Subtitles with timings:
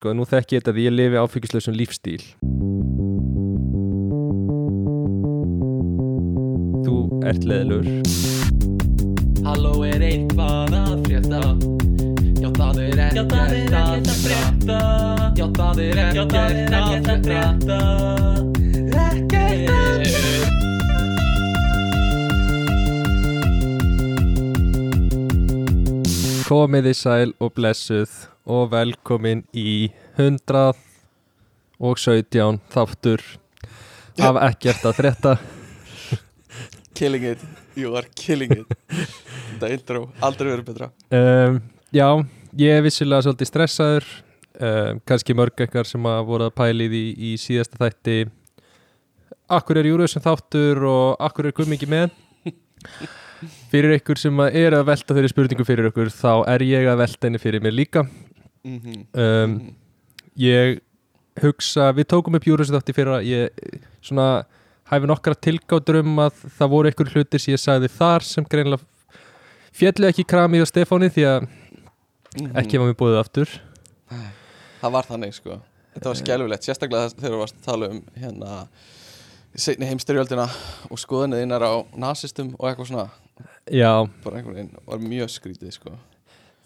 [0.00, 2.24] sko, nú þekki ég þetta því ég lifi áfengislausum lífstíl.
[6.86, 6.94] Þú
[7.28, 7.84] ert leðilur
[9.44, 11.40] Halló er eitthvað að frétta?
[12.40, 14.80] Já það er ekkert að frétta.
[15.36, 17.78] Já það er ekkert að frétta.
[19.04, 20.00] Ekkert að
[26.48, 28.10] Komiði sæl og blessuð
[28.48, 30.72] og velkomin í 100
[31.80, 33.24] og 17 þáttur
[34.20, 35.34] af ekkert að frétta.
[36.98, 37.44] Killing it,
[37.76, 38.74] you are killing it.
[39.54, 40.90] Þetta intro, aldrei verið betra.
[41.12, 42.06] Um, Já,
[42.54, 44.04] ég er vissilega svolítið stressaður.
[44.60, 48.18] Um, kannski mörg ekkar sem að voru að pælið í, í síðasta þætti.
[49.50, 52.12] Akkur er Júruðsson þáttur og akkur er gummingi með?
[53.72, 56.98] Fyrir ykkur sem að er að velta þeirri spurningu fyrir ykkur þá er ég að
[57.00, 58.02] velta henni fyrir mér líka
[58.64, 59.06] mm -hmm.
[59.14, 59.76] um,
[60.40, 60.80] Ég
[61.42, 64.44] hugsa, við tókum upp Júruðsson þátti fyrir að ég svona
[64.90, 68.82] hæfi nokkra tilgátur um að það voru ykkur hlutir sem ég sagði þar sem greinlega
[69.76, 71.48] fjallu ekki kramið á Stefáni því að
[72.62, 73.52] ekki var mér búið aftur.
[74.80, 75.58] Það var þannig sko.
[75.94, 78.60] Þetta var skjálfilegt, sérstaklega þegar þú varst að tala um hérna
[79.58, 80.46] seinni heimstyrjöldina
[80.88, 83.08] og skoðunnið innar á nasistum og eitthvað svona.
[83.70, 85.96] Já, bara einhvern veginn var mjög skrítið sko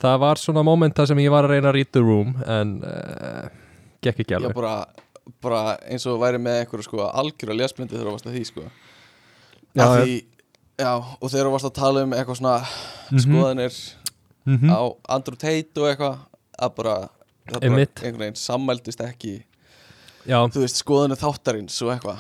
[0.05, 3.49] það var svona momenta sem ég var að reyna að read the room en uh,
[4.05, 4.55] gekk ekki Já, alveg.
[4.59, 4.75] bara,
[5.45, 8.45] bara eins og væri með einhverju sko algjör að lesblindi þegar þú varst að því
[8.51, 8.65] sko.
[9.75, 10.17] Já, Af því,
[10.85, 12.57] já, og þegar þú varst að tala um eitthvað svona
[13.11, 13.23] Mhm.
[13.27, 13.79] skoðanir
[14.45, 14.81] mm á
[15.17, 16.19] Andrew Tate og eitthvað
[16.61, 16.95] að bara,
[17.49, 19.35] bara einhvern veginn sammældist ekki
[20.29, 22.19] Já, þú veist, skoðanir þáttarins og eitthvað.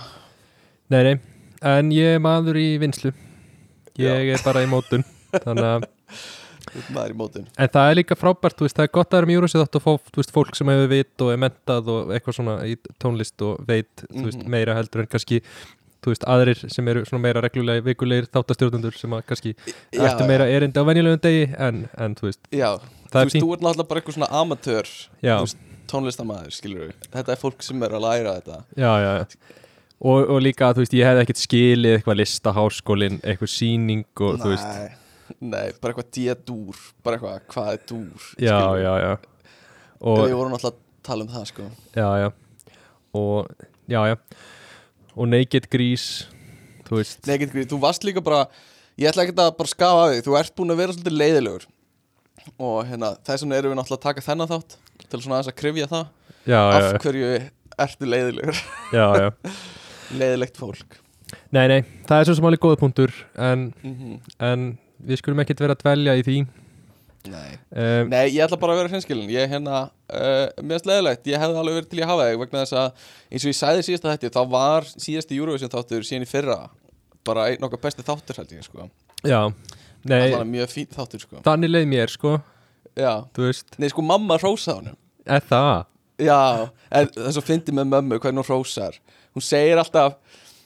[0.92, 1.14] Nei, nei
[1.64, 3.12] En ég er maður í vinslu
[3.96, 5.86] Ég er bara í mótun Þannig að
[6.94, 9.46] maður í mótin En það er líka frábært, veist, það er gott að vera mjög
[9.54, 12.76] þátt og fá, veist, fólk sem hefur vit og er mentað og eitthvað svona í
[13.02, 14.50] tónlist og veit, þú veist, Mhm.
[14.50, 15.40] meira heldur en kannski,
[16.04, 19.54] veist, aðrir sem eru svona meira reglulega vikulegir þáttastjórnundur sem að kannski
[19.94, 22.76] ættu meira erindi á venjulegum degi en, en þú veist, Já,
[23.10, 24.90] þú veist, þú ert náttúrulega bara eitthvað svona amatör
[25.22, 25.36] já,
[25.88, 26.94] tónlistamæður, skilur við.
[27.12, 28.64] Þetta er fólk sem er að læra þetta.
[28.76, 29.26] Já, já, já.
[30.04, 34.40] Og, og líka, þú veist, ég hefði ekkert skilið eitthvað lista háskólin, eitthvað síning og
[34.42, 35.03] þú veist,
[35.40, 38.82] Nei, bara eitthvað D-dúr Bara eitthvað, hvað er dúr já, skilurðu?
[38.84, 39.12] já, já.
[40.04, 41.68] Og við vorum náttúrulega að tala um það, sko.
[41.96, 42.28] Já, já.
[43.14, 43.52] Og,
[43.88, 44.16] já, já.
[45.14, 46.26] Og Naked Grease,
[46.88, 47.22] þú veist.
[47.28, 48.44] Nei, ekki, þú varst líka bara
[49.00, 51.64] Ég ætla ekki að bara skafa af því Þú ert búin að vera svolítið leiðilegur.
[52.60, 54.76] Og hérna, þess vegna erum við náttúrulega að taka þennan þátt
[55.08, 56.04] Til svona aðeins að krifja það.
[56.44, 57.30] Já, Af já, hverju
[57.86, 58.60] ertu leiðilegur?
[58.94, 59.28] Já, já.
[60.20, 60.98] Leiðilegt fólk.
[61.54, 64.66] Nei, nei, það er svo sem alveg góða punktur en, mm en
[65.08, 66.36] við skulum ekkert vera að dvelja í því.
[67.24, 67.52] Nei.
[67.72, 69.78] Um, Nei, ég ætla bara að vera hreinskilin Ég er hérna,
[70.12, 71.28] uh, mér finnst leiðilegt.
[71.30, 73.86] Ég hefði alveg verið til að hafa þig vegna þess að eins og ég sagði
[73.86, 76.58] síðasta þætti þá var síðasti Eurovision þáttur síðan í fyrra
[77.24, 78.90] bara einn okkar besti þáttur held ég sko.
[79.24, 79.40] Já,
[80.04, 81.40] nei, Allan mjög fín þáttur sko.
[81.46, 82.36] Þannig leið mér sko.
[82.92, 83.12] Já,
[83.80, 85.00] nei sko mamma rósa honum.
[85.24, 85.86] Það?
[86.20, 86.40] Já,
[86.92, 89.00] en þess að fyndi með mömmu hvernig hún rósar
[89.34, 90.14] Hún segir alltaf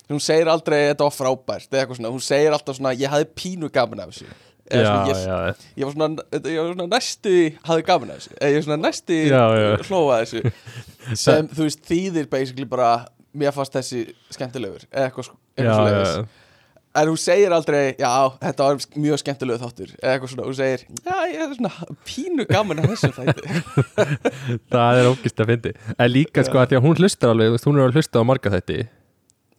[0.08, 2.12] Hún segir aldrei þetta var frábært eða eitthvað svona.
[2.14, 4.30] Hún segir alltaf svona ég hafði pínu gaman af þessu.
[4.68, 5.36] Já, svona, ég, já,
[5.80, 7.36] ég var svona, ég var svona næstu
[7.68, 8.34] hafði gaman af þessu.
[8.38, 9.68] Eða ég var svona næstu Já, já.
[9.88, 10.42] hlóa þessu.
[11.24, 12.90] Sem þú veist þýðir basically bara
[13.36, 14.02] mér fannst þessi
[14.32, 14.84] skemmtilegur.
[14.88, 16.26] Eða eitthvað, eitthvað já.
[16.98, 19.96] en hún segir aldrei já þetta var mjög skemmtilegu þáttur.
[20.00, 23.64] Eða eitthvað svona hún segir já ég er svona pínu gaman af þætti.
[24.72, 25.74] Það er ógist að fyndi.
[25.96, 28.56] En líka sko að því að hún hlustar alveg, hún er að hlusta á marga
[28.56, 28.86] þætti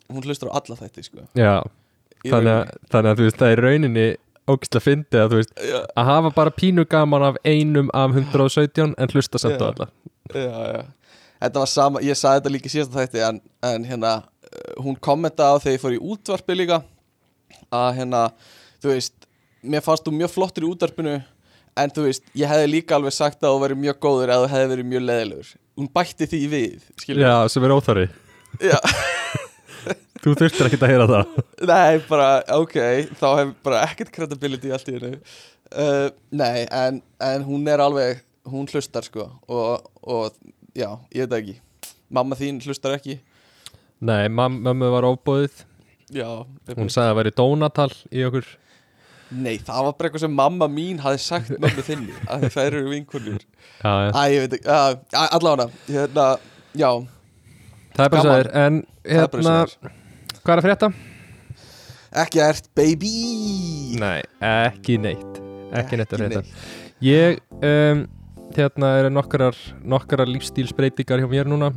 [0.09, 1.25] hún hlustur á alla þætti sko.
[1.37, 1.55] Já,
[2.25, 4.07] þannig að, þannig að þú veist, það er rauninni
[4.49, 8.15] ógist að fyndi að þú veist já, að hafa bara pínu gaman af einum af
[8.17, 9.89] 117 en hlusta samt á alla.
[10.33, 10.81] Já, já.
[11.45, 14.97] þetta var sama ég sagði þetta líka í síðasta þætti en, en hérna uh, hún
[14.97, 16.81] kommentaði á þegar ég fór í útvarpi líka
[17.73, 18.23] að hérna
[18.81, 19.29] þú veist
[19.61, 21.19] mér fannst þú mjög flottur í útvarpinu
[21.79, 24.53] en þú veist ég hefði líka alveg sagt að þú verið mjög góður eða þú
[24.55, 28.09] hefði verið mjög leðilegur hún bætti því við skilur Já, sem er óþarri
[28.59, 28.79] Já.
[30.19, 31.37] Þú þurftir ekkert að heyra það.
[31.69, 32.27] Nei, bara,
[32.59, 32.75] ok,
[33.21, 38.19] þá hef bara ekkert credibility allt í hennu uh, Nei, en, en hún er alveg,
[38.49, 40.35] hún hlustar sko og, og
[40.75, 41.55] já, ég veit það ekki.
[42.19, 43.19] Mamma þín hlustar ekki?
[44.03, 45.63] Nei, mam mömmu var ofbóðið
[46.15, 46.25] Já,
[46.73, 48.47] Hún sagði að væri dónatal í okkur.
[49.29, 52.83] Nei, það var bara eitthvað sem mamma mín hafði sagt mömmu þinni að það eru
[52.89, 54.09] vinkunir Já, já.
[54.09, 56.27] Æ, ég veit ekki, uh, allavega hérna,
[56.73, 56.89] já,
[57.93, 59.93] Það er bara þér En það er bara hérna,
[60.43, 60.89] hvað er að frétta?
[62.23, 63.11] Ekki ert, baby.
[64.01, 65.41] Nei, ekki neitt.
[65.77, 66.43] Ekki neitt að Ekki frétta.
[67.05, 68.01] Ég, um,
[68.57, 71.69] hérna eru nokkarar, nokkarar lífstílsbreytingar hjá mér núna.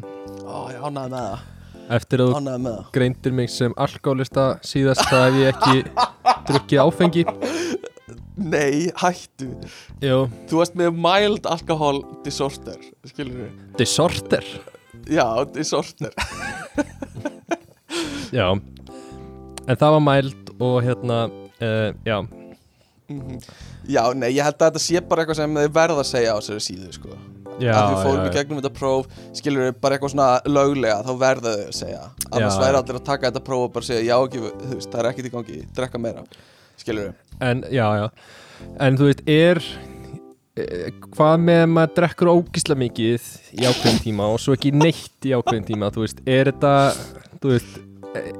[0.47, 1.49] Ó, ég ánæði með það.
[1.93, 2.89] Eftir að þú Ánæði með það.
[2.97, 6.07] greindir mig sem alkoholista síðast það hef ég ekki
[6.49, 7.25] drukkið áfengi.
[8.43, 9.51] Nei, hættu.
[10.03, 13.51] Jú, Þú varst með mild alcohol disorder Skilur við?
[13.77, 14.47] disorder?
[15.13, 16.15] Já, disorder
[18.33, 18.47] Já,
[19.67, 21.19] en það var mæld og hérna,
[21.61, 22.19] uh, já.
[23.13, 23.39] Mhm.
[23.91, 26.39] Já, nei, ég held að þetta sé bara eitthvað sem þið verða að segja á
[26.39, 27.17] þessari síðu sko.
[27.61, 31.03] Já, að við fórum já, í gegnum þetta próf skilur við bara eitthvað svona löglega
[31.05, 32.03] þá verða þau að segja.
[32.31, 35.03] Annars væri allir að taka þetta próf og bara segja já ekki, þú veist, það
[35.03, 36.25] er ekkert í gangi, drekka meira.
[36.81, 38.07] Skilur við En, já, já.
[38.87, 39.61] En þú veist, er
[40.57, 43.29] eh, hvað með að maður drekkur ógisla mikið
[43.59, 46.75] í ákveðin tíma og svo ekki neitt í ákveðin tíma, þú veist, er þetta
[47.43, 47.81] þú veist,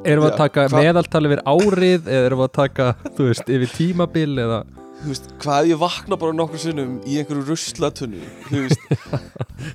[0.05, 3.53] erum við Já, að taka meðaltal yfir árið eða erum við að taka, þú veist,
[3.57, 4.59] yfir tímabil eða,
[5.03, 8.99] þú veist, hvað ég vakna bara nokkur sinnum í einhverju ruslatunni þú veist,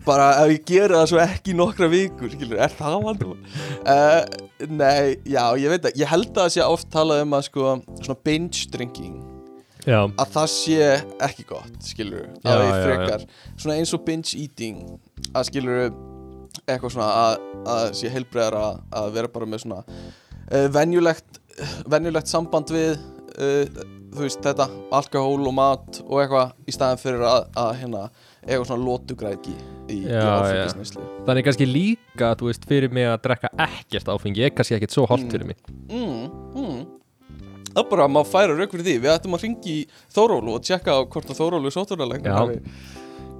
[0.08, 4.22] bara ef ég gera það svo ekki nokkra vikur skilur, er það vandum uh,
[4.70, 7.74] nei, já, ég veit að ég held að það sé oft talað um að sko
[8.04, 9.18] svona binge drinking.
[9.88, 10.88] Já, að það sé
[11.24, 13.22] ekki gott skilur Já, að já, frekar
[13.56, 14.82] svona eins og binge eating
[15.32, 15.86] að skilur
[16.68, 17.36] eitthvað svona að,
[17.74, 21.40] að sé heilbreðar að, að vera bara með svona uh, venjulegt
[21.90, 23.86] venjulegt samband við uh,
[24.18, 24.66] þú veist þetta,
[24.98, 28.04] alkohól og mat og eitthvað í staðin fyrir að, að hérna,
[28.48, 29.54] eitthvað svona lótugræki
[29.92, 34.54] í, í áfengisneislu þannig kannski líka, þú veist, fyrir mig að drekka ekkert áfengi er
[34.58, 35.34] kannski ekkert svo holdt Mm.
[35.36, 35.60] fyrir mig
[35.92, 36.24] mm,
[36.56, 36.86] mm.
[37.68, 39.82] Það er bara að maður færa rauk fyrir því Við ættum að ringi í
[40.16, 42.40] Þórólu og tjekka á hvort að Þórólu er sóttúrlega Já.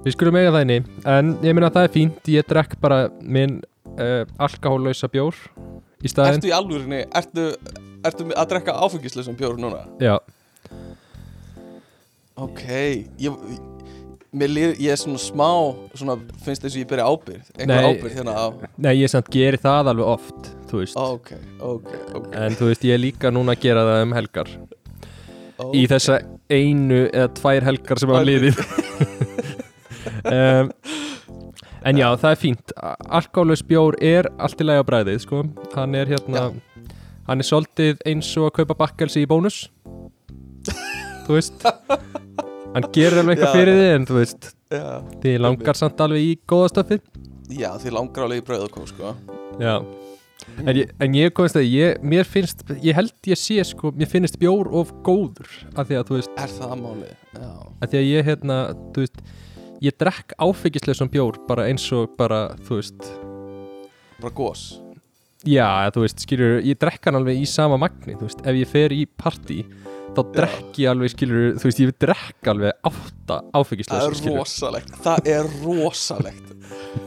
[0.04, 0.78] Við skulum eiga það inni,
[1.10, 2.32] en ég minna að það er fínt.
[2.32, 3.60] Ég drekk bara minn
[3.98, 5.36] uh, alkohóllausa bjór
[6.02, 6.38] í staðinn.
[6.38, 7.50] Ertu í alvörinni, ertu,
[8.06, 9.84] ertu að drekka áfengislösum bjór núna?
[10.02, 10.16] Já,
[12.38, 12.60] Ok,
[13.18, 13.34] ég,
[14.38, 15.48] líður, ég er svona smá,
[15.98, 16.14] svona,
[16.44, 17.88] finnst þess að ég byrja ábyrgð, einhver Nei.
[17.88, 18.46] ábyrgð hérna á,
[18.78, 21.00] nei, ég samt geri það alveg oft, þú veist.
[21.02, 21.88] Ok, ok,
[22.20, 24.52] ok, En þú veist, ég er líka núna að gera það um helgar.
[25.58, 25.74] Ok.
[25.74, 28.62] Í þessa einu eða tvær helgar sem hafa liðið
[30.24, 30.72] um,
[31.86, 32.72] En já, það er fínt.
[33.08, 35.42] Alkoholus bjór er allt í lagi á bræðið, sko.
[35.76, 36.48] Hann er hérna
[37.28, 39.66] Hann er soldið eins og að kaupa bakkelsi í bónus.
[41.28, 41.66] Þú veist.
[42.74, 43.56] Hann gerir alveg eitthvað Já.
[43.56, 44.84] fyrir þið En þú veist, Já,
[45.22, 47.02] þið langar samt alveg í góða stöfið
[47.48, 49.14] já, því langar alveg í kó, sko.
[49.60, 49.74] Já.
[50.64, 54.08] En ég, en ég komist að ég, mér finnst, ég held ég sé sko, mér
[54.10, 57.12] finnst bjór of góður af því að þú veist, Er það málið?
[57.34, 57.50] Já.
[57.82, 58.58] af því að ég hérna,
[58.94, 59.22] þú veist,
[59.84, 63.00] ég drekk áfengisleisum bjór bara eins og bara, þú veist,
[64.18, 64.62] Bara gós.
[65.46, 68.66] já, þú veist, skilur, ég drekk hann alveg í sama magni, þú veist, ef ég
[68.72, 69.60] fer í partí,
[70.16, 74.40] þá drekk ég alveg, skilur, þú veist, ég drekk alveg átta Það áfengisleisum, er skilur.
[74.42, 76.46] rosalegt, það er rosalegt.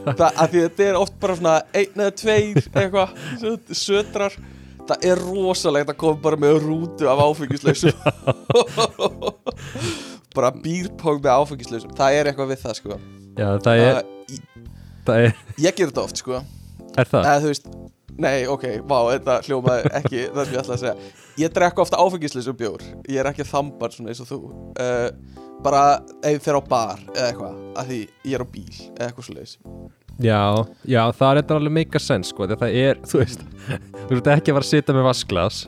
[0.06, 3.08] Það, af því þetta er oft bara svona einn eða tveir eitthvað,
[3.42, 4.32] söt- sötrar.
[4.82, 7.94] Það er rosalegt að koma bara með rútu af áfengislausum
[10.36, 11.94] Bara býrpók með áfengislausum.
[11.98, 12.98] Það er eitthvað við það sko.
[13.38, 14.70] Já, það er, uh, ég,
[15.06, 16.42] það er, ég ger þetta oft sko.
[16.92, 17.28] Er það?
[17.32, 17.70] Eða veist,
[18.22, 21.12] nei ok, vá, þetta hljómaði ekki það sem ég ætla að segja.
[21.40, 22.84] Ég drekk ofta áfengislausum bjór.
[23.08, 24.42] Ég er ekki þambar svona eins og þú.
[24.76, 28.78] Uh, Bara ef ég fer á bar eða eitthvað Af því ég er á bíl
[28.96, 29.90] eða eitthvað svo
[30.22, 30.40] Já,
[30.84, 33.44] já, það er þetta alveg meika sens, sko, það er, þú veist,
[34.06, 35.60] þú veist ekki að fara að sitja með vasklas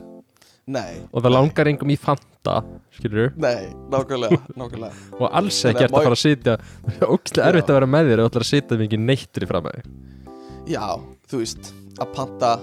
[0.65, 0.95] Nei.
[1.13, 2.55] Og það langar engum í Fanta
[2.97, 4.93] skilur Nei, nákvæmlega, nákvæmlega.
[5.21, 6.55] Og alls ekki að að fara að sitja
[7.15, 7.71] ógstlega erfitt Já.
[7.73, 10.85] að vera með þér og ætlar að sitja mikið neittur í fram að þig Já,
[11.29, 11.69] þú veist,
[12.01, 12.53] að panta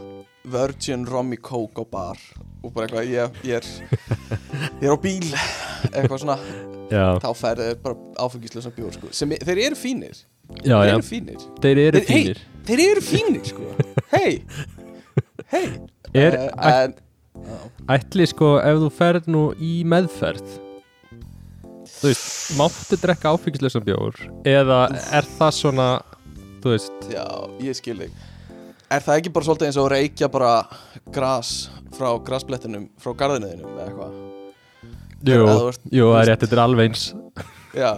[0.56, 2.18] Virgin Rummy Coke á bar
[2.66, 3.70] Og bara eitthvað, ég, ég er
[4.82, 5.30] Ég er á bíl
[5.92, 6.36] Eitthvað svona,
[6.90, 9.12] Já, þá færðu þeir bara áfengislösa bjór sko.
[9.14, 10.18] Sem, er- Þeir eru fínir.
[10.66, 11.46] Já, Þeir eru fínir.
[11.64, 12.42] Þeir eru Þeir- hey, fínir.
[12.68, 13.70] Þeir eru fínir, sko.
[14.16, 14.42] Hei
[15.54, 15.64] Hei
[16.12, 16.94] Er, æ, En.
[17.92, 20.58] Ætli sko ef þú ferð nú í meðferð
[21.92, 22.26] þú veist,
[22.58, 24.82] máttu drekka áfengislösan bjór eða
[25.14, 25.88] er það svona
[26.62, 27.24] þú veist, Já,
[27.64, 28.12] ég skil þig.
[28.92, 30.50] Er það ekki bara svolítið eins og reykja bara
[31.14, 31.52] gras
[31.96, 34.18] frá grasblettinum frá garðinuðinum eða eitthvað?
[35.22, 37.04] jú, ert- jú, það er rétt, þetta er alveg eins.
[37.72, 37.90] Já.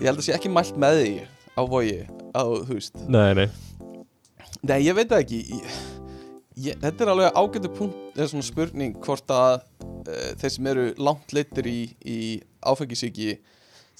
[0.00, 1.10] Ég held að sé ekki mælt með því
[1.54, 1.98] á vogi
[2.32, 2.96] á, þú veist.
[3.06, 3.48] Nei, nei,
[4.64, 5.38] Nei, ég veit ekki.
[5.56, 5.76] ég,
[6.60, 10.86] ég, Þetta er alveg ágættu punkt eða svona spurning hvort að uh, þeir sem eru
[11.00, 12.18] langt leittir í, í
[12.66, 13.38] áfengisíki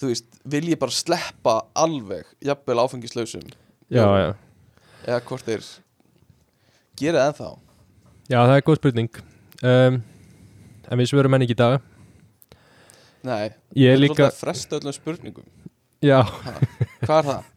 [0.01, 3.45] þú veist, vilji bara sleppa alveg jafnvel áfengislausum.
[3.93, 4.31] Já, já.
[5.07, 5.67] Eða hvort þeir
[7.01, 7.51] gera það ennþá
[8.31, 9.23] Já, það er góð spurning.
[9.67, 10.03] Um,
[10.91, 11.77] En við svörum enn ekki í dag.
[13.27, 15.45] Nei, Ég er líka, svolítið að fresta öllum spurningum.
[16.03, 16.19] Já,
[17.05, 17.51] Hvað er það?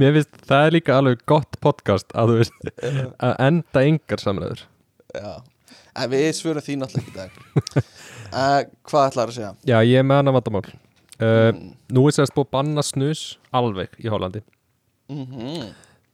[0.00, 2.70] Mér finnst það er líka alveg gott podcast að veist
[3.18, 4.62] að enda engar samræður.
[5.14, 5.32] Já,
[6.02, 7.84] en við svörum því náttúrulega ekki dag.
[8.34, 8.60] Uh,
[8.90, 9.52] Hvað ætlar að segja?
[9.68, 10.64] Já, ég er með annan vandamál.
[11.20, 11.68] Uh, Mm.
[11.94, 13.20] Nú er sérst búið banna snus
[13.54, 14.40] alveg í Hollandi.
[15.12, 15.68] Mhm.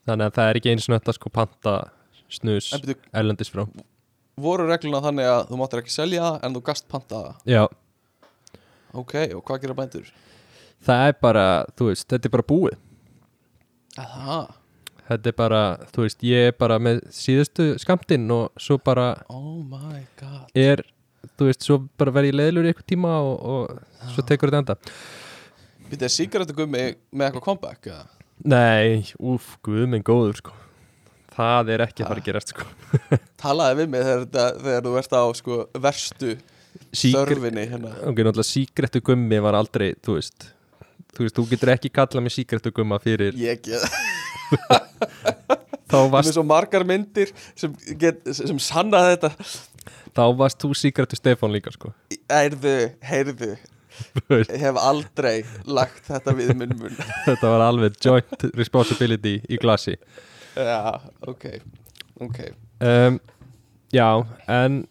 [0.04, 1.72] Þannig að það er ekki einu snött að sko panta
[2.30, 2.68] snus
[3.16, 3.62] erlendis frá.
[4.40, 7.34] voru regluna þannig að þú máttir ekki selja það en þú gast panta það?
[7.54, 7.62] Já,
[8.92, 10.06] Ok, og hvað gera bændur?
[10.86, 11.44] það er bara,
[11.78, 12.76] þú veist, þetta er bara búið
[13.98, 14.40] Aha,
[15.10, 19.56] Þetta er bara, þú veist, ég er bara með síðustu skamtinn og svo bara oh
[19.66, 20.52] my god.
[20.54, 20.84] er,
[21.34, 24.60] þú veist, svo bara verð ég leiðlur í eitthvað tíma og, og svo tekur þetta
[24.62, 24.94] enda.
[25.90, 28.04] Býtti að sígarettu gummi með eitthvað comeback eða?
[28.54, 30.54] Nei, úf, guð minn góður sko.
[31.34, 32.68] Það er ekki að fara að gerast sko.
[33.42, 36.32] Talaði við mig þegar, þetta, þegar þú ert á sko, verstu
[36.94, 37.96] Sígr- þörfinni hérna.
[38.06, 40.52] Ok, náttúrulega sígrettu gummi var aldrei, þú veist
[41.16, 43.84] Þú veist, þú getur ekki kallað mig sígrettu gumma fyrir Ég get
[45.90, 49.30] Þá varst, svo margar myndir sem, get, sem sannaði þetta.
[50.14, 51.90] Þá varst þú sígrettu Stefán líka sko.
[52.30, 53.50] Heyrðu, heyrðu.
[54.30, 56.94] Ég hef aldrei lagt þetta við minn mun
[57.26, 59.96] Þetta var alveg joint responsibility í glasi.
[60.54, 60.94] Já,
[61.26, 61.44] ok
[62.20, 62.38] Ok.
[62.84, 63.18] Um,
[63.90, 64.84] Já, en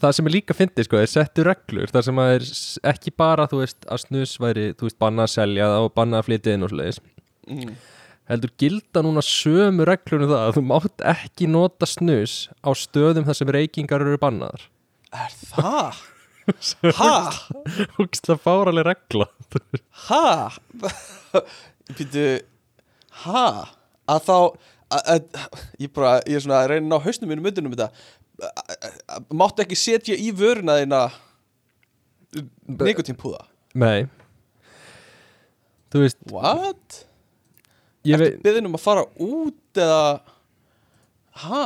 [0.00, 2.44] það sem er líka fyndið sko, er settu reglur þar sem að er
[2.92, 6.20] ekki bara, þú veist, að snus væri, þú veist, banna að selja það og banna
[6.20, 7.00] að flytja inn og svoleiðis
[7.50, 7.74] mm.
[8.32, 13.28] heldur gilda núna sömu reglur um það að þú mátt ekki nota snus á stöðum
[13.28, 14.68] þar sem reykingar eru bannaðar
[15.10, 16.00] Er það?
[16.98, 17.14] Ha?
[17.98, 19.26] Húksla fáraleg regla
[20.08, 20.50] Ha?
[21.98, 22.24] Býtu
[23.24, 23.44] Ha?
[24.10, 24.36] Að þá
[24.90, 25.42] að, að,
[25.82, 28.00] Ég bara, ég er svona að reyna að ná hausnum mínum myndunum þetta Að- að-
[28.00, 28.19] að-
[29.36, 31.00] Máttu ekki setja í vöruna þína
[32.80, 33.44] Nikotínpúða
[33.78, 34.06] Nei.
[35.90, 37.00] Þú veist, What?
[38.06, 40.02] ég, Ertu veit, byggðin um að fara út eða
[41.44, 41.62] Ha?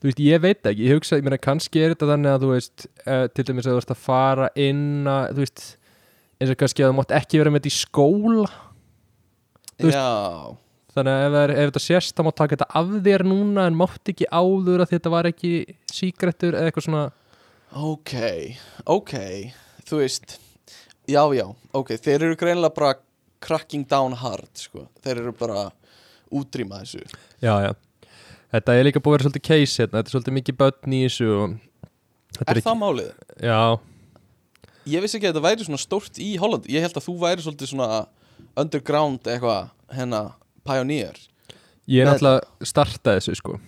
[0.00, 0.86] þú veist, ég veit ekki.
[0.88, 3.72] Ég hugsa, ég meina, kannski er þetta þannig að þú veist, uh, til dæmis að
[3.74, 5.64] þú veist að fara inn að, þú veist
[6.40, 8.48] eins og kannski að þú mátt ekki vera með þetta í skóla.
[9.78, 10.56] Þú veist- Já
[10.94, 13.76] þannig að ef, er, ef þetta sést þá mátt taka þetta af þér núna en
[13.78, 15.52] mátt ekki áður að þetta var ekki
[15.92, 17.04] síkrettur eða eitthvað svona
[17.74, 18.12] Ok,
[18.86, 19.14] ok
[19.88, 20.36] Þú veist
[21.10, 21.44] Já, já,
[21.76, 22.94] ok, þeir eru greinilega bara
[23.44, 25.66] cracking down hard, sko Þeir eru bara
[26.34, 27.02] útrýma þessu
[27.44, 27.72] já, já.
[28.54, 31.02] þetta er líka búið að vera svolítið case hérna, þetta er svolítið mikið börn í
[31.04, 31.28] þessu
[32.38, 33.10] þetta Er það málið?
[33.44, 33.58] já,
[34.94, 37.44] Ég vissi ekki að þetta væri svona stórt í Holland Ég held að þú væri
[37.44, 37.90] svolítið svona
[38.58, 40.22] underground eitthvað, hérna,
[40.66, 41.16] pioneer.
[41.90, 43.58] Ég er náttúrulega startað þessu sko.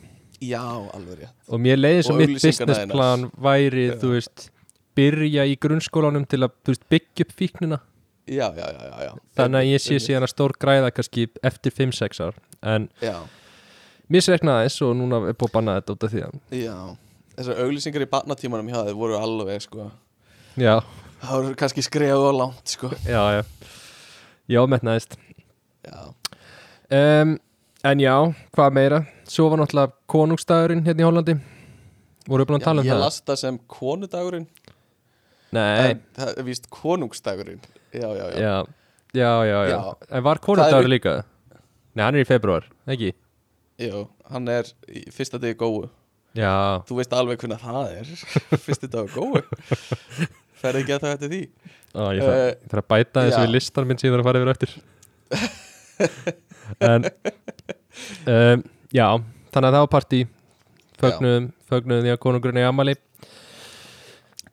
[0.40, 1.34] Já, alveg rétt.
[1.48, 3.96] Og mér leiði Og mitt businessplan væri, Já.
[4.02, 4.48] þú veist
[4.96, 7.78] byrja í grunnskólanum til að þú veist, byggja upp fíknina.
[8.26, 9.12] Já, já, já, já, já.
[9.38, 12.38] þannig að ég sé síðan að stór græða kannski eftir 5-6 ár.
[12.66, 12.88] En.
[13.04, 13.20] Já,
[14.12, 16.76] misreiknaði þess og núna er búið að banna þetta út af því að já.
[17.36, 19.90] Þessar auglýsingar í barnatímanum hjá þeir voru alveg, sko.
[20.56, 20.80] Já,
[21.20, 22.90] Það voru kannski skrefað og langt, sko.
[23.06, 23.42] Já, já.
[24.52, 25.16] Já, metnaðist
[25.86, 26.12] Já,
[26.90, 27.34] um,
[27.90, 28.14] en já,
[28.56, 29.02] hvað meira?
[29.30, 31.36] Svo var náttúrulega konungstæðurinn hérna í Hollandi.
[32.26, 33.04] Voru búin að tala um ég það?
[33.04, 34.48] las það sem konudagurinn.
[35.54, 37.62] Nei, en það er víst konungsdagurinn.
[37.94, 38.56] Já, já, já, já,
[39.14, 39.78] já, já, já.
[40.10, 41.22] En var er- líka?
[41.94, 43.14] Nei, hann er í februar, ekki?
[43.80, 45.88] Jú, hann er í fyrsta degi góðu
[46.36, 48.10] já, Þú veist alveg hvernig það er.
[48.66, 49.42] Fyrsti dag góðu
[50.56, 51.40] Ferði ekki að það eftir því?
[51.96, 54.48] Á, ég þarf ég þarf að bæta þessu við listan minn síðan að fara yfir
[54.48, 54.76] á eftir
[56.86, 57.08] en
[58.32, 59.06] um, já,
[59.52, 60.22] þannig að það var partí
[61.00, 62.96] fögnuðum, fögnuðum því að konungurinn í Amali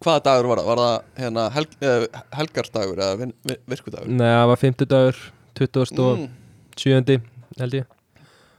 [0.03, 0.65] Hvaða dagur var það?
[0.67, 3.27] Var það hérna, helg, uh, helgardagur eða
[3.71, 4.09] virkudagur?
[4.11, 5.21] Nei, það var 50 dagur
[5.55, 7.15] 27.
[7.15, 7.27] Mm.
[7.61, 7.91] held ég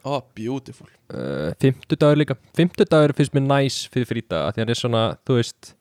[0.05, 4.73] Ó, beautiful uh, 50 dagur líka 50 dagur finnst mér næs fyrir frýta því hann
[4.75, 5.75] er svona, þú veist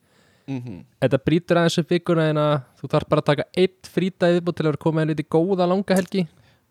[0.48, 4.58] mm þetta brýtur aðeins upp vikuna en að þú þarf bara að taka eitt viðbútt
[4.58, 6.28] til að vera komið henni í góða langa helgi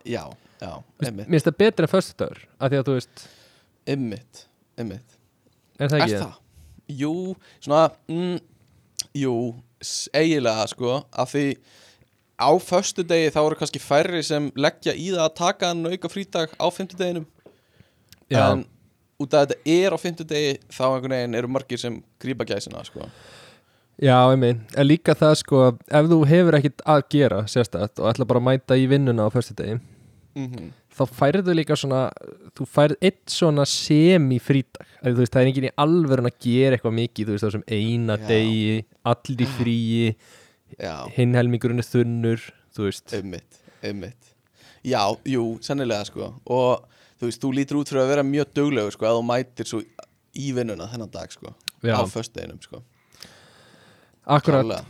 [0.08, 0.24] Já,
[0.60, 3.26] já, Mér emmitt finnst það betra en föstu dagur af því að þú veist,
[3.92, 4.46] Emmitt,
[4.78, 5.18] emmitt
[5.78, 6.40] er það Er ekki það?
[7.02, 7.14] Jú,
[7.62, 8.40] svona mm,
[9.18, 9.36] Jú,
[10.14, 11.46] eiginlega sko Af því
[12.42, 16.10] á föstu degi þá eru kannski færri sem leggja í það að taka en auka
[16.10, 17.26] frídag á fimmtudeginum.
[18.32, 18.64] Já, En
[19.22, 23.06] út af þetta er á fimmtudegi þá einhvern veginn eru margir sem grípa gæsina sko.
[24.02, 28.26] Já, einmitt, en líka það sko ef þú hefur ekkit að gera sérstætt og ætla
[28.26, 29.78] bara að mæta í vinnuna á föstudegi
[30.38, 32.02] mm þá færðu líka svona
[32.56, 36.76] þú færð eitt svona semi frídag þú veist, það er enginn í alvörun að gera
[36.76, 38.26] eitthvað mikið, þú veist, þessum eina Já.
[38.28, 38.74] degi
[39.12, 40.10] allir í fríi
[40.76, 42.44] Já, hinn helmingurinn er þunnur
[42.76, 44.32] þú veist, einmitt, einmitt.
[44.84, 46.32] Já, jú, sennilega sko.
[46.50, 46.84] Og
[47.20, 49.82] þú veist, þú lítur út fyrir að vera mjög duglegur sko Að þú mætir svo
[50.32, 51.96] í vinnuna þennan dag sko Já.
[51.98, 52.82] Á föstudeginum sko.
[54.22, 54.84] Akkurat.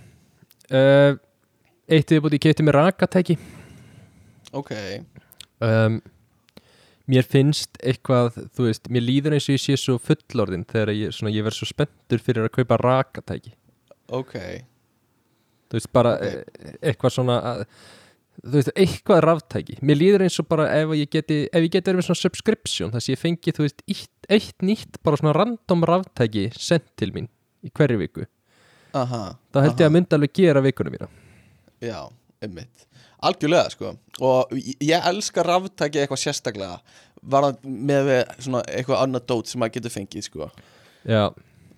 [0.68, 1.16] Uh,
[1.92, 3.34] Eitt viðbúti, ég kefti mér rakatæki.
[4.52, 4.70] Ok,
[5.62, 6.02] um,
[7.10, 11.10] Mér finnst eitthvað, þú veist, mér líður eins og ég sé svo fullorðin þegar ég,
[11.16, 13.50] svona, ég verð svo spenntur fyrir að kaupa rakatæki.
[14.14, 14.36] Ok.
[15.66, 16.22] Þú veist, bara Ok.
[16.22, 16.76] okay.
[16.92, 17.66] eitthvað svona að,
[18.42, 21.90] Þú veist, eitthvað ráftæki Mér líður eins og bara ef ég geti ef ég geti
[21.90, 25.34] verið með svona subscription þess að ég fengi, þú veist, eitt, eitt nýtt bara svona
[25.36, 27.28] random ráftæki sendt til mín
[27.60, 28.24] í hverju viku.
[28.96, 29.20] Aha,
[29.52, 31.10] þá held ég að myndi alveg gera vikunum mína.
[31.84, 32.00] Já,
[32.42, 32.86] einmitt.
[33.22, 33.92] Algjörlega sko.
[34.20, 36.78] Og ég, ég elska ráftæki eitthvað sérstaklega
[37.22, 40.48] Var með eitthvað annað dót sem maður getur fengið sko.
[41.06, 41.28] Já,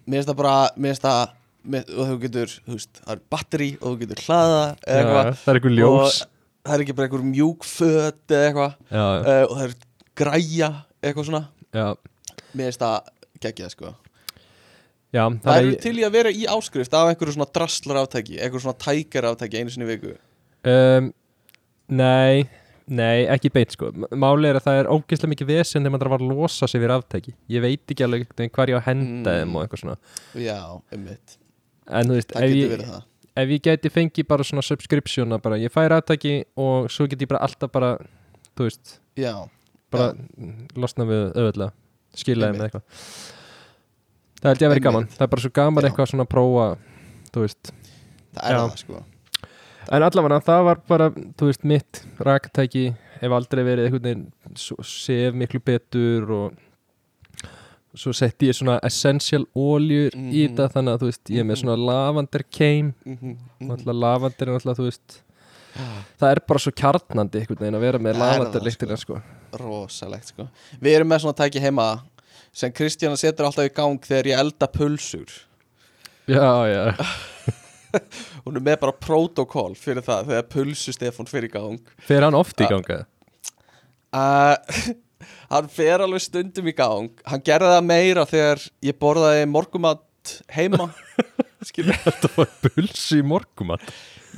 [0.08, 1.34] Mér finnst það bara finnst það
[1.74, 5.02] með, Og þú getur, þú veist, það er batteri Og þú getur hlaða eða já
[5.02, 5.34] eitthvað.
[5.42, 6.22] það er eitthvað ljós.
[6.24, 8.78] Og það er ekki bara einhver mjúk föt eða eitthvað.
[8.88, 9.76] Uh, Og það er
[10.22, 10.70] græja
[11.04, 11.42] Eitthvað svona.
[11.76, 11.86] Já,
[12.54, 13.12] Mér finnst það
[13.44, 13.94] geggjað sko.
[15.14, 18.40] Já Það það er, til í að vera í áskrift Af einhverju svona drastlar áttæki
[18.40, 20.14] Einhverju svona tækar áttæki einu sinni viku
[20.70, 21.12] um,
[21.94, 22.46] Nei,
[22.88, 23.90] nei, ekki beint sko.
[24.16, 26.88] Máli er að það er ógeðslega mikið vesen þegar maður þarf að losa sig við
[26.94, 29.42] ráftæki Ég veit ekki alveg hvar ég á að henda Mm.
[29.42, 29.96] þeim og eitthvað svona.
[30.34, 30.56] Já,
[30.96, 31.36] einmitt.
[31.92, 32.86] En þú veist, ef ég,
[33.36, 37.28] ef ég gæti fengið bara svona subscriptiona bara, ég fæ ráftæki og svo get ég
[37.28, 37.98] bara alltaf bara,
[38.56, 39.34] þú veist Já,
[39.92, 40.14] bara
[40.74, 41.72] losna við auðvitað
[42.16, 42.82] skila þeim eitthvað.
[44.40, 45.06] Það held ég að vera gaman.
[45.12, 45.88] Það er bara svo gaman Já.
[45.90, 46.66] eitthvað svona að prófa
[47.34, 47.72] þú veist.
[48.34, 48.62] Það er Já.
[48.64, 49.04] það sko
[49.92, 54.24] En allavega það var bara, þú veist, mitt raktæki hef aldrei verið einhvern veginn
[54.56, 56.54] sef miklu betur og
[57.94, 60.56] svo setti ég svona essential oljur í Mhm.
[60.56, 61.62] þetta þannig að þú veist, ég er með Mhm.
[61.62, 63.36] svona lavender keim, mm -hmm.
[63.60, 65.20] náttúrulega lavender er náttúrulega, þú veist
[66.20, 68.96] það er bara svo kjarnandi einhvern veginn að vera með Það er það, lavender lyktina
[68.96, 69.22] sko.
[69.52, 70.48] Rosalegt sko
[70.80, 72.00] Við erum með svona tæki heima
[72.52, 75.26] sem Kristjana setur alltaf í gang þegar ég elda pulsur
[76.28, 76.94] Já, já,
[78.44, 81.80] Hún er með bara protokól fyrir það þegar pulsu Stefán fyrir gang.
[82.04, 82.72] Fer hann oft í Ah.
[82.74, 82.98] ganga
[84.14, 84.56] uh,
[85.48, 87.08] Hann fer alveg stundum í gang.
[87.24, 90.90] Hann gerði það meira þegar ég borðaði morgumat heima.
[91.64, 93.84] Þetta var pulsi í morgumat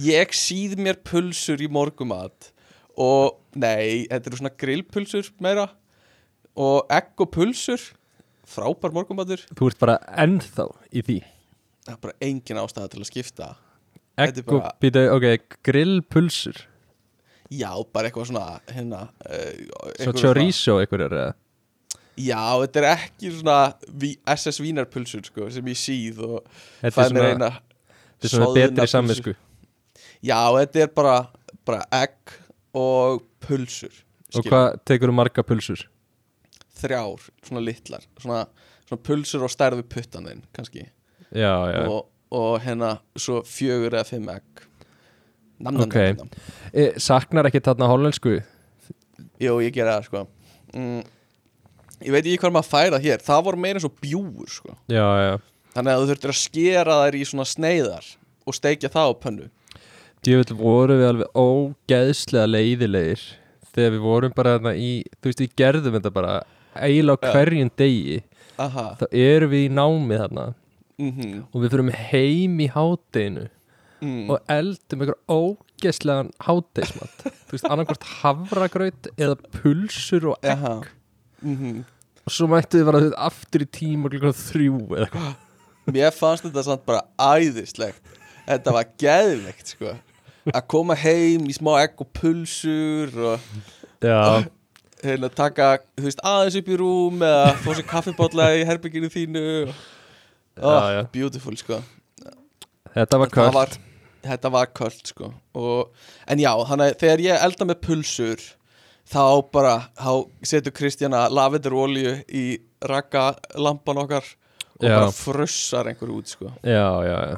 [0.05, 2.53] Ég síð mér pulsur í morgumat
[2.97, 5.65] og nei, þetta eru svona grillpulsur meira
[6.57, 7.83] og egg og pulsur.
[8.47, 11.17] Frábær morgumatur Þú ert bara ennþá í því
[11.87, 13.51] það er bara engin ástæða til að skipta
[14.17, 16.63] Egg er og, bara- býta, ok, grillpulsur
[17.53, 21.35] já, bara eitthvað svona hérna, uh, Svo chorizo einhverjar eða
[22.17, 23.59] já, þetta er ekki svona
[24.35, 26.49] SS vínarpulsur sko, sem ég síð og
[26.83, 27.51] fæ er eina
[28.17, 28.93] þetta er svona betri pulsu.
[28.97, 29.35] samvisku
[30.25, 31.17] já, þetta er bara,
[31.69, 32.35] bara egg
[32.77, 33.93] og pulsur
[34.35, 34.51] Og skilur.
[34.51, 35.85] hvað tekur þú marga pulsur?
[36.77, 38.43] þrjár, svona litlar svona,
[38.89, 40.89] svona pulsur á stærðu puttaninn kannski
[41.35, 41.83] Já, já.
[41.89, 44.45] Og, og hérna svo fjögur eða fimm egg.
[45.59, 45.97] Nam, nam, Ok.
[46.19, 46.31] nam,
[46.73, 48.43] e, Saknar ekki þarna hollensku?
[49.41, 50.27] Jú, ég gera það sko.
[50.75, 51.05] Mm,
[52.05, 53.23] Ég veit ekki hvað maður færa hér.
[53.25, 54.75] Það voru meira eins og bjúur sko.
[54.93, 55.37] Já, já.
[55.73, 58.07] Þannig að þú þurftir að skera þær í svona sneiðar
[58.47, 59.49] Og steikja það á pönnu.
[60.25, 63.25] Djöfull vorum við alveg ógeðslega leiðilegir
[63.75, 66.37] Þegar við vorum bara þarna í Þú veist, við gerðum þetta bara
[66.77, 68.23] eiginlega hverjum degi.
[68.61, 68.87] Aha.
[69.01, 70.47] Þá erum við í námi þarna
[71.01, 73.47] mm Og við fyrir heim í hátdeinu
[74.01, 74.31] mm.
[74.33, 80.89] Og eldum einhver ógeðslegan háteismat Þú veist, annarkvort havragraut Eða pulsur og egg.
[81.43, 81.85] Mm
[82.27, 85.35] Og svo mættu við veist, aftur í tíma klukkan þrjú eða eitthvað.
[85.95, 88.01] Mér fannst þetta samt bara æðislegt.
[88.49, 89.93] Þetta var geðvegt sko.
[90.51, 93.47] Að koma heim í smá egg og pulsur Og
[94.03, 94.43] Já,
[95.03, 99.45] hérna taka, þú veist, aðeins upp í rúm Eða fá sér kaffibólla í herbygginu þínu
[100.61, 101.03] oh, Já, já.
[101.13, 101.81] Beautiful sko.
[102.97, 103.79] Þetta var kvöld
[104.27, 105.33] þetta var köld sko.
[105.55, 105.91] Og,
[106.27, 108.47] En já, þannig að þegar ég elda með pulsur
[109.07, 109.23] Þá
[109.55, 110.13] bara, þá
[110.51, 112.47] setur Kristjana lavenderolíu í
[112.83, 114.27] raka lampan okkar
[114.81, 114.97] Og Já.
[114.97, 116.51] bara frussar einhver út sko.
[116.67, 117.37] Já, já, já.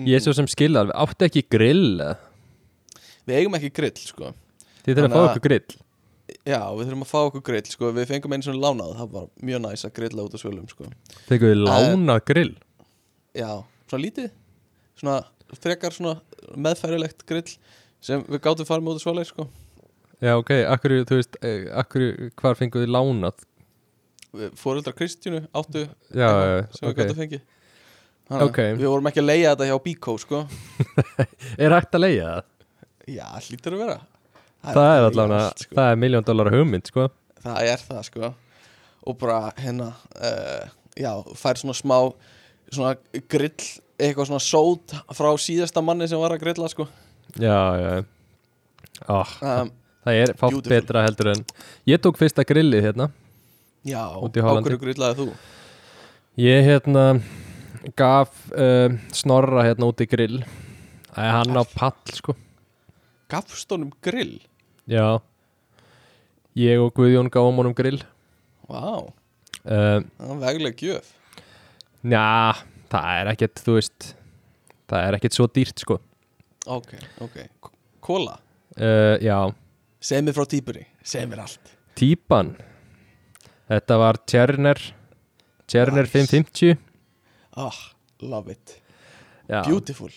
[0.00, 1.98] Ég er svo sem skilja alveg, áttu ekki grill?
[3.28, 4.30] Við eigum ekki grill sko.
[4.86, 5.76] Þið þurfum að fá okkur grill
[6.48, 7.90] Já, við þurfum að fá okkur grill sko.
[7.96, 10.88] Við fengum einu svona lánað, það var mjög næs að grilla út á svölum sko.
[11.28, 12.52] Þegar við lána grill?
[13.36, 13.50] Já,
[13.90, 14.30] svona lítið.
[15.00, 15.18] Svona
[15.60, 16.16] frekar svona
[16.60, 17.48] meðfærilegt grill
[18.00, 19.46] Sem við gátum farið með út á svölum sko.
[20.20, 22.04] Já, ok, akkur, þú veist, eh, akkur,
[22.40, 23.46] hvar fengu þið lánað?
[24.60, 25.82] Fóreldrar Kristjánu áttu
[26.14, 27.00] Já, eitthvað já, sem við ok.
[27.00, 27.42] gátum fengið.
[28.30, 28.58] Þannig að Ok.
[28.78, 30.42] Við vorum ekki að leia þetta hjá Bíkó sko.
[31.64, 32.50] Er hægt að leiða það?
[33.10, 33.96] Já, hlýtur að vera
[34.60, 35.74] Það er allavega, sko.
[35.78, 37.08] það er miljón dólar hugmynd sko
[37.40, 38.32] það er það sko
[39.08, 40.66] og bara hérna uh,
[41.00, 41.96] já, fær svona smá
[42.70, 42.94] svona
[43.30, 43.68] grill,
[43.98, 46.88] eitthvað svona sót frá síðasta manni sem var að grilla sko
[47.38, 47.90] Já, já
[49.06, 49.70] oh, um,
[50.04, 51.44] Það er fátt betra heldur en
[51.88, 53.10] Ég tók fyrsta grillið hérna
[53.86, 54.66] já, Út í á Hollandi.
[54.66, 55.26] hverju grillaði þú?
[56.42, 57.04] Ég hérna
[57.98, 60.42] gaf uh, Snorra hérna út í grill
[61.10, 62.36] Það er hann á pall sko
[63.30, 64.40] Gafstónum grill?
[64.90, 65.20] Já.
[66.58, 68.00] Ég og Guðjón gáum honum grill.
[68.70, 71.12] Vá, uh, það var veglega gjöf.
[72.06, 72.26] Já,
[72.90, 74.06] það er ekkert, þú veist
[74.90, 75.96] Það er ekkert svo dýrt sko.
[76.70, 77.36] Ok, ok,
[78.02, 78.32] kóla
[78.80, 79.36] uh, Já,
[80.02, 81.74] segð mér frá típuri, segð mér allt.
[81.98, 82.54] Típan.
[83.70, 84.80] Þetta var Tjerner
[85.70, 86.32] Tjerner Nice.
[86.34, 86.78] 550
[87.60, 87.76] ah,
[88.26, 88.74] love it,
[89.50, 89.62] Já.
[89.68, 90.10] beautiful.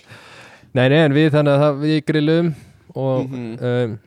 [0.73, 2.53] Nei, nei, en við þannig að það, við grillum
[2.95, 3.53] og Mhm.
[3.61, 3.99] um,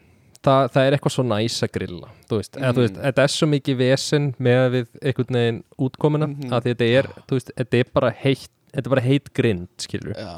[0.46, 3.32] það, það er eitthvað svo næs að grilla þú veist, eða þú veist, þetta er
[3.37, 6.52] svo mikið vesen með við einhvern veginn útkomuna Mhm.
[6.52, 9.87] að því þetta er, þú veist, þetta er bara heitt þetta er bara heitt grind,
[9.88, 10.32] já,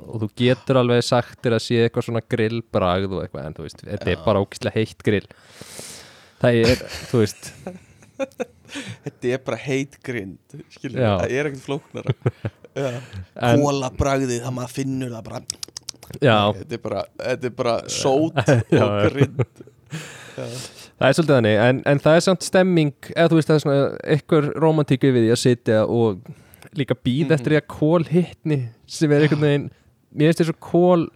[0.00, 3.66] og þú getur alveg sagt þér að sé eitthvað svona grillbragð og eitthvað, en þú
[3.66, 5.26] veist, þetta er bara ógislega heitt grill.
[6.40, 7.52] Það er, þú veist.
[9.04, 11.12] Þetta er bara heit grind skilur, Já.
[11.22, 12.14] það er ekkert flóknara.
[12.78, 12.88] Já.
[13.34, 15.40] en, kóla bragðið, það maður finnur það bara
[16.16, 18.38] þetta er bara, þetta er bara sót
[18.82, 19.44] og grind.
[20.98, 23.62] Það er svolítið þannig en, en það er samt stemming, eða þú veist það er
[23.64, 26.32] svona eitthvað romantíku við því að sitja og
[26.78, 27.34] líka býð Mhm.
[27.36, 29.68] eftir því að kól hittni sem er einhvern veginn
[30.18, 31.06] mér finnst þess að kól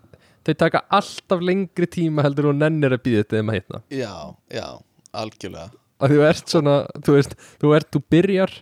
[0.46, 4.14] þau taka alltaf lengri tíma heldur og nennir að býða þetta þeim að hittna já,
[4.50, 4.66] já,
[5.14, 5.70] algjörlega.
[6.02, 6.72] Að þú ert svona,
[7.06, 8.54] þú veist, þú ert, þú byrjar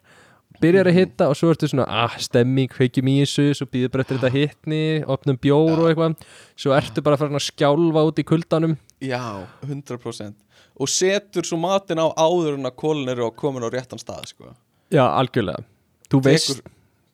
[0.61, 4.05] byrjar að hitta og svo ertu svona ah, stemming, kveikjum í þessu, svo býður bara
[4.07, 6.17] eftir þetta hittni, opnum bjór og eitthvað.
[6.61, 8.77] Svo ertu bara farin að skjálfa út í kuldanum.
[9.01, 9.23] Já,
[9.67, 10.37] 100%
[10.81, 14.31] og setur svo matin á áður en að kólin eru á komin á réttan stað
[14.33, 14.55] sko.
[14.93, 15.65] já, algjörlega.
[16.11, 16.63] Þú veist,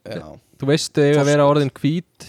[0.06, 2.28] Tekur- þú veist þau að vera orðin hvít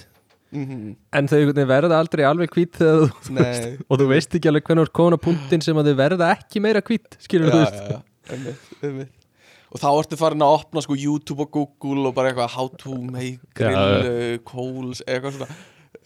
[0.56, 2.82] mhm, en þau verða aldrei alveg hvít
[3.89, 6.32] og þú veist ekki alveg hvernig þú ert komin á punktin sem að þau verða
[6.34, 7.80] ekki meira hvít skilur þú veist.
[7.93, 8.01] já,
[8.34, 9.13] einmitt, einmitt
[9.71, 12.93] og þá ertu farin að opna sko YouTube og Google og bara eitthvað how to
[13.03, 15.58] make grill uh, coals, eitthvað svona.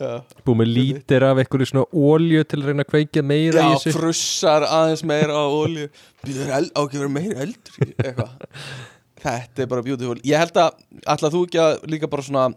[0.02, 0.16] Já,
[0.48, 3.76] búið með lítir af einhverju svona ólju til að reyna að kveikja meira í já
[3.76, 3.92] þessu.
[4.00, 5.90] frussar aðeins meira á olju
[6.26, 8.32] býður eld, á ekki að vera meira eldur í- eitthvað?
[9.22, 10.18] Þetta er bara beautiful.
[10.26, 10.80] Ég held að,
[11.14, 12.48] ætla þú ekki að líka bara svona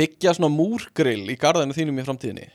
[0.00, 2.48] byggja svona múrgrill í garðinu þínum í framtíðinni?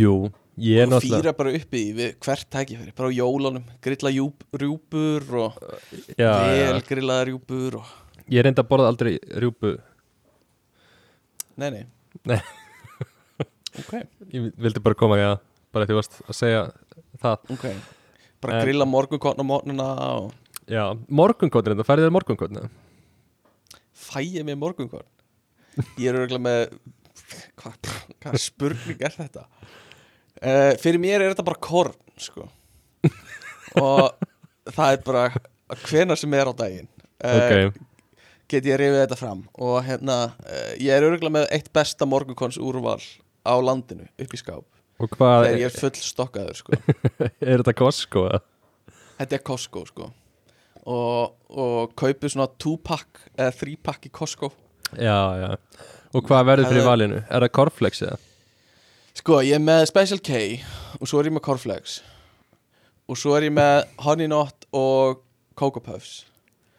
[0.00, 0.14] Jú,
[0.54, 4.44] og náttúrulega fýra bara upp í því við hvert tækifæri, bara á jólunum grilla júp,
[4.54, 5.56] rjúpur og
[6.14, 7.90] já, vel grillaða rjúpur og...
[8.30, 9.74] ég reynda að borða aldrei rjúpu.
[11.58, 11.84] Nei, nei,
[12.30, 12.38] Nei.
[13.80, 13.92] ok,
[14.30, 15.36] ég vildi bara koma að
[15.74, 16.62] bara því varst að segja
[17.22, 17.52] það.
[17.56, 17.68] Ok.
[18.44, 19.90] Bara En- grilla morgunkotn á morgnuna
[20.20, 20.32] og
[20.70, 22.66] já, morgunkotn reynda, færið þér morgunkotn
[23.94, 25.08] fæ ég mér morgunkotn?
[25.98, 26.76] Ég er örgulega með
[27.58, 27.90] hvað
[28.22, 29.48] hva spurning er þetta
[30.42, 32.48] uh, fyrir mér er þetta bara korn sko.
[33.80, 35.24] Og það er bara
[35.88, 36.88] hvena sem er á daginn.
[37.24, 37.82] Uh, ok,
[38.50, 39.44] get ég rifið þetta fram.
[39.58, 43.00] Og hérna, uh, ég er örgulega með eitt besta morgunkons úrval
[43.44, 44.66] á landinu upp í skáp.
[45.02, 46.76] Og hvað þegar ég er full stokkaður sko.
[47.50, 48.44] Er þetta Costco eða?
[49.18, 50.10] þetta er Costco sko.
[50.84, 54.50] Og, og kaupið svona 2-pack eða 3-pack í Costco.
[54.94, 55.48] Já, já,
[56.14, 57.20] og hvað verður fyrir valinu?
[57.24, 58.18] Er það Corflex eða?
[59.18, 60.40] Sko ég er með Special K
[61.00, 61.98] og svo er ég með Cornflakes.
[63.10, 65.20] Og svo er ég með Honey Nut og
[65.58, 66.22] Cocoa Puffs.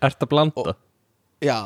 [0.04, 0.76] Ert að blanda?
[1.46, 1.60] já,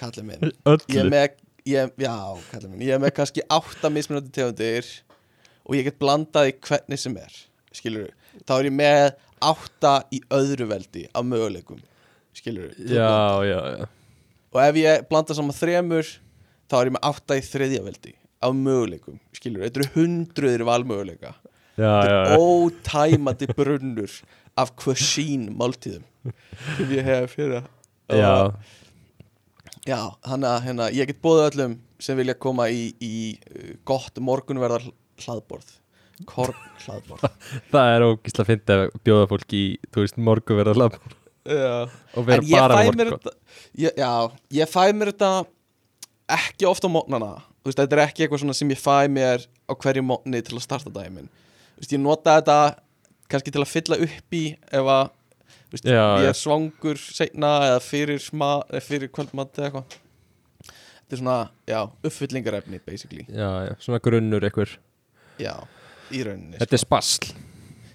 [0.00, 0.40] kallið minn.
[0.50, 1.10] Ég er öllu?
[1.12, 1.36] með,
[1.68, 2.14] ég, já,
[2.50, 2.82] kallið minn.
[2.82, 4.88] Ég er með kannski átta mismunandi tegundir
[5.70, 7.36] og ég get blandað í hvernig sem er
[7.76, 8.08] skilur
[8.48, 9.04] þá er ég með
[9.50, 11.78] átta í öðru veldi af möguleikum
[12.36, 13.12] skilur já,
[13.46, 13.86] já, já.
[14.50, 16.08] Og ef ég blanda saman þremur
[16.70, 21.34] þá er ég með átta í þriðja veldi af möguleikum, skilur, þetta eru hundruðir valmöguleika,
[21.76, 24.14] þetta er ótæmandi brunnur
[24.60, 26.06] af cuisine máltíðum.
[26.76, 27.62] Sem ég hef fyrir
[28.12, 28.52] já.
[29.88, 34.18] já, hann að hérna, ég get bóðið öllum sem vilja koma í, í uh, gott
[34.20, 34.88] morgunverðar
[35.20, 35.76] hlaðborð.
[36.28, 37.24] Korn hlaðborð.
[37.72, 39.64] Það er ógísla að finna að bjóða fólk í,
[39.96, 40.98] veist, morguverðarlab
[41.48, 41.88] já.
[42.16, 43.30] og vera bara morgun
[43.72, 44.12] já,
[44.52, 45.30] ég fæ mér þetta
[46.30, 47.30] ekki ofta á mótnana
[47.64, 50.92] veist, þetta er ekki eitthvað sem ég fæ mér á hverju mótni til að starta
[50.94, 51.28] daginn
[51.78, 52.58] veist, ég nota þetta
[53.30, 55.02] kannski til að fylla upp í ef að
[55.74, 58.24] veist, Já, ég er svangur seinna eða fyrir,
[58.86, 59.98] fyrir kvöldmatt eða eitthvað.
[60.70, 64.74] Þetta er svona, já, uppfyllingarefni basically, já, já, svona grunnur einhver.
[65.40, 65.54] Já,
[66.14, 67.30] í rauninni þetta er spasl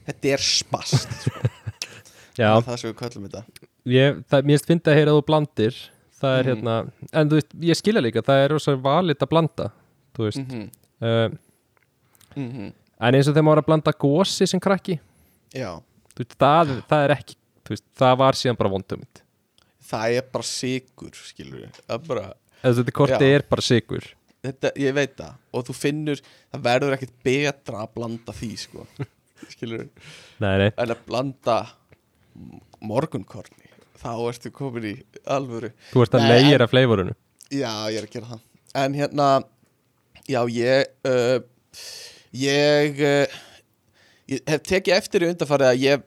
[0.06, 1.42] þetta er spast sko.
[2.36, 3.68] Það er svo við köllum þetta.
[3.88, 5.78] Ég, það, mér finnst að heyra þú blandir
[6.22, 6.52] Það er Mhm.
[6.54, 9.72] hérna En þú veist, ég skilja líka, það er rosa valit að blanda
[10.16, 10.38] Þú veist.
[10.38, 10.70] Mm
[11.02, 11.30] uh,
[12.36, 12.74] -hmm.
[13.00, 15.00] En eins og þegar maður að blanda gósi sem krakki
[15.54, 15.82] já,
[16.18, 19.22] veist, það, það er ekki þú veist, það var síðan bara vondumit
[19.86, 23.36] það er bara sigur skilur við, það er bara þetta korti Já.
[23.36, 24.08] er bara sigur
[24.46, 25.34] þetta, ég veit það.
[25.54, 26.22] Og þú finnur,
[26.54, 28.88] það verður ekkert betra að blanda því sko.
[29.54, 29.90] Skilur við,
[30.40, 31.58] nei, nei, en að blanda
[32.86, 33.65] morgunkorni
[34.02, 35.72] þá ertu komin í alvöru.
[35.92, 37.16] Þú ert að Nei, leira fleivorunu
[37.54, 38.44] já, ég er að gera það.
[38.76, 39.28] En hérna,
[40.28, 41.38] já, ég uh,
[42.36, 43.36] ég uh,
[44.32, 46.06] ég hef tekið eftir í undarfarið að ég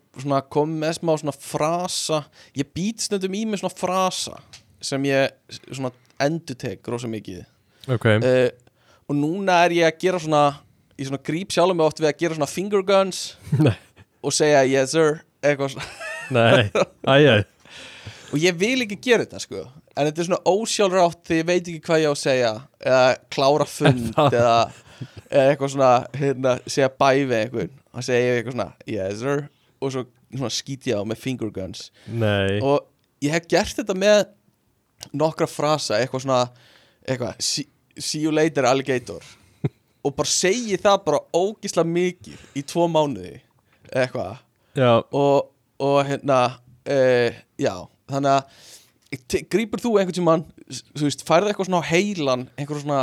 [0.52, 2.22] kom með smá svona frasa.
[2.58, 4.38] Ég být stundum í mig svona frasa
[4.84, 5.34] sem ég
[5.70, 7.44] svona endutek rosa mikið.
[7.88, 8.48] Ok, uh,
[9.08, 10.46] og núna er ég að gera svona
[10.98, 13.22] ég svona gríp sjálf mig oft við að gera svona finger guns
[14.24, 15.92] og segja yes sir eitthvað svona.
[16.28, 16.66] Nei,
[17.08, 17.38] æjæ
[18.32, 19.64] og ég vil ekki gera þetta sko.
[19.94, 23.02] En þetta er svona ósjálfrátt því ég veit ekki hvað ég á að segja eða
[23.34, 24.58] klára fund eða,
[25.30, 27.74] eða eitthvað svona hérna, segja bæ við einhvern.
[27.94, 29.44] Og segja eitthvað svona yes sir.
[29.78, 31.88] Og svo svona skýt ég á með finger guns.
[32.10, 32.84] Nei, og
[33.24, 34.26] ég hef gert þetta með
[35.16, 36.40] nokkra frasa eitthvað svona
[37.08, 39.24] eitthvað, see, see you later alligator.
[40.04, 43.38] Og bara segi það bara ógisla mikið í tvo mánuði
[43.88, 44.44] eitthvað.
[44.78, 45.48] Og,
[45.82, 46.38] og hérna
[46.86, 47.74] uh, já,
[48.08, 53.02] þannig að grípur þú einhvern tímann þú veist, færði eitthvað svona á heilan einhver svona,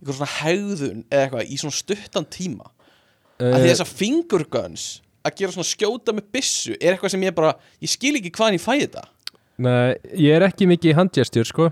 [0.00, 2.70] einhver svona hegðun eða eitthvað í svona stuttan tíma?
[3.36, 4.86] Uh, að því uh, þessar finger guns
[5.26, 8.58] að gera svona skjóta með byssu er eitthvað sem ég bara, ég skil ekki hvaðan
[8.58, 9.04] ég fæ þetta.
[9.66, 11.68] Nei, ég er ekki mikið í handjastjur, sko.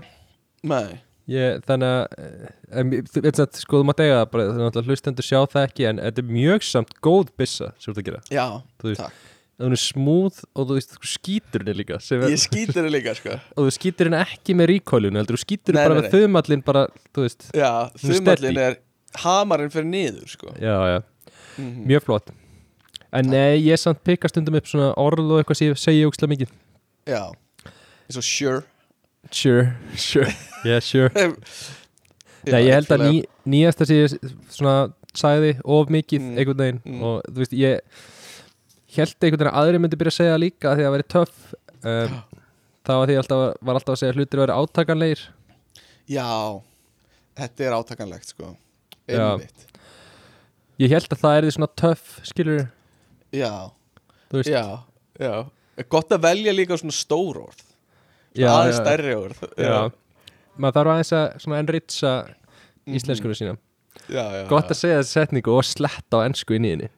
[0.65, 0.97] Nei,
[1.31, 5.69] ég, þannig að eh, að, sko, þú mátt eiga það bara að hlustendur sjá það
[5.69, 8.23] ekki, en þetta er mjög samt góð byssa, sem þú ert að gera.
[8.33, 8.45] Já,
[8.81, 8.95] þú
[9.55, 13.13] takk hún er smúð og þú veist, þú skýtur henni líka ég skýtur henni líka
[13.15, 13.35] sko.
[13.57, 16.15] Og þú skýtur henni ekki með ríkólinu heldur, þú skýtur Nei, bara nei, með nei.
[16.15, 16.81] þumallin bara,
[17.15, 18.77] þú veist, já, er þumallin er
[19.23, 20.51] hamarinn fyrir niður sko.
[20.59, 20.97] Já, já.
[21.57, 21.85] Mhm.
[21.87, 22.33] mjög flott.
[23.15, 26.33] En nei, ég samt pikka stundum upp svona orð og eitthvað sem ég segi ógstlega
[26.33, 26.49] mikið.
[27.07, 27.21] Já,
[28.09, 28.63] eins og sure.
[29.31, 30.33] Sure, sure,
[30.67, 31.09] yeah, sure.
[32.45, 36.35] Nei, ég held að ný, nýjasta sem ég svona sagði of mikið Mm.
[36.37, 37.01] einhvern veginn Mm.
[37.07, 37.79] og þú veist, ég
[39.01, 41.53] held einhvern veginn að aðri myndi byrja að segja líka því að það væri töff
[41.85, 42.15] um,
[42.85, 45.21] þá var því alltaf, var alltaf að segja að hlutir að vera átakanlegir.
[46.15, 46.27] Já,
[47.41, 48.51] þetta er átakanlegt sko.
[49.09, 49.21] Já.
[49.33, 49.65] Einmitt.
[50.81, 52.65] Ég held að það er því svona töff skilur,
[53.35, 53.51] Já,
[54.47, 54.63] já,
[55.19, 55.33] já.
[55.91, 57.61] Gott að velja líka svona stór orð.
[58.35, 59.41] Já, Aðeins já, stærri orð.
[59.59, 59.91] Já.
[60.59, 62.11] maður þarf aðeins að svona enritsa
[62.85, 62.95] Mhm.
[62.99, 63.57] íslenskunum sína.
[64.09, 66.89] Já, já gott að segja þessi setningu og sletta á ennsku inn í henni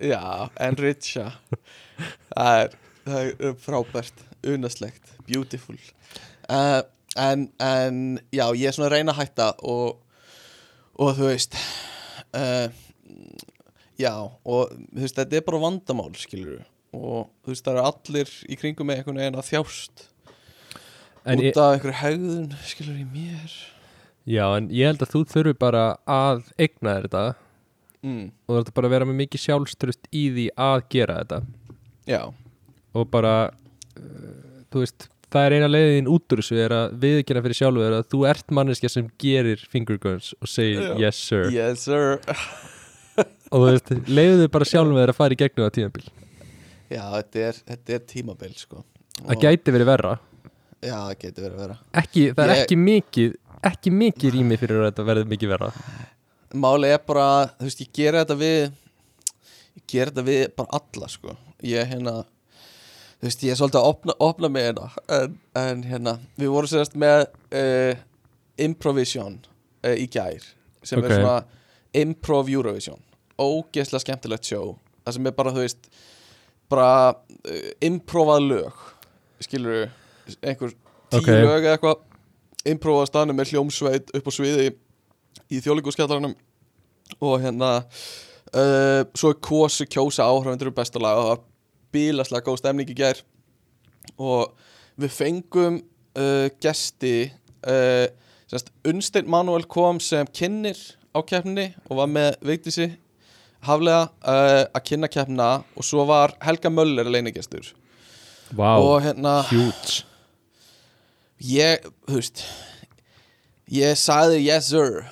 [0.00, 1.26] Já, enricha
[2.32, 5.76] Það það er frábært Unaslegt, beautiful.
[6.50, 6.80] Uh,
[7.14, 7.98] en, en
[8.34, 10.00] Já, ég er svona að reyna að hætta Og,
[10.98, 11.58] og þú veist
[12.34, 12.72] uh,
[14.00, 18.32] Já Og þú veist, þetta er bara vandamál Skilur Og þú veist, það eru allir
[18.48, 20.08] í kringum með einhvern veginn að þjást
[21.22, 23.52] en Út af einhverju hegðun Skilur í mér.
[24.26, 27.22] Já, en ég held að þú þurfi bara að eigna þér þetta
[28.02, 31.40] mm, og þú ert bara að vera með mikið sjálfstrust í því að gera þetta.
[32.10, 32.20] Já,
[32.98, 37.42] og bara uh, þú veist, það er eina leiðin út úr þessu er að viðkynna
[37.46, 40.96] fyrir sjálfu er að þú ert manneskja sem gerir finger guns og segir Já.
[41.06, 41.46] yes sir.
[41.54, 42.18] Yes sir.
[43.52, 46.04] Og þú veist, leiðu þau bara sjálfu þér að fara í gegnum það tímabil.
[46.92, 48.84] Já, þetta er, þetta er tímabil sko.
[49.22, 50.12] Það gæti verið verra.
[50.82, 53.34] Já, það getur verið að vera ekki, það er Ég- ekki mikið
[53.68, 55.68] ekki mikið rými fyrir að þetta verði mikið verra
[56.54, 57.26] Máli er bara,
[57.58, 58.60] þú veist, ég gera þetta við
[59.72, 61.36] Ég gera þetta við bara alla, sko.
[61.64, 62.14] Ég hérna
[63.22, 64.88] Þú veist, ég er svolítið að opna, opna mig hérna.
[65.14, 67.20] En, en hérna, við vorum sérst með
[67.54, 67.92] uh,
[68.58, 69.36] Improvision
[69.86, 70.42] uh, í gær
[70.82, 71.06] sem Ok.
[71.06, 71.36] er svona
[72.02, 72.98] Improv Eurovision.
[73.38, 75.86] Ógeðslega skemmtilegt sjó Það sem er bara, þú veist
[76.72, 78.82] bara uh, improvað lög.
[79.42, 79.86] Skilur
[80.42, 80.74] einhver
[81.12, 81.30] tíu Ok.
[81.30, 82.02] lög eða eitthvað.
[82.74, 84.68] Improvað staðnum með hljómsveit upp á sviði
[85.50, 86.34] í þjóðlíkuskjallaranum
[87.20, 91.44] og hérna uh, svo er kosi kjósa áhrafundur um besta lag og það var
[91.92, 93.20] bílaslega góð stemning í gær.
[94.18, 94.52] Og
[95.00, 95.78] við fengum
[96.18, 97.30] uh, gesti
[97.68, 98.08] uh,
[98.50, 100.78] semst, Unnsteinn Manuel kom sem kynnir
[101.12, 102.88] á keppninni og var með Vigdísi
[103.66, 107.74] haflega uh, að kynna keppnina og svo var Helga Möller leinigestur
[108.52, 110.02] Vá, og hérna huge.
[111.42, 112.44] Ég, þú veist
[113.72, 115.02] ég sagði yes sir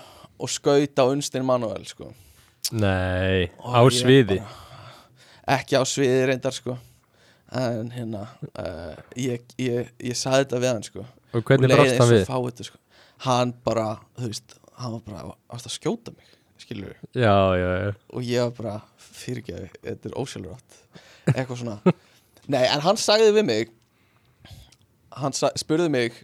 [0.40, 2.11] og skaut á Unnsteinn Manuel sko.
[2.72, 4.38] Nei, Og á sviði.
[5.50, 6.76] ekki á sviði reyndar sko.
[7.50, 11.07] En hérna uh, ég, ég, ég sagði þetta við hann sko.
[11.35, 12.22] Og hvernig brást hann við?
[12.29, 12.79] fáið sko.
[13.26, 16.31] Hann bara, þú veist, hann var bara að skjóta mig,
[16.62, 17.90] skilur Já, já, já.
[18.14, 18.76] Og ég var bara
[19.20, 20.79] fyrirgefi, þetta er ósjálfrátt.
[21.35, 21.96] Eitthvað svona.
[22.55, 23.74] Nei, en hann sagði við mig
[25.20, 26.20] hann spurði mig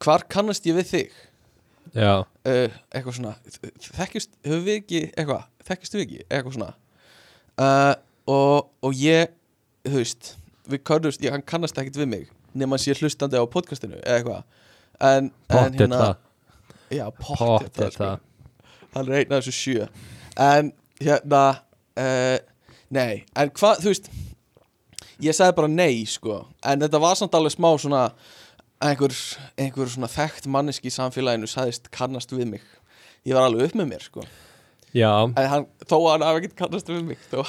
[0.00, 1.18] hvar kannast ég við þig
[1.96, 3.34] uh, eitthvað svona
[3.96, 6.72] þekkist, höfum við ekki eitthvað, þekkist við ekki, eitthvað svona.
[7.60, 7.94] Uh,
[8.30, 9.32] og, og ég
[9.86, 10.34] þú veist,
[10.70, 14.42] við kannast ég, kannast ekkit við mig nema hann sé hlustandi á podcastinu eitthvað.
[15.00, 16.14] En, en það.
[16.90, 17.90] Já, það, sko.
[17.96, 18.24] það.
[18.94, 19.86] Hann er einn af þessu sjö.
[20.40, 21.44] En hérna
[22.00, 22.36] uh,
[22.90, 24.10] nei, en hvað, þú veist
[25.22, 26.42] ég sagði bara nei, sko.
[26.66, 28.08] En þetta var samt alveg smá svona
[28.80, 29.14] einhver,
[29.60, 32.64] einhver svona þekkt manneski í samfélaginu sagðist kannast við mig.
[33.28, 34.24] Ég var alveg upp með mér, sko.
[35.36, 37.44] Hann, þó að hann hafi ekkert kannast við mig þó.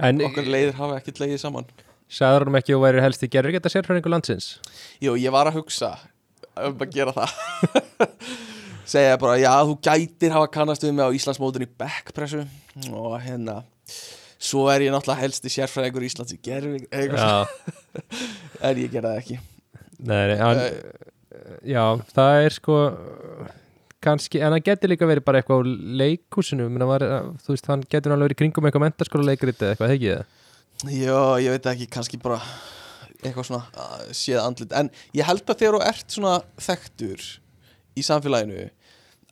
[0.00, 1.68] En okkur leiðir hafi ekkert leiðið saman.
[2.12, 4.54] Sagður hann ekki og væri helst í gerður geta sérfræðingu landsins?
[5.02, 5.94] Jú, ég var að hugsa
[6.52, 7.36] um að gera það.
[8.92, 12.44] Segja bara, já, þú gætir hafa kannast við mig á Íslandsmótun í backpressu.
[12.90, 13.62] Og hérna
[14.42, 17.46] svo er ég náttúrulega helsti sérfræðingur Íslands í Já,
[18.66, 19.42] en ég gera það ekki
[20.08, 20.62] nei, nei, hann,
[21.66, 22.78] já, það er sko
[24.02, 25.70] kannski, en hann getur líka verið bara eitthvað á
[26.02, 27.04] leikhúsinu, menn var,
[27.44, 30.38] þú veist, hann getur alveg verið kringum eitthvað mentaskóla leikrit eða eitthvað, hegið það?
[30.90, 32.40] Já, ég veit ekki, kannski bara
[33.22, 33.86] eitthvað svona
[34.16, 37.26] séð andlit en ég held að þegar þú ert svona þekktur
[37.94, 38.64] í samfélaginu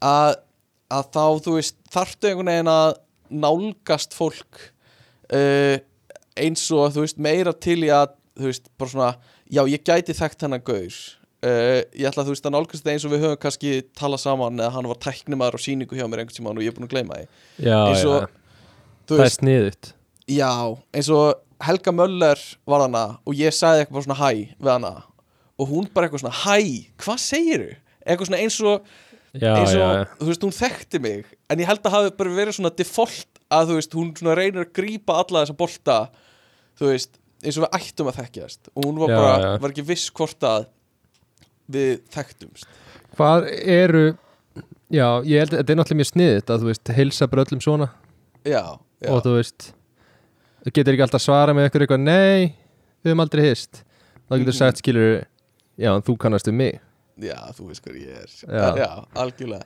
[0.06, 0.36] að,
[0.94, 2.92] að þá, þú veist, þarftu einhvern veginn að
[3.30, 4.62] nálgast fólk
[5.34, 5.76] uh,
[6.38, 9.10] eins og þú veist, meira til í að þú veist, bara svona,
[9.50, 10.98] já, ég gæti þekkt hennar gaur.
[11.40, 14.20] Uh, ég ætla að þú veist að nálgast þetta eins og við höfum kannski talað
[14.26, 16.84] saman eða hann var tæknimaður og síningu hjá mér einhvern tímann og ég er búin
[16.84, 17.28] að gleyma því.
[17.64, 18.26] Já, og,
[19.08, 19.92] þú það er veist, sniðut
[20.30, 20.50] Já,
[20.94, 24.92] eins og Helga Möller var hana og ég sagði eitthvað svona hæ við hana.
[25.60, 26.58] Og hún bara eitthvað svona hæ,
[27.00, 27.72] hvað segiru?
[28.04, 28.92] Eitthvað svona eins og,
[29.30, 31.34] Já, eins og já, já, þú veist, hún þekkti mig.
[31.48, 34.66] En ég held að hafi bara verið svona default að þú veist, hún svona reynir
[34.66, 35.98] að grípa alla þessa bolta
[36.80, 38.70] þú veist, eins og við ættum að þekkjast.
[38.74, 39.58] Og hún var Já, bara, já.
[39.62, 40.66] var ekki viss hvort að
[41.70, 42.66] við þekktumst.
[43.16, 44.04] Hvað eru
[44.90, 47.60] Já, ég held að þetta er náttúrulega mjög sniðut að þú veist, heilsa bara öllum
[47.62, 47.86] svona.
[48.42, 48.62] Já,
[48.98, 49.68] já, og þú veist
[50.64, 52.48] þú getur ekki alltaf svara með eitthvað eitthvað nei,
[53.04, 53.84] við höfum aldrei hist.
[54.26, 54.58] Þá getur Mhm.
[54.58, 55.12] sagt skilur
[55.78, 56.80] já, en þú kannast um mig.
[57.22, 58.30] Já, þú veist hvað ég er.
[58.50, 58.76] Já.
[58.82, 59.62] já algjörlega.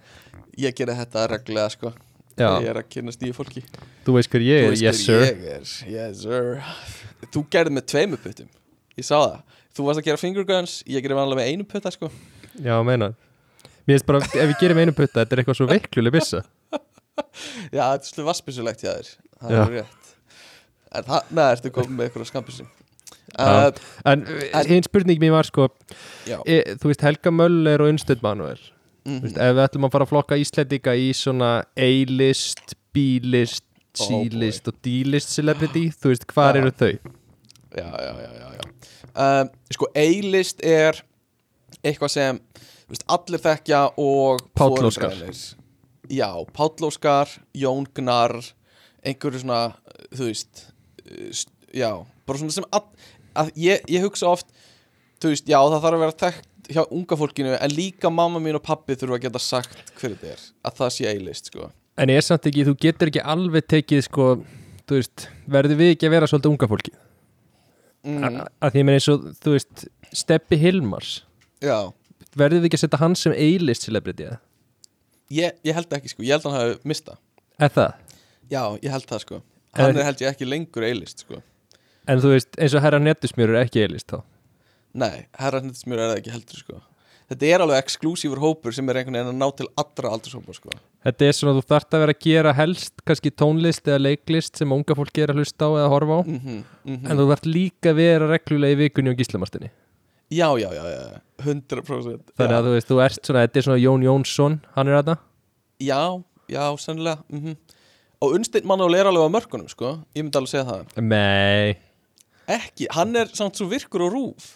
[0.58, 1.92] Ég gera þetta reglulega sko.
[2.36, 3.62] Já, Ég er að kynast nýju fólki.
[4.04, 5.84] Þú veist hver ég Þú er, yes sir.
[5.88, 6.62] Yes sir
[7.32, 8.48] Þú gerði með tveimu puttum.
[8.98, 9.38] Ég sá það.
[9.74, 12.10] Þú varst að gera finger guns Ég gerði vanlega með einu putta sko.
[12.62, 13.10] Já, meina.
[13.84, 16.40] Mér finnst bara, ef við gerum einu putta þetta er eitthvað svo veikluleg bissa
[17.74, 20.14] Já, þetta er svolítið vassbissulegt Það er rétt.
[20.94, 22.64] En það, neða, ertu komið með eitthvað skambissu
[23.34, 23.50] Já.
[23.50, 24.22] uh, en
[24.70, 25.66] hinn spurning mér var sko
[26.46, 28.60] e, þú veist, Helga Möller og Unstöð Manuel.
[29.04, 34.08] Mm veist, ef við ætlum að fara að flokka Íslendinga í svona A-list, B-list Oh.
[34.08, 36.64] C-list og D-list celebrity, þú veist, hvar Já.
[36.64, 37.12] eru þau?
[37.74, 38.64] Já, já, já, já.
[39.14, 41.00] Um, Sko, A-list er
[41.84, 42.38] eitthvað sem
[42.90, 45.40] veist, allir þekkja og Páll foreldrarnir.
[46.12, 48.36] Já, Páll Óskar, Jón Gnar
[49.04, 49.60] einhverju svona,
[50.14, 50.64] þú veist
[51.34, 51.90] st- já,
[52.26, 52.86] bara svona sem að,
[53.36, 54.48] að ég, ég hugsa oft
[55.20, 58.56] þú veist, já, það þarf að vera þekkt hjá unga fólkinu, en líka mamma mín
[58.56, 62.10] og pappi þurfa að geta sagt hver þetta er að það sé A-list, sko En
[62.10, 64.24] ég er samt ekki, þú getur ekki alveg tekið sko,
[64.88, 66.94] þú veist, verður við ekki að vera svolítið unga fólki?
[68.04, 68.40] Mm.
[68.60, 71.12] Að því ég meina eins og, þú veist, Steppi Hilmars,
[71.64, 71.78] Já,
[72.36, 74.28] verður við ekki að setja hann sem A-list celebrity?
[74.28, 74.38] eða?
[75.34, 77.16] ég, ég held ekki, sko, ég held að hann hafi mista
[77.58, 77.94] það?
[78.52, 79.42] Já, ég held það, sko
[79.74, 81.40] Hann En- er held ég ekki lengur A-list, sko
[82.06, 84.20] En þú veist, eins og herra nettusmjör er ekki A-list þá?
[84.94, 86.80] Nei, herrarnittismjör er það ekki heldur sko
[87.30, 90.74] Þetta er alveg exklusífur hópur sem er einhvern veginn að ná til allra aldurshópa sko.
[91.06, 94.74] Þetta er svona, þú þarft að vera að gera helst kannski tónlist eða leiklist sem
[94.76, 96.22] unga fólk er að hlusta á eða horfa á.
[96.24, 99.70] Mm -hmm, En þú þarft líka að vera reglulega í vikunni og gíslamastinni
[100.30, 102.58] Já, já, já, já, 100% Þannig já.
[102.58, 105.16] að þú veist, þú ert svona, þetta er svona Jón Jónsson, hann er þetta
[105.80, 107.56] Já, já, sennilega mm
[108.20, 110.00] Og Unnsteinn Manuel er alveg á mörkunum sko.
[110.16, 111.02] Ég myndi alveg segja það.
[111.02, 111.76] Nei,
[112.44, 114.48] Ekki, hann er samt svo virkur og rúf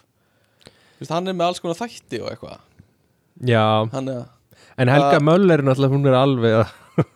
[0.98, 2.58] Þú veist, Hann er með alls konar þætti og eitthvað.
[3.46, 3.64] Já.
[3.94, 4.24] Er,
[4.78, 6.72] En Helga Möller er náttúrulega, hún er alveg að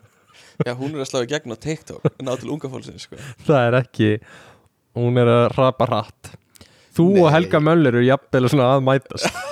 [0.69, 3.19] já, hún er að slá í gegn á TikTok Ná til unga fólksins sko.
[3.47, 4.11] Það er ekki
[4.99, 6.31] hún er að rapa hratt.
[6.95, 7.23] Þú Nei.
[7.25, 9.27] og Helga Möller eru jafnvel svona að mætast.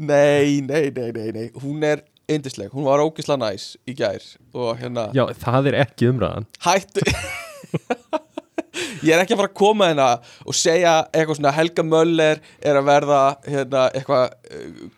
[0.00, 1.44] Nei, nei, nei, nei, nei.
[1.62, 2.00] Hún er
[2.30, 6.48] yndisleg, hún var ógisla næs í gær Og hérna Já, það er ekki umræðan.
[6.64, 7.04] Hættu
[9.06, 10.08] ég er ekki að fara að koma hérna
[10.44, 14.26] og segja eitthvað svona Helga Möller er að verða hérna, eitthvað
[14.56, 14.90] uh,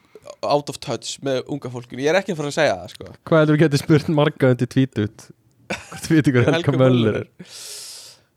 [0.53, 3.13] out of touch með unga fólkinu, ég er ekki að fara að segja það sko.
[3.29, 5.29] Hvað heldur þú getið spurt marga undir tvítut?
[5.73, 7.29] Hvort við ykkur Helga Möller er?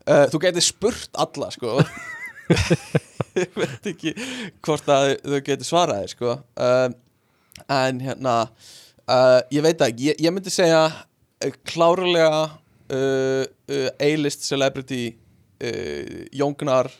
[0.08, 1.78] uh, Þú getur spurt alla sko
[3.36, 4.12] Ég veit ekki
[4.64, 6.94] hvort að þau getur svaraði sko um,
[7.72, 14.46] En hérna uh, Ég veit ekki, ég, ég myndi segja uh, klárlega uh, uh, A-list
[14.46, 15.10] celebrity
[15.62, 16.90] uh, Jóngnar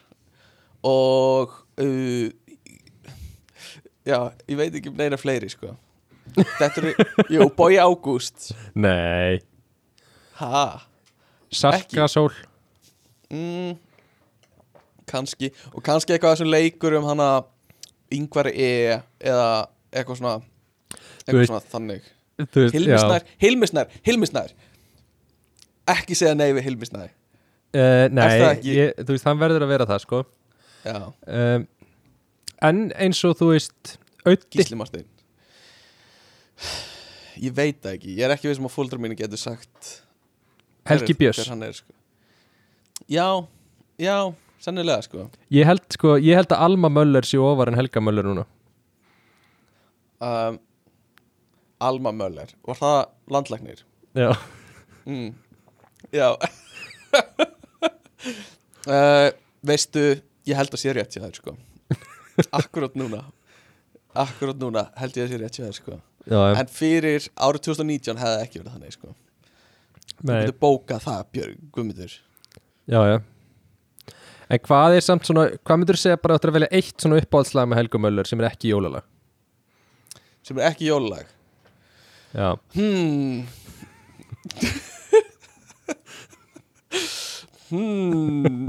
[0.86, 2.28] og uh,
[4.06, 5.72] Já, ég veit ekki um neina fleiri sko.
[6.36, 6.92] Þetta eru,
[7.34, 8.52] jú, Boy Ágúst.
[8.78, 9.40] Nei.
[10.38, 10.60] Ha,
[11.50, 12.30] Sarkasól.
[13.34, 13.74] Mm,
[15.10, 15.50] kannski.
[15.74, 17.28] Og kannski eitthvað sem leikur um hana
[18.14, 18.68] yngvar E
[19.18, 19.48] eða
[19.90, 20.36] eitthvað svona
[21.24, 22.06] eitthvað veist- svona þannig.
[22.76, 24.50] Hilmisnær, Hilmisnær, Hilmisnær.
[25.88, 27.10] Ekki segja nei við Hilmisnær
[27.74, 28.28] Uh, nei,
[28.64, 30.22] ég, þú veist, hann verður að vera það sko.
[30.86, 31.66] Já, um,
[32.64, 35.04] En eins og þú veist Ötti Gísli Marstein
[37.42, 38.14] ég veit það ekki.
[38.16, 39.90] Ég er ekki við sem að fóldra mínu getur sagt
[40.88, 41.80] Helgi Björns.
[41.80, 41.92] sko.
[43.10, 43.26] já,
[44.00, 45.26] já, sennilega sko.
[45.52, 48.46] Ég held sko, ég held að Alma Möller sé ofar en Helga Möller núna.
[50.20, 50.60] Um,
[51.80, 52.54] Alma Möller.
[52.66, 53.82] Var það landlæknir?
[54.16, 54.32] Já.
[55.04, 55.34] Mm.
[56.12, 56.36] Já
[58.86, 59.28] uh,
[59.66, 60.06] Veistu
[60.46, 61.56] Ég held að sé rétt hjá þér sko.
[62.60, 63.24] Akkurát núna.
[64.14, 65.96] Akkurát núna held ég að sé rétt hjá þér sko.
[66.26, 69.14] Já, En fyrir árið 2019 hefði ekki verið þannig sko.
[70.20, 72.14] Þú getur bókað það Björg Guðmundur.
[72.86, 73.16] Já, já.
[74.46, 77.18] En hvað er samt svona, hvað myndur þú segja bara áttur að velja eitt svona
[77.18, 79.06] uppáhaldslag með Helga Möller sem er ekki jólalag?
[80.46, 81.26] Sem er ekki jólalag?
[82.36, 83.46] Já, Hmm
[87.70, 88.66] Hmm.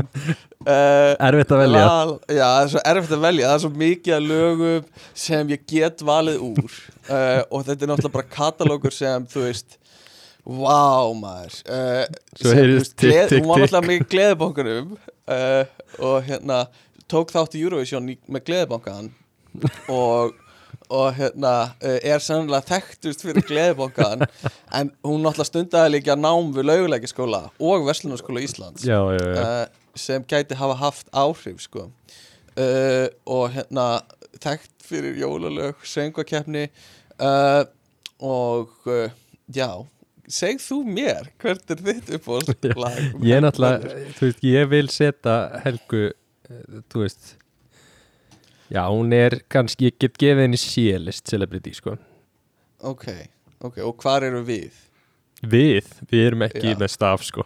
[0.67, 1.81] Uh, erfitt að velja.
[1.87, 3.47] Val, já, það er svo erfitt að velja.
[3.49, 4.87] Það er svo mikið að lögum
[5.25, 6.77] sem ég get valið úr.
[7.07, 9.77] Uh, og þetta er náttúrulega bara katalógur sem þú veist
[10.47, 11.55] Vá maður.
[11.67, 12.03] Uh,
[12.39, 15.63] Svo sem, veist, tikk, gleð- tikk, Hún var náttúrulega mikið gleðibókunum uh,
[16.07, 16.59] og hérna
[17.11, 19.09] tók þátt í Eurovision með gleðibókan
[19.91, 20.37] og,
[20.93, 24.23] og hérna uh, er sennilega þekktust fyrir gleðibókan
[24.77, 29.41] en hún náttúrulega stundaði líka nám við lauguleikaskóla og Verslunarskóla Íslands Já, já, já.
[29.41, 31.87] uh, sem gæti hafa haft áhrif sko.
[32.57, 33.87] Uh, og hérna
[34.41, 36.67] þekkt fyrir jólalög söngvakeppni
[37.21, 37.63] uh,
[38.23, 38.71] og
[39.53, 39.69] já.
[40.27, 42.97] Segð þú mér hvert er þitt uppáhaldslag?
[43.23, 46.01] Ég náttúrulega, þú veist, ég vil setja Helgu,
[46.49, 47.29] eh, þú veist
[48.73, 51.95] Já, hún er kannski, ég get gefið henni C-list celebrity, sko.
[52.83, 53.05] Ok,
[53.63, 54.75] ok, og hvar eru við?
[55.47, 56.77] Við, við erum ekki Já.
[56.81, 57.45] með staf, sko.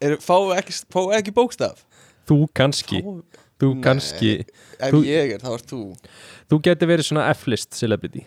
[0.00, 1.82] Er, við ekki, við ekki bókstaf?
[2.30, 3.24] Þú kannski, Fáum-
[3.60, 3.82] þú Nei.
[3.84, 4.30] kannski
[4.78, 5.80] ef Þú- ég er, þá ert þú.
[6.48, 8.22] Þú getur verið svona F-list celebrity.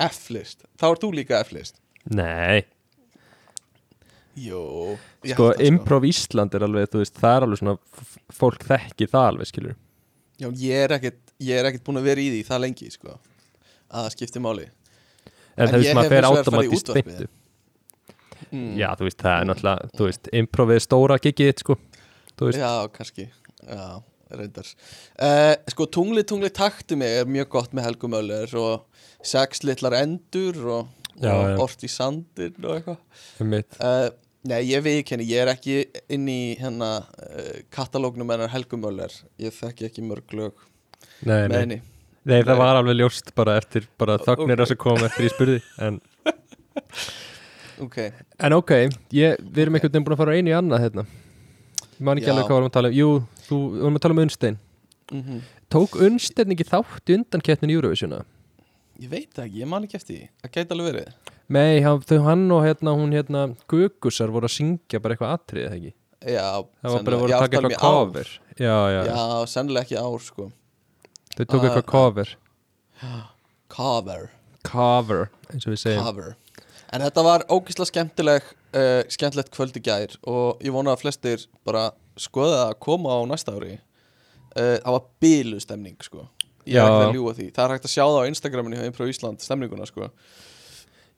[0.00, 1.76] F-list, þá ert þú líka F-list.
[2.10, 2.64] Nei,
[4.32, 4.96] Jó
[5.28, 7.74] sko, það, Improv Ísland er alveg, þú veist, það er alveg svona
[8.32, 9.74] fólk þekki það alveg, skilur
[10.42, 13.12] Já, ég er ekkert, ég er ekkert búin að vera í því það lengi, sko
[13.92, 14.66] að það skiptir máli.
[15.52, 16.28] En En það ég maður hef fer
[16.78, 17.10] útvarpið.
[17.12, 17.28] beintu
[18.52, 18.70] mm.
[18.80, 21.76] Já, þú veist, það er náttúrulega, þú veist, improvið er stóra gigið, sko.
[22.56, 23.28] Já, kannski.
[23.68, 23.84] Já,
[24.32, 24.72] reyndar.
[25.20, 29.94] Uh, Sko, tungli, tungli takti mig er mjög gott með Helgu Möller og sex litlar
[30.00, 30.90] endur og,
[31.20, 32.98] og ort í sandin og eitthvað.
[33.78, 34.08] Uh,
[34.42, 35.74] Nei, ég viðkenni, ég er ekki
[36.10, 40.56] inn í hérna uh, katalógnum hennar Helgu Möller Ég þekki ekki mörg lög
[41.22, 41.76] Nei, með henni
[42.26, 42.58] nei, það Nei.
[42.62, 44.64] var alveg ljóst bara eftir bara þögnir Ok.
[44.64, 44.70] okay.
[44.72, 46.00] sem kom eftir ég spurði en,
[47.86, 47.96] Ok,
[48.38, 48.72] en ok,
[49.14, 51.04] ég, við erum einhvern veginn búin að fara einu í annað hérna
[51.92, 52.34] Ég man ekki Já.
[52.34, 53.08] alveg hvað varum að tala um Jú,
[53.46, 54.58] þú við varum að tala um Unnstein
[55.12, 58.18] mm Tók Unnstein ekki þátt í undan keppnin Eurovisiona?
[59.00, 62.20] ég veit ekki, ég man ekki eftir því Það gæti alveg verið Nei, hann, þau
[62.26, 65.92] hann og hérna hún hérna Gugusar voru að syngja bara eitthvað atrið eða ekki?
[66.22, 68.28] Já, Það var bara sennilega- voru að taka eitthvað cover.
[68.56, 70.46] Já, já, já, sennilega ekki ár, sko.
[71.36, 72.34] Þau tók eitthvað cover.
[73.72, 74.28] Cover.
[74.68, 76.04] Cover, eins og við segjum.
[76.06, 76.34] Cover.
[76.92, 78.44] En þetta var ógislega skemmtileg
[78.76, 81.86] uh, skemmtilegt kvöld í gær og ég vona að flestir bara
[82.20, 83.78] skoða að koma á næsta ári.
[84.52, 86.26] Uh, Það var bílu stemning sko.
[86.68, 87.46] Ég er ekki að ljúga því.
[87.56, 90.10] Það er hægt að sjá það á Instagraminu hjá Impro Ísland stemninguna sko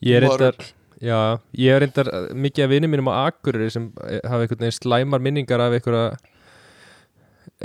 [0.05, 0.59] Ég er reyndar
[1.05, 1.19] Já,
[1.59, 4.77] ég er reyndar uh, mikið af vinni mínum á Akureyri sem eh, hafa einhvern veginn
[4.79, 6.15] slæmar minningar af einhverja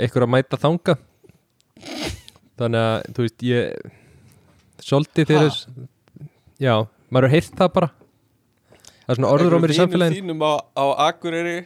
[0.00, 0.96] einhverja mæta þanga
[2.60, 3.88] þannig að, þú veist, ég
[4.80, 5.00] Ha?
[5.14, 5.56] þegar
[6.60, 6.74] já,
[7.12, 7.88] maður er heilt það bara.
[9.00, 11.56] Það er svona orður á mér í samfélagin þínum á, á Akureyri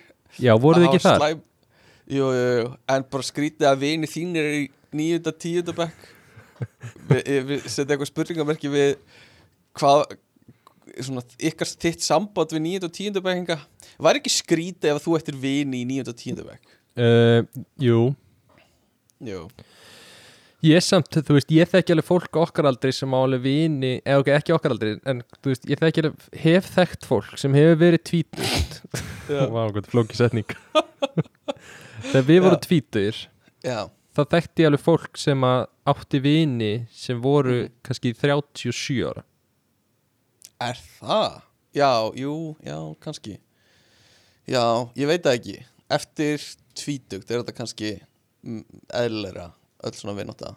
[0.42, 1.20] já, voruð ekki þar?
[1.22, 1.44] slæm-
[2.14, 4.64] jú, jú, jú, en bara skrítið að vini þínir er í
[4.94, 6.10] nýjunda, tíunda bekk.
[7.10, 8.92] Við, við setja eitthvað spurningamerki við
[9.78, 10.04] hvað
[11.03, 13.57] svona, ykkar þitt samband við nýjunda og tíunda bekkinga
[14.05, 16.74] var ekki skrítið ef þú ættir vini í nýjunda og tíunda bekk?
[16.95, 17.42] Uh,
[17.82, 18.01] jú,
[19.26, 19.40] jú,
[20.64, 24.22] ég samt, þú veist, ég þekki alveg fólk okkar aldri sem á alveg vini, eða
[24.22, 27.80] ok, ekki okkar aldri en þú veist, ég þekki alveg, hef þekkt fólk sem hefur
[27.82, 28.78] verið tvítugt.
[29.28, 30.55] Já, Vá, hvað flóki setning.
[32.12, 33.20] Þegar við vorum tvítur
[33.64, 33.78] já,
[34.14, 37.72] þá þekkti ég alveg fólk sem átti vini sem voru Mhm.
[37.84, 39.24] kannski 37 ára
[40.70, 41.40] er það?
[41.74, 43.38] já, jú, já, kannski.
[44.46, 45.56] Já, ég veit það ekki.
[45.94, 46.44] Eftir
[46.78, 47.96] tvítugt er þetta kannski
[48.44, 49.50] eðlilegra
[49.84, 50.54] öll svona vinátta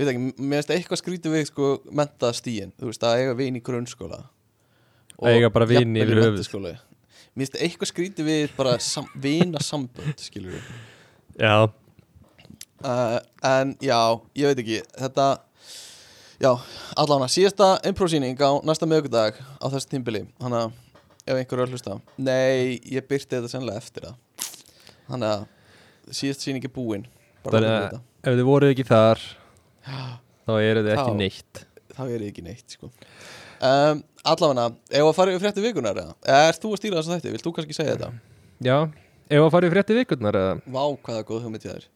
[0.00, 3.34] ég veit ekki, mér finnst eitthvað skrítið við sko menta stíin, þú veist, að eiga
[3.38, 4.22] vin í grunnskóla.
[5.20, 6.72] Að eiga bara jafnvel í menntaskóla.
[7.34, 10.70] mér finnst eitthvað skrítið við bara sam, vina sambönd, skilur við
[11.40, 11.68] Já,
[12.84, 13.18] uh,
[13.50, 14.00] en já,
[14.36, 15.28] ég veit ekki þetta
[16.40, 16.50] já,
[16.96, 20.66] allána, síðasta improsýning á næsta mögudag á þessu tímbili hana,
[21.26, 21.98] ef einhver er að hlusta.
[22.18, 24.14] Nei, ég byrti þetta sennilega eftir það.
[25.10, 27.04] Þannig að síðast sýning er búin.
[27.44, 29.20] Bara Þannig að- ef þið voruð ekki þar
[30.46, 31.64] þá eru þið ekki neitt.
[31.96, 32.90] þá er ég ekki neitt sko.
[33.60, 36.14] um, allavega, ef að fara yfir frétti vikunar eða?
[36.24, 38.10] Ert þú að stýra þess að þetta, vilt þú kannski segja þetta?
[38.64, 38.76] Já,
[39.30, 40.54] ef að fara í frétti vikurnar eða?
[40.66, 41.86] Vá, hvaða góð hugmynd ég þér.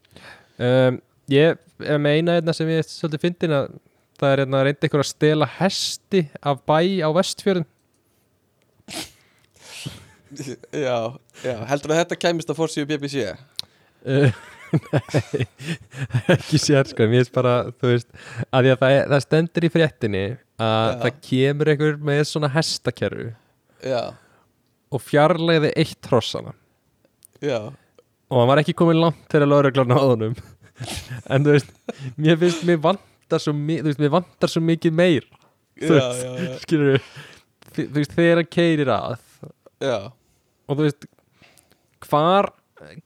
[0.58, 3.70] Um, Ég er með eina einna sem ég er svolítið fyndin að
[4.24, 7.68] það er hérna reyndi ykkur að stela hesti af bæ á vestfjörðum.
[10.74, 10.96] Já,
[11.44, 13.28] já, heldur að þetta kæmist að fórsíu BBC
[14.04, 14.28] Uh,
[15.14, 15.44] Nei,
[16.34, 17.06] ekki sér sko.
[17.08, 18.10] Mér finnst bara, þú veist
[18.52, 20.22] að að það, það stendur í fréttinni
[20.60, 20.98] að Já.
[21.04, 23.30] það kemur einhver með svona hestakerru
[23.80, 24.02] já,
[24.92, 26.52] og fjarlæði eitt trossana
[27.40, 27.56] já,
[28.28, 30.36] og hann var ekki komin langt þegar lögreglan náði honum.
[31.32, 31.72] En þú veist,
[32.20, 32.84] mér finnst mér
[33.24, 35.24] vantar svo, mi- þú veist, mér vantar svo mikið meir.
[35.80, 37.00] Þú já, veist, já, já, skilur
[37.74, 39.16] þú veist, þegar hann keirir að
[40.64, 41.06] og þú veist
[42.08, 42.50] hvar,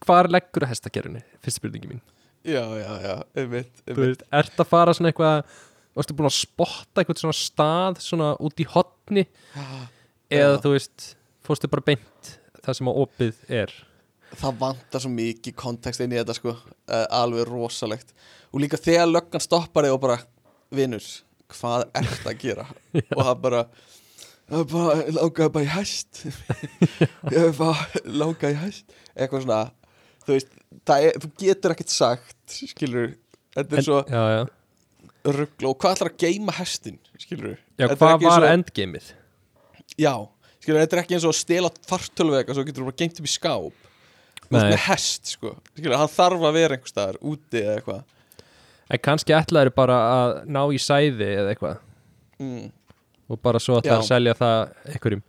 [0.05, 2.03] hvar leggur að hestakerrunni fyrst spurningi mín.
[2.49, 5.57] Já, já, já, einmitt, þú veist, ert að fara svona eitthvað
[5.99, 9.25] varstu búin að spotta eitthvað svona stað svona út í hotni
[10.31, 10.61] eða Já.
[10.63, 11.09] þú veist,
[11.45, 12.31] fórstu bara beint
[12.63, 13.73] það sem að opið er
[14.37, 18.13] Það vantar svo mikið kontekst inn í þetta sko uh, Alveg rosalegt
[18.53, 20.19] Og líka þegar löggan stoppar þig og bara
[20.75, 21.05] Vinur,
[21.55, 22.67] hvað ert að gera?
[23.17, 23.63] og það bara
[24.49, 26.23] er langaði bara í hæst
[27.33, 27.59] er
[28.05, 29.65] langaði í hæst Eitthvað svona
[30.29, 30.51] Þú veist,
[30.93, 33.13] er, þú getur ekkert sagt Skilur,
[33.57, 34.01] þetta er svo
[35.29, 36.99] ruggla Og hvað ætlar að geima hestin?
[37.17, 39.13] Skilur já, hvað var endgameið?
[39.99, 40.15] Já,
[40.61, 43.29] skilur, þetta er ekki eins og að stela fartölvega Svo getur þú bara geimt upp
[43.29, 43.88] í skáp.
[44.55, 45.55] Með hest sko.
[45.75, 48.03] Skilur, hann þarf að vera einhver staðar úti eða eitthvað.
[48.89, 51.81] En kannski ætlaður bara að ná í sæði eða eitthvað.
[52.41, 52.67] Mm,
[53.29, 54.09] og bara svo að það Já.
[54.09, 54.59] selja það
[54.95, 55.25] einhverjum.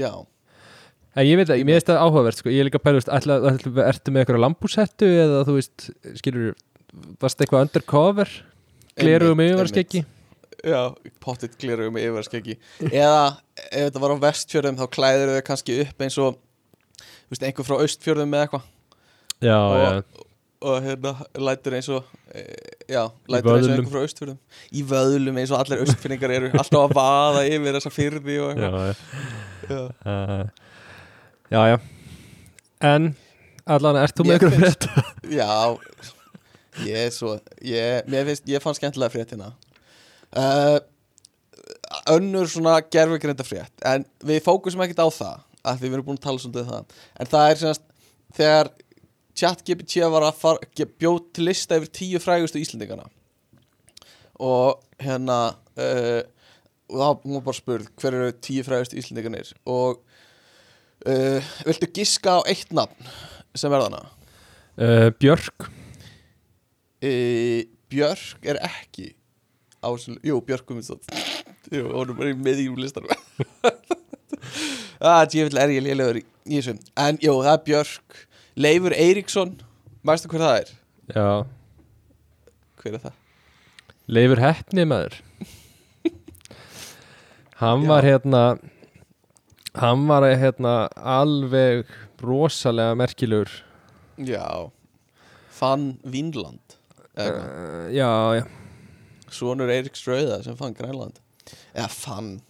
[0.00, 0.12] Já,
[1.18, 2.52] en ég veit það, mér finnst það áhugavert sko.
[2.54, 3.38] ég er líka að ætla,
[3.86, 5.90] ertu með eitthvað lambúsettu eða þú veist,
[6.20, 6.54] skilur
[7.22, 8.30] varst eitthvað undercover?
[9.00, 10.04] Gleru um einmitt, yfirvarskeggi.
[10.66, 10.80] Já,
[11.22, 12.56] pottitt gleru um yfirvarskeggi
[12.90, 13.38] Eða
[13.70, 16.40] ef þetta var á vestfjörðum þá klæður þau kannski upp eins og
[17.30, 18.66] veist, einhver frá austfjörðum með eitthvað.
[19.40, 20.26] Já, Og- já,
[20.60, 22.04] Og hérna, lætur eins og
[22.36, 22.42] e,
[22.92, 24.36] Já, lætur eins og einhver frá austfjörðum.
[24.76, 28.90] Í vöðlum eins og allir austfjörningar eru Alltaf að vaða yfir þessa fyrði og eitthvað.
[28.90, 28.94] já.
[29.70, 29.80] Já.
[30.04, 30.44] Uh,
[31.54, 31.78] já, já.
[32.90, 33.08] En
[33.66, 35.16] allan, ert þú með ykkur finnst- frétt?
[35.40, 35.78] Já.
[36.84, 39.52] Ég er svo Ég, finnst, ég fann skemmtilega frétt hérna.
[40.36, 40.78] Uh,
[42.12, 46.18] Önnur svona gerfugreinda frétt En við fókusum ekkert á það af því við erum búin
[46.20, 46.98] að tala svolítið um það.
[47.20, 47.86] En það er semast
[48.36, 48.68] Þegar
[49.40, 53.08] ChatGPT var að fara, ge- bjó til lista yfir tíu frægustu Íslendingana.
[54.40, 55.38] Og hérna
[55.80, 56.22] uh,
[56.90, 59.98] Og þá hún var bara spurð Hver eru tíu frægustu Íslendinganir Og
[61.06, 63.10] uh, Viltu giska á eitt nafn
[63.58, 64.00] Sem er þarna?
[64.80, 65.66] Uh, Björk.
[67.90, 69.10] Björk er ekki
[69.80, 71.00] á þessu, jú, Björk Guðmundsson
[71.72, 73.08] jú, hún er bara í miðjum listanum
[75.00, 76.74] að djöfill er ég lélegur í, þessu.
[77.00, 78.20] En jú, það er Björk.
[78.60, 79.54] Leifur Eiríksson,
[80.04, 80.72] mæstu hver það er?
[81.14, 81.28] Já,
[82.82, 83.16] hver er það?
[84.10, 85.20] Leifur Heppni maður.
[87.60, 87.88] Hann Já.
[87.92, 88.42] var hérna
[89.76, 91.84] Hann var hérna alveg
[92.24, 93.50] rosalega merkilegur.
[94.18, 94.70] Já,
[95.54, 96.74] Fann Vínland
[97.16, 98.44] uh, Já, já.
[99.30, 101.20] Sonur Eiríks Rauða sem fann Grænland.
[101.72, 102.40] Eða Fann,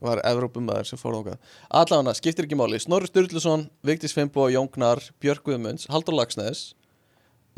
[0.00, 1.38] var Evrópumæður sem fór þókað
[1.80, 6.70] allavega, skiptir ekki máli, Snorri Sturluson Vigdís Fimbo, Jóngnar, Björk Guðmunds Haldur Lagsnes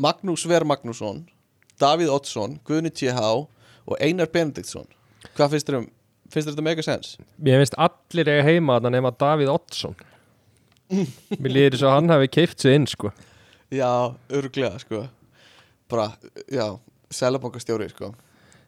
[0.03, 1.23] Magnús Ver Magnússon
[1.81, 3.19] Davíð Oddsson, Guðni T.H.
[3.89, 4.85] og Einar Benediktsson.
[5.35, 5.87] Hvað finnst þér um,
[6.29, 7.15] finnst þér þetta mega sens?
[7.41, 9.95] Mér finnst allir eiga heima þarna nema Davíð Oddsson.
[10.93, 13.09] Mér líður svo að hann hafi keift sig inn sko.
[13.73, 13.89] Já,
[14.29, 15.01] örglega sko.
[15.89, 16.11] Bara,
[16.53, 16.67] já,
[17.13, 18.11] selabokastjóri sko.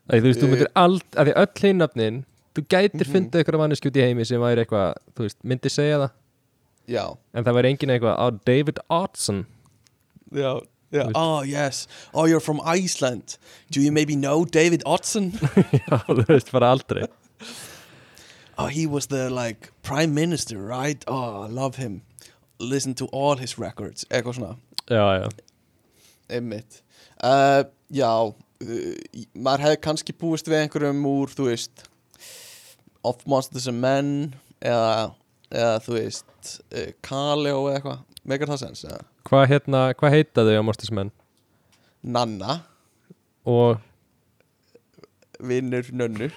[0.09, 2.19] Æ, Þú veist, þú Ég- myndir allt, að því öll hinnafnin
[2.55, 3.11] Þú gætir Mhm.
[3.13, 6.11] fundið eitthvað manneski út í heimi sem væri eitthvað, þú veist, myndi segja það
[6.87, 9.45] Já, En það væri engin eitthvað, á David Oddsson
[10.31, 10.61] já,
[10.93, 13.37] já Oh yes, oh you're from Iceland
[13.71, 15.31] Do you maybe know David Oddsson?
[15.89, 17.07] Já, þú veist, bara aldrei
[18.57, 21.03] Oh, he was the like prime minister, right?
[21.07, 22.03] Oh, I love him.
[22.57, 24.05] Listen to all his records.
[24.09, 24.55] Eitthvað svona,
[24.87, 25.29] Já, já,
[26.29, 26.81] einmitt.
[27.21, 28.95] Uh, já, uh,
[29.35, 31.83] maður hefði kannski búist við einhverjum úr, þú veist,
[33.05, 34.11] Of Monsters and Men
[34.59, 35.11] eða,
[35.51, 38.05] eða þú veist, uh, Kaleo eða eitthvað.
[38.25, 38.85] Megar það sens?
[39.29, 41.11] Hvað hérna, hvað heita þau á Mostismenn?
[42.05, 42.59] Nanna,
[43.45, 43.77] Og,
[45.45, 46.33] vinnur, nönnur.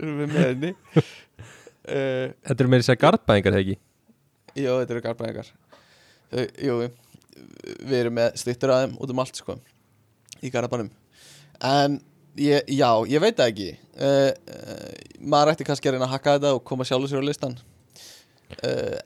[0.00, 0.72] Við með henni.
[1.80, 3.76] Uh, þetta eru meira sér garðbæðingar, hegi?
[4.58, 5.48] Jú, þetta eru garbæðingar
[6.30, 6.74] Þau, jú,
[7.86, 9.56] við erum með stýttur að þeim út um allt, sko
[10.44, 10.90] Í garabannum
[11.66, 11.96] En,
[12.38, 13.70] ég, já, ég veit það ekki.
[14.00, 17.28] Uh, uh, Maður ætti kannski að reyna að hakka þetta og koma sjálfur sér á
[17.28, 17.56] listan
[18.64, 19.00] uh,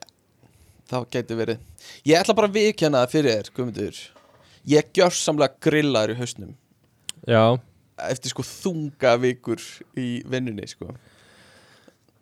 [0.85, 1.63] Það gæti verið.
[2.05, 4.01] Ég ætla bara að viðkjanna það fyrir þér, Guðmundur.
[4.69, 6.53] Ég gjör samlega grillaður í hausnum.
[7.25, 7.43] Já,
[8.05, 9.61] Eftir sko þunga vikur
[9.97, 10.89] í vinnunni, sko.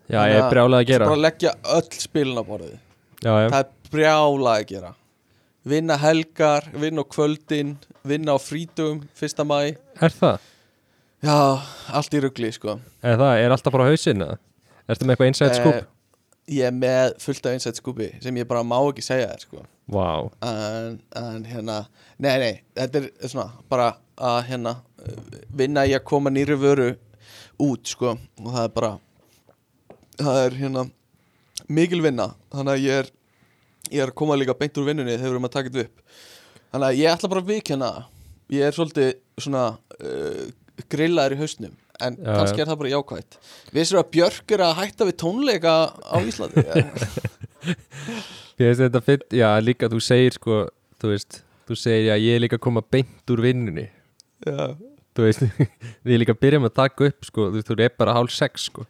[0.07, 1.07] Já, ég er brjálað að gera.
[1.09, 2.75] Bara leggja öll spilin á borðið.
[3.23, 4.93] Það er brjála að gera.
[5.67, 10.41] Vinna helgar, vinna á kvöldin vinna á frítugum, fyrsta mæ er það?
[11.23, 11.37] Já,
[11.97, 12.77] allt í rugli sko.
[13.01, 14.37] Er það, er alltaf bara eða?
[14.83, 15.77] Ertu með eitthvað einsætt skúp?
[15.77, 15.89] Eh,
[16.57, 19.63] ég er með fullt af einsætt skúpi sem ég bara má ekki segja þér sko.
[19.93, 20.09] Vá,
[20.47, 21.77] en, en hérna,
[22.23, 24.75] nei nei þetta er svona bara að hérna
[25.55, 26.91] vinna í að koma nýri vöru
[27.63, 28.17] út sko.
[28.43, 28.91] Og það er bara
[30.19, 30.85] það er hérna
[31.71, 32.33] mikil vinna.
[32.51, 33.11] Þannig að ég er
[33.93, 36.19] ég er að koma líka beint úr vinnunni þegar við erum að taka þetta upp.
[36.73, 37.93] Þannig að ég ætla bara að vikjana
[38.53, 39.63] ég er svolítið svona
[39.99, 40.45] uh,
[40.93, 42.63] grillaður í hausnum en Já, kannski já.
[42.65, 43.35] er það bara jákvætt.
[43.75, 46.63] Vissir að Björk er að hætta við tónleika á Íslandi?
[48.59, 50.57] Ég veist þetta finn, já, líka þú segir sko,
[51.01, 53.87] þú veist, þú segir já, ég er líka að koma beint úr vinnunni.
[54.45, 54.73] Já,
[55.13, 55.43] Þú veist,
[56.09, 58.85] við líka byrjum að taka upp sko, þú veist, þú er bara hálf sex sko.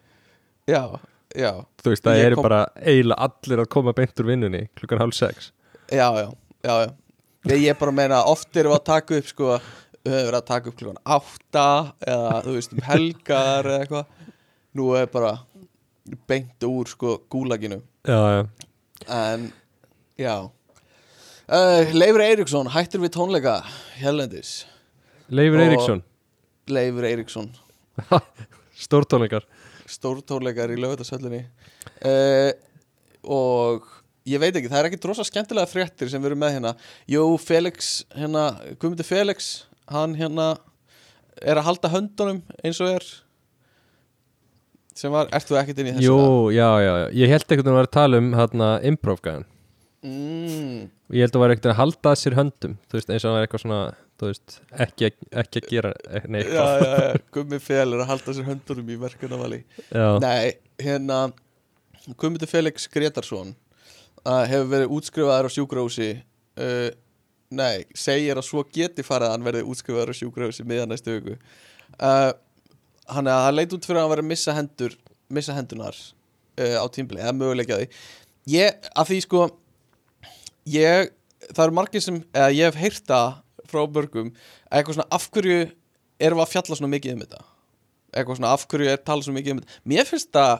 [0.72, 0.82] Já,
[1.36, 1.50] já.
[1.84, 5.18] Þú veist, það eru kom- bara eiginlega allir að koma beint úr vinnunni klukkan hálf
[5.20, 5.50] sex.
[5.92, 6.28] Já, já,
[6.64, 6.92] já, já.
[7.52, 9.58] Ég, ég bara meina að oft erum við að taka upp sko,
[10.04, 11.66] við höfum verið að taka upp klukkan átta
[12.14, 14.30] eða þú veist um helgar eða eitthvað.
[14.74, 15.34] Nú er bara
[16.28, 17.80] beint úr sko gúlaginu.
[18.04, 18.43] Já, já,
[19.08, 19.49] En,
[20.20, 20.36] já.
[21.43, 23.58] Uh, Leifur Eiríksson hættur við tónleika
[23.99, 24.64] Hérlendis.
[25.30, 26.04] Leifur Eiríksson.
[26.72, 27.49] Leifur Eiríksson.
[28.86, 29.45] Stórtónleikar.
[29.88, 31.43] Stórtónleikar í lögutarsöllinni
[32.08, 32.51] uh,
[33.24, 33.86] og
[34.28, 36.72] ég veit ekki, það er ekki drosa skemmtilega fréttir sem við erum með hérna.
[37.12, 38.47] Jú, Felix, hérna,
[38.80, 39.54] Guðmundur Felix
[39.92, 40.54] hann hérna
[41.42, 43.08] er að halda höndunum eins og er
[44.94, 46.20] sem var, ert þú ekkert inn í þessu Jú,
[46.54, 49.48] já, já, ég held ekkert að vera að tala um hérna improv-gæðan
[50.06, 50.80] mm,
[51.18, 53.48] ég held að vera ekkert að halda sér höndum þú veist, eins og það er
[53.48, 53.82] eitthvað svona
[54.22, 55.10] þú veist, ekki,
[55.44, 58.94] ekki að gera eh, nei, já, já, já, Guðmi Fel er að halda sér höndunum
[58.94, 59.64] í verkunavali
[60.24, 61.20] Nei, hérna
[62.14, 63.56] Guðmundur Felix Gretarsson
[64.24, 66.90] hefur verið útskrifaður á sjúkrahúsi uh,
[67.54, 71.38] Nei, segir að svo geti farið að hann verði útskrifaður á sjúkrahúsi miðan næstu viku.
[71.99, 72.32] Uh,
[73.12, 74.93] Hann að það leit út fyrir að hann verið að missa hendur
[75.34, 77.88] missa hendunar uh, á tímbili eða möguleika því.
[78.54, 79.41] Ég, að því sko
[80.72, 81.12] ég,
[81.49, 83.20] það eru margir sem eða ég hef heyrta
[83.68, 84.32] frá börgum
[84.70, 85.60] eitthvað svona af hverju
[86.24, 87.43] erum við að fjalla svona mikið um þetta?
[88.14, 89.80] Eitthvað svona af hverju er talað svo mikið um þetta?
[89.93, 90.54] Mér finnst það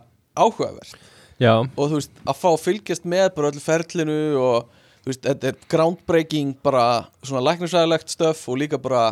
[0.44, 0.96] áhugavert.
[1.41, 5.51] Já, og þú veist að fá fylgjast með bara öllu ferlinu og þú veist þetta
[5.51, 6.84] er groundbreaking bara
[7.24, 9.04] svona læknisæðilegt stöf og líka bara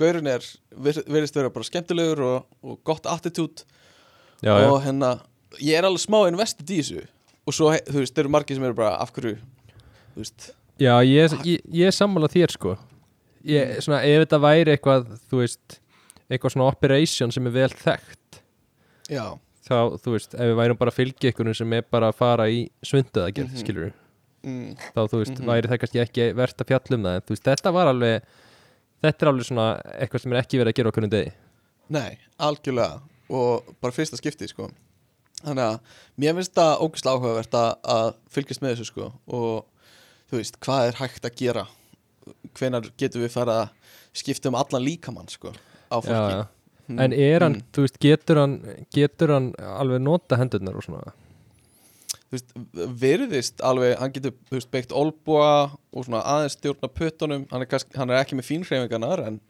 [0.00, 3.62] gaurin er virðist vera bara skemmtilegur og, og gott attitude.
[4.42, 4.68] Já, já.
[4.70, 5.12] og hérna
[5.60, 7.04] ég er alveg smá investið í þessu.
[7.44, 10.96] Og svo þú veist þeir eru margir sem eru bara af hverju þú veist Já,
[11.06, 12.72] ég, ég, ég er sammála þér sko.
[13.46, 15.76] Ég, svona, ef þetta væri eitthvað þú veist,
[16.26, 18.40] eitthvað svona operation sem er vel þekkt
[19.12, 19.26] já.
[19.68, 22.48] þá, þú veist, ef við værum bara að fylgja einhvern sem er bara að fara
[22.50, 23.62] í svundaðagerð mm Mhm.
[23.62, 23.92] skilur
[24.44, 25.48] mm, þá, þú veist, Mhm.
[25.50, 28.22] væri það kannski ekki verðt að fjalla um það, en þú veist, þetta var alveg
[29.04, 29.66] þetta er alveg svona
[30.00, 31.32] eitthvað sem er ekki verið að gera okkur um degi
[31.90, 34.70] nei, algjörlega og bara fyrsta skipti sko
[35.44, 35.78] þannig að
[36.18, 39.64] mér finnst það ógæslega áhugavert að, að fylgjast með þessu sko og
[40.30, 41.66] þú veist, hvað er hægt að gera
[42.56, 43.68] hvenar getum við fara að
[44.16, 46.46] skipta um allan líkamann sko á fólki já, já.
[46.86, 46.98] Hmm.
[47.00, 47.62] En er hann, Mm.
[47.72, 48.54] þú veist, getur hann
[48.92, 51.12] getur hann alveg nota hendurnar og svona
[52.32, 52.54] veist,
[53.02, 57.96] virðist alveg, hann getur veist, beitt olbúa og svona aðeins stjórna puttunum, hann er, kannski,
[57.98, 59.40] hann er ekki með fínhreyfingarnar en,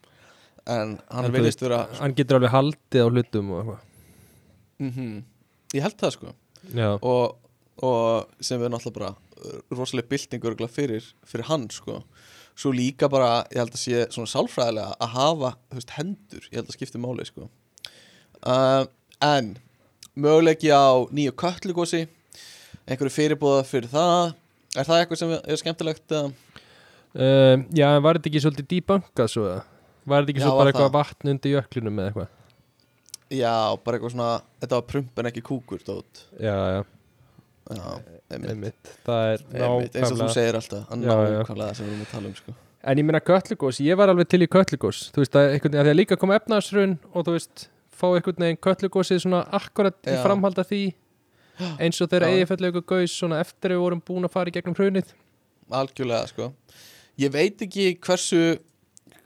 [0.65, 3.87] en hann En virðist vera Hann getur alveg haldið á hlutum og eitthvað.
[4.83, 5.23] Mm
[5.75, 6.33] ég held það sko.
[7.03, 7.35] Og,
[7.85, 12.01] og sem við náttúrulega bara uh, rosalega bylting örgulega fyrir, fyrir hann sko.
[12.55, 16.71] Svo líka bara, ég held að sé svona sálfræðilega að hafa veist, hendur, ég held
[16.71, 17.49] að skipti máli sko.
[18.45, 18.85] Uh,
[19.25, 19.57] en
[20.15, 22.05] möguleiki á nýju köllugósi
[22.89, 24.35] einhverju fyrirbúða fyrir það
[24.75, 26.27] er það eitthvað sem er skemmtilegt uh,
[27.75, 29.63] já var þetta ekki svolítið dýbankað svo eða?
[30.05, 30.97] Var þetta ekki Já, svo var bara eitthvað það.
[30.99, 32.33] vatn undir jöklinum eða eitthvað?
[33.35, 33.55] já,
[33.87, 34.33] bara eitthvað svona
[34.63, 36.83] þetta var prump en ekki kúkur dót Já, já,
[37.73, 37.87] já,
[38.35, 39.47] einmitt, einmitt Það er
[39.95, 41.39] eins og þú segir alltaf Já, já.
[41.41, 44.11] nákvæmlega það sem við erum að tala um sko En ég meina köllugós, ég var
[44.13, 46.93] alveg til í köllugós Þú veist að einhvern veginn, að því að líka koma efnaðsrun
[47.15, 47.63] og þú veist,
[47.97, 50.21] fá einhvern veginn köllugósið svona akkurat í Já.
[50.27, 50.83] framhalda því
[51.83, 52.39] eins og þeirra Já.
[52.39, 55.13] eigifellegu gaus svona eftir að við vorum búin að fara í gegnum hrunið.
[55.75, 56.53] Algjörlega sko.
[57.21, 58.59] Ég veit ekki hversu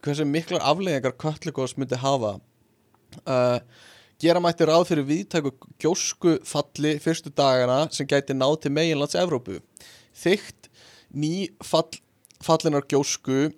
[0.04, 2.36] hversu miklar afleggingar köllugós myndi hafa.
[3.24, 3.58] Uh,
[4.20, 9.58] gera mætti ráð fyrir viðtæku gjósku falli fyrstu dagana sem gæti náð til meginlands Evrópu.
[10.18, 10.68] Þygt
[11.14, 11.88] ný fall,
[12.44, 13.48] fallinar gjósku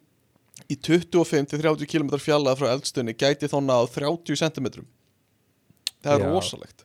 [0.70, 4.68] í 25-30 km fjallað frá eldstunni gæti þá náð 30 cm
[6.00, 6.30] það er Já.
[6.30, 6.84] rosalegt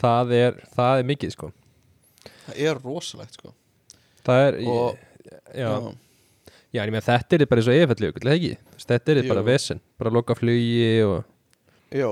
[0.00, 1.50] það er, það er mikið sko.
[2.48, 3.52] Það er rosalegt sko.
[4.28, 4.98] Það er, og
[5.54, 5.68] já,
[6.72, 8.52] já, en ég meina þetta er bara eins og eigifellegu, eða ekki?
[8.78, 9.28] Þú Þetta er Jú.
[9.32, 11.24] bara vesen, bara loka flugi og
[11.92, 12.08] já,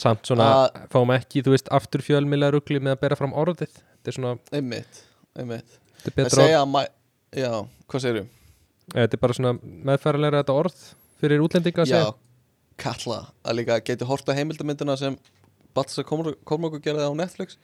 [0.00, 3.70] samt svona, Að- fáum ekki, þú veist, aftur fjölmila rugli með að bera fram orðið.
[4.00, 5.02] Þetta er svona, einmitt,
[5.36, 5.78] einmitt.
[6.04, 6.86] Þetta er betra orð,
[7.36, 7.50] já,
[7.90, 8.26] hvað segirðu?
[8.90, 10.78] þetta er bara svona meðfærilega þetta orð
[11.20, 12.14] fyrir útlendinga Já,
[12.80, 15.18] kalla að líka geti horta heimildamyndina sem
[15.74, 17.58] Baltasar Kormáku gerði á Netflix.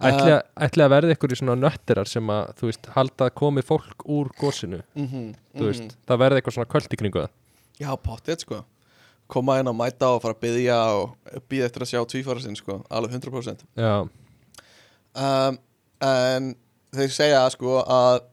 [0.00, 3.34] Ætli að, ætli að verði ykkur í svona nöttirar sem að, þú veist, halda að
[3.36, 5.26] komi fólk úr gósinu, mm -hmm,
[5.58, 7.34] þú veist, það verði eitthvað svona kvöld í kringu það.
[7.80, 8.64] Já, pottið sko.
[9.30, 12.56] Koma inn að mæta og fara að byggja og býða eftir að sjá tvífara sinn
[12.58, 14.08] sko alveg 100% Já,
[15.14, 15.58] um,
[16.00, 16.48] en
[16.96, 18.24] þeir segja sko að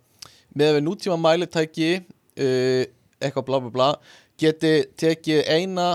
[0.58, 2.84] með við nútíma mælitæki uh,
[3.22, 3.90] eitthvað bla bla bla
[4.42, 5.90] geti tekið eina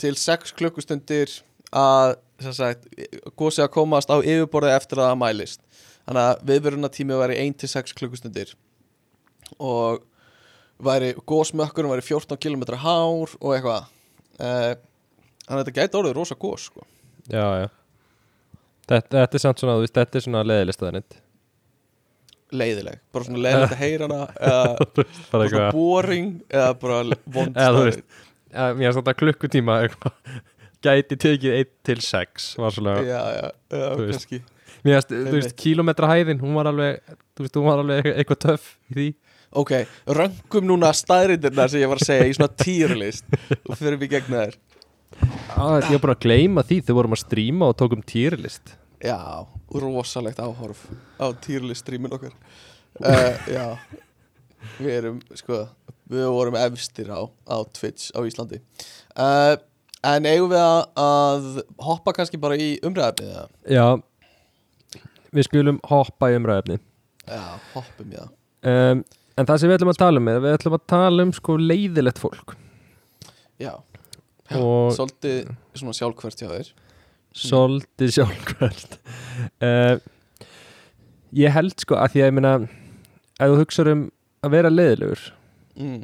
[0.00, 1.30] til sex klukkustundir
[1.70, 5.60] að gósi að komast á yfirborði eftir að það mælist
[6.06, 8.54] þannig að viðveruna tími væri 1 til 6 klukkustundir
[9.60, 10.00] og
[10.80, 13.82] væri gósmökkurinn væri 14 km hár og eitthvað
[14.40, 14.72] uh,
[15.44, 16.86] þannig að þetta gæti orðið rosa gós sko.
[17.28, 17.68] já, já.
[18.90, 21.18] Þetta, þetta er samt svona, þú veist, þetta er svona leðilistaðanitt.
[22.50, 26.96] leiðileg, bara svona leiðilegt að heyra hana eða Bara svona boring eða bara
[27.36, 28.00] vond Eða þú veist.
[28.50, 30.16] mér finnst þetta klukkutíma eitthvað,
[30.84, 34.12] gæti tekið 1 til 6, var svona, já, já, já, veist.
[34.14, 34.40] kannski
[34.80, 35.56] finnst, þú veist, Einmitt.
[35.60, 37.00] kilometra hæðin, hún var alveg,
[37.36, 39.06] þú veist, hún var alveg eitthvað, töff í því.
[39.60, 39.72] ok,
[40.20, 43.26] röngum núna staðrindirna sem ég var að segja í svona týrlist
[43.66, 44.58] og fyrir við gegn þær
[45.50, 48.76] Á, ég var bara að gleyma því þegar vorum að stríma og tókum týrlist.
[49.02, 49.18] já,
[49.74, 50.84] rosalegt áhorf
[51.18, 52.32] á týrlist streamin okkar
[53.02, 53.66] uh, já
[54.78, 55.64] við erum, sko
[56.10, 58.60] við vorum efstir á, á Twitch á Íslandi
[59.18, 59.56] uh,
[60.06, 61.48] en eigum við að, að
[61.84, 63.46] hoppa kannski bara í umræðafnið eða?
[63.68, 65.04] Já,
[65.36, 66.80] við skulum hoppa í umræðefni.
[67.26, 67.42] já,
[67.76, 68.98] hoppum það Um,
[69.40, 71.54] en það sem við ætlum að tala um er, við ætlum að tala um sko
[71.56, 72.52] leiðilegt fólk.
[73.56, 73.70] já,
[74.52, 75.48] Og svolítið
[75.78, 76.72] svona sjálfkvært hjá þér
[77.36, 78.96] svolítið sjálfkvært
[79.62, 79.96] uh,
[81.38, 84.02] ég held sko að því að ég meina ef þú hugsaður um
[84.44, 85.22] að vera leiðilegur
[85.78, 86.00] mm.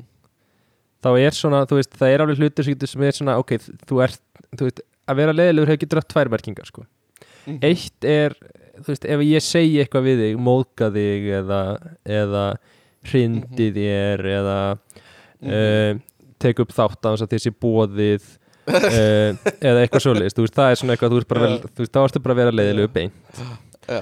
[1.06, 4.20] Þá er svona, þú veist, það er alveg hlutur sem er svona, ok, þú ert
[4.58, 6.86] þú veist, að vera leiðilegur hefur getur átt tvær merkingar sko.
[7.46, 7.58] Mhm.
[7.62, 8.34] eitt er,
[8.82, 11.60] þú veist, ef ég segi eitthvað við þig, móðga þig eða,
[12.04, 12.44] eða
[13.06, 14.58] hrindi þér eða
[15.36, 15.52] Mhm.
[15.52, 15.98] uh,
[16.42, 18.24] tek upp þátt á þess að þessi bóðið
[18.66, 20.02] uh, eða eitthvað
[20.46, 22.40] veist, það er svona eitthvað þú veist, bara, vel, þú veist, þá ertu bara að
[22.40, 23.12] vera leiðilegu bein
[23.86, 24.00] já,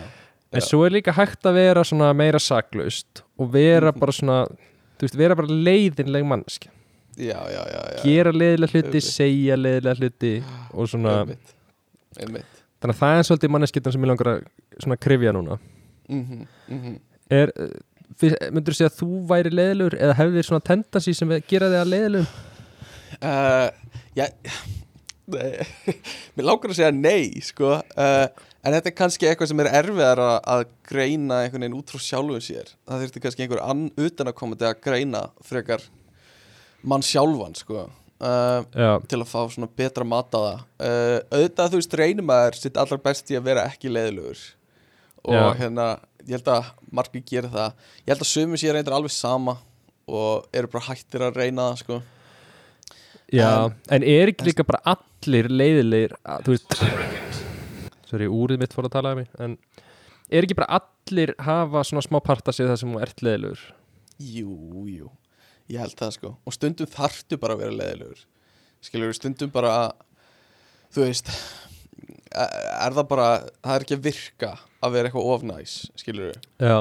[0.55, 0.67] en Já.
[0.69, 3.99] svo er líka hægt að vera svona meira saklaust og vera Mhm.
[4.01, 4.39] bara svona
[4.97, 6.69] þú veist, vera bara leiðinleg mannsk
[7.19, 8.03] já, já, já, já.
[8.05, 9.09] gera leiðilega hluti, Auðvitað.
[9.13, 10.35] segja leiðilega hluti
[10.75, 11.55] og svona, einmitt,
[12.19, 12.63] einmitt.
[12.83, 15.59] þannig að það er svolítið manneskittan sem ég langar að krifja núna
[16.05, 16.97] Mm -hmm,
[17.33, 17.51] er,
[18.53, 21.93] myndur þú segja að þú væri leiðilegur eða hefðir svona tendency sem gera þig að
[21.95, 22.27] leiðilegum
[23.23, 23.71] uh,
[24.15, 24.27] já
[25.33, 25.57] nei,
[26.37, 28.29] mér langar að segja nei sko uh,
[28.65, 32.01] En þetta er kannski eitthvað sem er erfiðar að, að greina einhvern veginn út frá
[32.01, 35.85] sjálfum sér Það þurfti kannski einhver ann utan að koma til að greina frekar
[36.85, 37.87] mann sjálfan sko.
[38.25, 38.63] Uh,
[39.11, 40.61] til að fá svona betra mat á það.
[40.79, 44.43] Uh, auðvitað þú veist reynum að sitt allar best í að vera ekki leiðilegur.
[45.25, 45.45] Og Já.
[45.61, 45.87] hérna
[46.25, 47.75] ég held að margir gera það.
[48.05, 49.59] Ég held að sömu sér reyndir alveg sama
[50.09, 52.01] og eru bara hættir að reyna það sko.
[53.33, 56.75] Já En- en er ekki líka bara allir leiðilegir að, Þú veist
[58.11, 59.57] Sorry, úrið mitt fór að tala um mig En
[60.31, 63.63] er ekki bara allir hafa svona smá parta sig það sem þú ert leiðilegur?
[64.21, 64.59] Jú,
[64.93, 65.09] jú,
[65.73, 66.35] ég held það sko.
[66.45, 68.25] Og stundum þarftu bara að vera leiðilegur.
[68.85, 69.75] Skilur stundum bara
[70.95, 71.31] þú veist
[72.35, 73.29] er það bara,
[73.63, 74.51] það er ekki að virka
[74.85, 76.77] að vera eitthvað ofnæs skilur Já,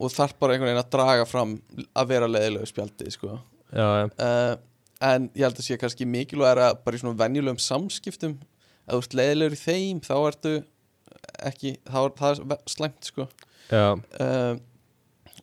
[0.00, 1.54] og þarf bara einhvern veginn að draga fram
[1.98, 3.38] að vera leiðilegu spjaldið sko.
[3.74, 4.06] já, já.
[4.16, 4.54] Uh,
[5.10, 8.34] en ég held að sé kannski mikilvæg að bara í svona venjulegum samskiptum.
[8.84, 10.54] Að þú ert leiðilegur í þeim þá ertu
[11.48, 13.26] ekki, þá er það er slæmt sko.
[13.70, 14.52] Já, uh,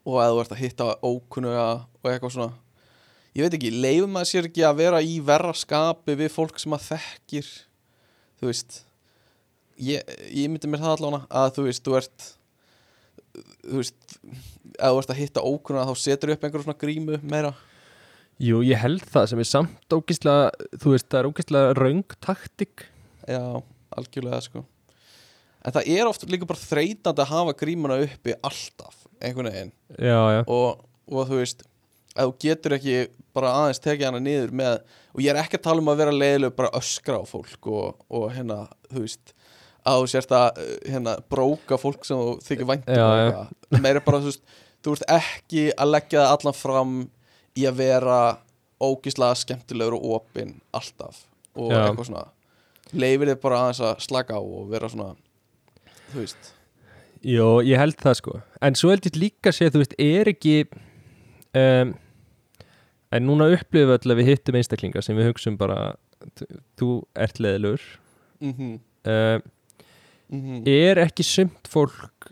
[0.08, 2.56] og að þú ert að hitta ókunnuga og eitthvað svona.
[3.36, 6.74] Ég veit ekki, leifum maður sér ekki að vera í verra skapi við fólk sem
[6.74, 7.50] að þekkir
[8.40, 8.82] þú veist.
[9.78, 12.28] Ég, ég myndi mér það allavega að þú veist, þú ert
[13.68, 14.18] þú veist
[14.78, 17.52] að þú ert að hitta ókunnuga þá setur upp einhver svona grímu meira.
[18.42, 22.86] Jú, ég held það sem er samt ógislega Þú veist, það er ógislega röng taktik
[23.26, 23.42] já,
[23.98, 24.64] algjörlega sko.
[25.66, 29.74] En það er oft líka bara þreytandi að hafa grímuna uppi alltaf einhvern veginn.
[29.98, 31.66] Já, já, og, og þú veist
[32.18, 33.00] að þú getur ekki
[33.38, 34.78] bara aðeins tekið hana niður með,
[35.14, 38.00] og ég er ekki að tala um að vera leiðileg bara öskra á fólk og,
[38.10, 39.34] og hérna, þú veist
[39.88, 44.32] að þú sért að uh, hérna, bróka fólk sem þú þykir væntum meira bara, þú
[44.32, 46.98] veist, þú ert ekki að leggja það allan fram
[47.58, 48.18] í að vera
[48.84, 51.24] ógíslega skemmtilegur og opinn alltaf
[51.58, 51.80] og Já.
[51.88, 52.28] eitthvað svona.
[52.94, 55.16] Leifir þið bara aðeins að slaka á og vera svona
[56.12, 56.54] þú veist
[57.26, 58.36] Jó, ég held það sko.
[58.62, 60.56] En svo held ég líka að segja, þú veist, er ekki
[61.58, 61.94] um,
[63.16, 65.96] En núna upplifum við öll að við hittum einstaklinga sem við hugsum bara
[66.80, 67.84] þú- ert leðilegur
[68.44, 68.74] mm
[69.08, 69.46] um,
[70.68, 72.28] Er ekki sumt fólk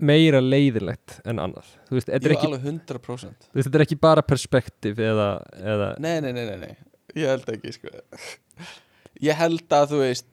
[0.00, 1.66] meira leiðilegt en annað?
[1.88, 5.02] Þú veist, þetta Jú, er ekki, alveg 100% þú veist, þetta er ekki bara perspektíf
[5.02, 5.26] eða,
[5.58, 6.76] eða Nei, nei, nei, nei, nei.
[7.18, 7.90] Ég held ekki, sko.
[9.26, 10.28] Ég held að, þú veist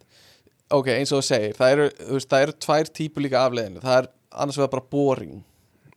[0.73, 3.99] Ok, eins og þú segir Það eru, veist, það eru tvær típu líka afleiðinu Það
[4.01, 4.09] er
[4.43, 5.37] annars vegar bara boring.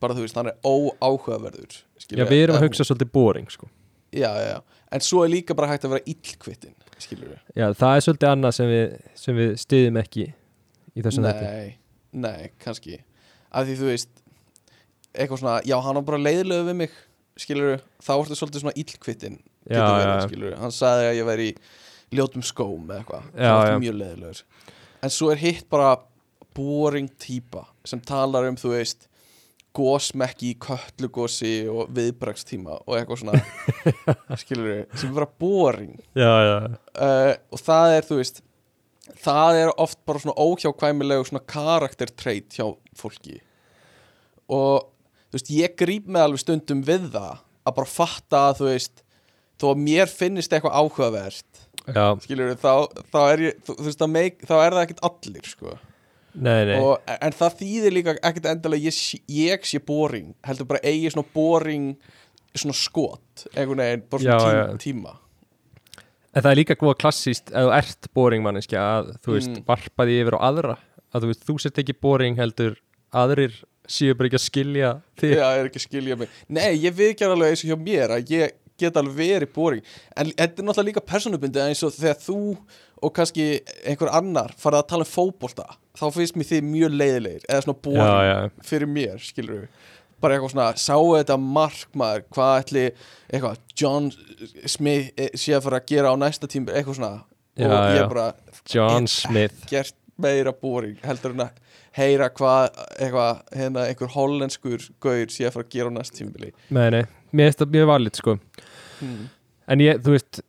[0.01, 1.75] Bara, þú veist, hann er óáhugaverður
[2.15, 3.67] Já, við erum að hugsa svolítið boring sko.
[4.11, 4.79] Já, já, já.
[4.91, 8.31] En svo er líka bara hægt að vera illkvittin Skilur við Já, það er svolítið
[8.31, 11.69] annað sem við, sem við stiðum ekki í þessum þetta Nei,
[12.25, 12.97] nei, kannski.
[13.51, 14.11] Af því, þú veist
[15.11, 16.97] Eitthvað svona, já, hann var bara leiðilegu við mig
[17.39, 20.27] Skilur við, þá ertu svolítið svona illkvittin Já, verið, já.
[20.27, 21.55] skilur Hann sagði að ég væri í
[22.11, 23.27] ljótum skóm eða eitthvað.
[23.37, 24.39] Það er mjög leiðilegur
[25.01, 25.95] En svo er hitt bara
[26.55, 29.07] boring típa sem talar um, þú veist
[29.75, 33.41] gósmekki í köllugósi og viðbrakstíma og eitthvað svona
[34.41, 35.93] skilur við, sem er bara boring.
[36.11, 36.55] Já, já,
[37.07, 38.41] uh, og það er, þú veist
[39.21, 42.67] það er oft bara svona óhjákvæmilegu svona karaktertreit hjá
[42.99, 43.39] fólki.
[44.51, 44.83] Og
[45.31, 49.03] þú veist, ég gríp með alveg stundum við það að bara fatta að þú veist
[49.61, 51.65] þó að mér finnist eitthvað áhugavert
[52.25, 52.73] skilur þá,
[53.13, 55.77] þá er ég þú, þú veist, að make, þá er það ekkert allir sko.
[56.35, 58.99] nei, nei og, en það þýðir líka ekkert endilega ég,
[59.35, 61.89] ég sé boring heldur bara eigi svona boring
[62.55, 64.63] svona skot, einhvern veginn bara Já, svona já.
[64.77, 65.17] tím, tíma
[66.31, 69.65] En það er líka góða klassíst ef þú ert boring manneskja að þú veist, Mm.
[69.67, 70.75] varpa því yfir á aðra
[71.11, 72.77] að þú veist, þú sért ekki boring heldur
[73.11, 73.57] aðrir
[73.91, 77.33] séu bara ekki að skilja þig Já, er ekki að skilja mig Nei, ég viðkjör
[77.35, 79.85] alveg eins og hjá mér að ég get alveg verið boring.
[80.17, 82.41] En þetta er náttúrulega líka persónubundið eins og þegar þú
[83.01, 83.47] og kannski
[83.87, 85.65] einhver annar farið að tala um fótbolta
[85.97, 89.89] þá finnst mér þið mjög leiðilegir eða svona já, fyrir mér, skilur við
[90.21, 92.85] bara eitthvað svona, sáu þetta markmaður hvað ætli,
[93.31, 94.11] eitthvað John
[94.69, 97.13] Smith eh, sé að fara að gera á næsta tíma, eitthvað svona.
[97.57, 98.27] Já, og ég bara
[98.69, 99.65] John Smith.
[99.69, 101.57] gert meira boring heldur en að
[101.97, 102.69] heyra hvað
[103.01, 106.53] eitthvað, hérna, einhver hollenskur gaur sé að fara að gera á næsta tímabili.
[106.69, 107.01] Nei, nei,
[107.35, 108.37] mér það mjög valið sko
[109.01, 109.27] hmm.
[109.71, 110.41] En ég, þú veist,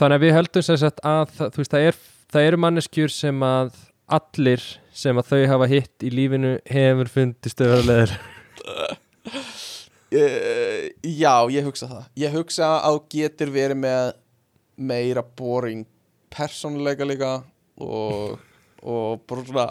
[0.00, 2.00] þannig að við höldum sem sagt að þú veist, það, er,
[2.34, 3.76] það eru manneskjur sem að
[4.18, 4.64] allir
[4.96, 8.16] sem að þau hafa hitt í lífinu hefur fundist öðrulegur
[8.68, 8.96] Uh,
[11.22, 14.10] já, ég hugsa það Ég hugsa að getur verið með
[14.76, 15.86] meira boring
[16.32, 17.30] persónuleika líka
[17.80, 18.38] og,
[18.82, 19.66] og bara svona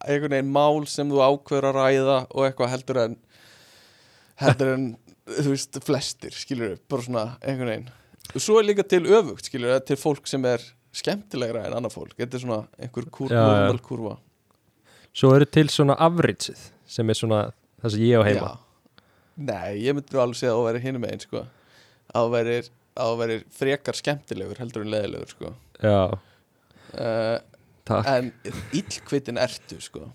[0.00, 3.16] einhvern veginn mál sem þú ákveður að ræða og eitthvað heldur en
[4.40, 4.86] heldur en
[5.38, 7.88] þú veist, flestir, skilur við, bara svona einhvern veginn
[8.30, 10.64] og svo er líka til öfugt, skilur við, til fólk sem er
[10.94, 13.46] skemmtilegra en annað fólk, þetta er svona einhver kur, Já, já.
[13.46, 14.16] normal kurva
[15.10, 16.60] Svo eru til svona averageið
[16.90, 17.40] sem er svona
[17.82, 18.66] það sem ég á heima Já.
[19.40, 21.44] Nei, ég myndi nú alveg segja að þú væri hinum megin sko.
[22.12, 22.66] að þú værir
[23.00, 25.52] að þú værir frekar skemmtilegur heldur en leðilegur sko.
[25.80, 26.00] Já,
[26.98, 27.36] uh,
[27.88, 28.32] takk en
[28.76, 30.10] illkvitin ertu sko.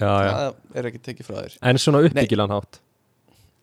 [0.00, 0.32] já, já.
[0.32, 2.80] það er ekki tekið frá þér En svona uppbyggilan hátt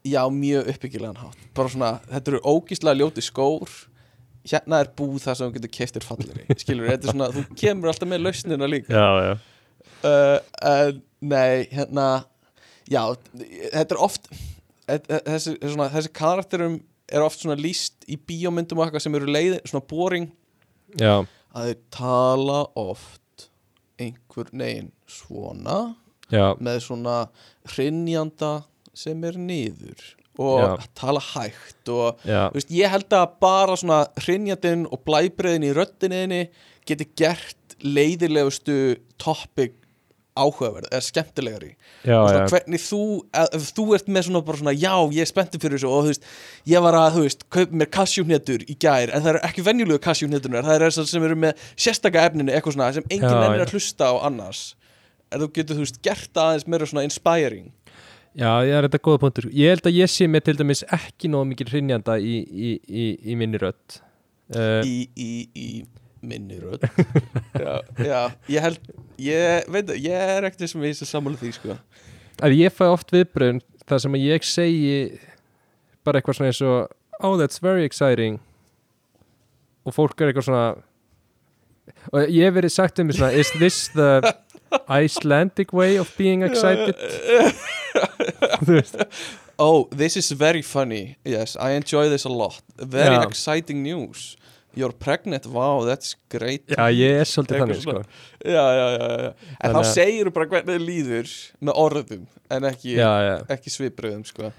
[0.08, 1.38] Já, mjög uppbyggilegan hátt.
[1.54, 3.70] Bara svona, þetta eru ógíslega ljóti skór.
[4.50, 7.92] Hérna er búð það sem þú getur keiftir fallir Skilur, þetta er svona, þú kemur
[7.92, 8.90] alltaf með lausnina líka.
[8.90, 9.34] Já, já.
[10.02, 12.06] Uh, en, Nei, hérna
[12.90, 13.04] Já,
[13.38, 14.26] þetta er oft
[14.90, 16.80] þetta- Þessi, svona, þessi karakterum
[17.12, 20.32] er oft svona líst í bíómyndum og eitthvað sem eru leið, svona boring.
[21.00, 21.22] Já,
[21.54, 23.50] að þeir tala oft
[24.02, 25.96] einhver negin svona
[26.32, 27.18] já, með svona
[27.70, 28.64] hrinjanda
[28.98, 30.02] sem er niður
[30.42, 30.88] og Já.
[30.98, 32.22] tala hægt og
[32.56, 36.42] veist, ég held að bara svona hrinjandinn og blæbreiðin í röddinniðinni
[36.88, 39.76] geti gert leiðilegustu topic
[40.38, 41.72] áhugaverð eða skemmtilegari
[42.08, 43.02] Já, svona hvernig þú
[43.36, 46.14] ef, þú ert með svona bara svona já ég er spenntur fyrir þessu og þú
[46.14, 46.30] veist
[46.72, 50.04] ég var að þú veist kaup mér kassjúhnetur í gær en það eru ekki venjulegu
[50.06, 53.76] kassjúhnetunar það eru þessar sem eru með sérstaka efninu eitthvað svona sem enginn ennir að
[53.76, 54.64] hlusta á annars.
[55.32, 57.70] En þú getur þú veist gert aðeins meira svona inspiring
[58.38, 59.48] já, ég er þetta góða punktur.
[59.56, 63.08] Ég held að ég sé mér til dæmis ekki nóg mikið hrinjanda í, í, í,
[63.32, 63.98] í minni rödd.
[64.52, 65.68] Uh, í, í, í
[66.22, 66.86] minni rödd.
[67.62, 68.20] Já, já,
[68.52, 71.76] ég held ég veit það, ég er ekkert sem ég sé sammála því sko.
[72.42, 74.94] Að ég fæ oft viðbröðun þar sem ég segi
[76.06, 78.40] bara eitthvað svona eins og oh that's very exciting.
[79.86, 80.66] Og fólk er eitthvað svona
[82.12, 84.34] og ég hef verið sagt um mig svona is this the
[85.02, 86.96] Icelandic way of being excited
[89.60, 91.18] oh, this is very funny.
[91.26, 92.62] Yes, I enjoy this a lot.
[92.78, 93.24] Very Já.
[93.28, 94.38] exciting news.
[94.74, 96.68] You're pregnant, wow, that's great.
[96.72, 97.96] Já ég er svolítið þannig sko.
[98.46, 99.34] já, já, já, já.
[99.60, 101.34] en Þannig þá að- segir þú bara hvernig þið líður
[101.68, 102.22] með orðum
[102.56, 103.34] en ekki, já já.
[103.52, 104.54] ekki svipriðum sko.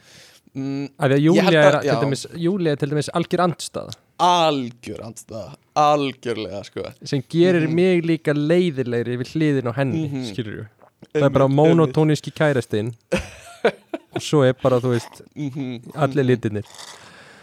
[0.54, 1.92] mm, að því að Ég Júlia held er, að- já.
[1.96, 5.54] til dæmis, Júlia er til dæmis algjör andstað algjör andstæða.
[5.74, 6.82] Algjörlega sko.
[7.02, 7.74] Sem gerir Mhm.
[7.74, 10.28] mig líka leiðilegri við hliðin á henni, Mhm.
[10.28, 10.68] skilur við
[11.10, 12.92] það er bara monotóníski kærastinn.
[14.14, 16.66] Og svo er bara, þú veist Mhm, allir litinir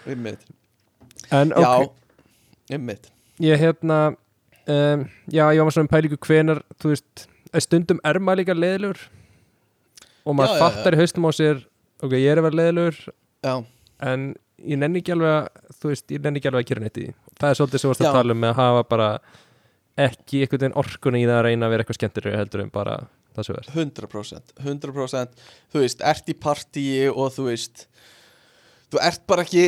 [0.09, 0.41] einmitt.
[1.31, 1.89] En ok,
[3.41, 3.97] ég hérna
[4.69, 7.25] um, já, ég var svona pælingu hvenar þú veist,
[7.65, 9.01] stundum er maður líka leiðilegur
[10.25, 11.63] og maður Já, fattar í haustum á sér
[12.03, 12.99] ok, ég er að vera leiðilegur
[13.45, 13.53] já,
[14.11, 14.25] en
[14.61, 17.07] ég nenni ekki alveg að þú veist, ég nenni ekki alveg að gera neitt í
[17.39, 19.09] það er svolítið sem þú varst að tala um með að hafa bara
[20.09, 22.97] ekki einhvern veginn orkunni í það að reyna að vera eitthvað skemmtilega heldur en bara
[23.39, 27.85] það sem verð 100% 100% þú veist, ert í partíi og þú veist
[28.89, 29.67] þú ert bara ekki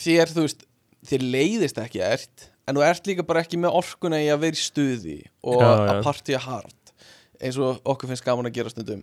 [0.00, 0.64] þér, þú veist
[1.10, 4.58] þér leiðist ekki ert en þú ert líka bara ekki með orkuna í að vera
[4.58, 6.02] í stuði og Já, að já.
[6.06, 6.94] partíja hard
[7.40, 9.00] eins og okkur finnst gaman að gera stundum.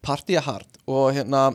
[0.00, 1.50] Partíja hard og hérna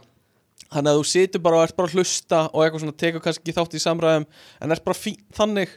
[0.72, 3.42] þannig að þú situr bara og ert bara að hlusta og eitthvað svona tekur kannski
[3.42, 4.28] ekki þátt í samræðum
[4.62, 5.74] en ert bara fín þannig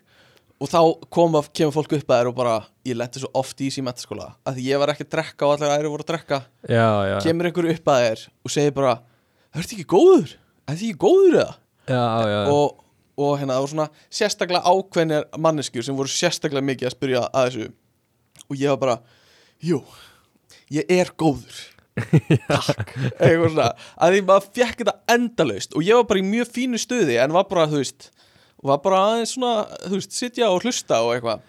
[0.62, 0.78] og þá
[1.12, 2.54] koma, kemur fólk upp að þér og bara
[2.86, 5.56] ég lendi svo oft í í metaskóla að því ég var ekki að drekka og
[5.56, 6.40] allir aðri voru að drekka.
[6.68, 8.94] Já, já, kemur einhver upp að þér og segir bara
[9.50, 10.32] það ert ekki góður,
[10.68, 11.50] er þið ekki góður eða?
[12.54, 12.80] Og,
[13.20, 13.88] og hérna það voru svona
[14.20, 17.68] sérstaklega ákveðnir manneskjur sem voru sérstaklega mikið að spyrja að þessu.
[18.48, 18.96] Og ég var bara
[19.64, 19.82] jú,
[20.72, 21.62] ég er góður.
[22.48, 22.94] Takk.
[23.22, 23.68] Eitthvað svona,
[24.02, 27.34] að því maður fekk þetta endalaust og ég var bara í mjög fínu stuði en
[27.36, 28.08] var bara, þú veist
[28.64, 31.44] var bara aðeins svona, þú veist, sitja og hlusta og eitthvað.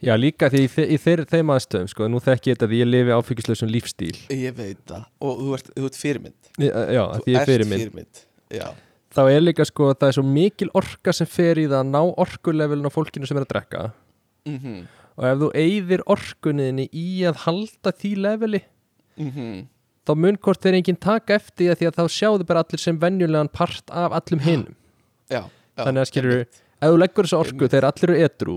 [0.00, 2.88] Já, líka því í, í þeir, þeim aðstöðum sko, nú þekki ég þetta því ég
[2.88, 6.38] lifi áfengislausum lífstíl ég veit það, og þú ert, þú ert fyrirmynd.
[6.56, 8.22] Já, já þú því ég minn fyrirmynd.
[8.56, 8.64] já,
[9.12, 12.00] þá er líka sko, það er svo mikil orka sem fer í það að ná
[12.24, 13.84] orkulevelin á fólkinu sem er að drekka.
[14.48, 14.80] Mhm.
[15.20, 18.62] Og ef þú eyðir orkunniðinni í að halda því leveli
[19.20, 19.66] mhm.
[20.08, 23.52] þá mun hvort þeir enginn taka eftir því að, þá sjáðu bara allir sem venjulegan
[23.52, 24.76] part af allum hinum.
[25.28, 25.48] Já, já,
[25.78, 26.40] þannig að skilur,
[26.80, 28.56] ef þú leggur þessu orku þegar allir eru edru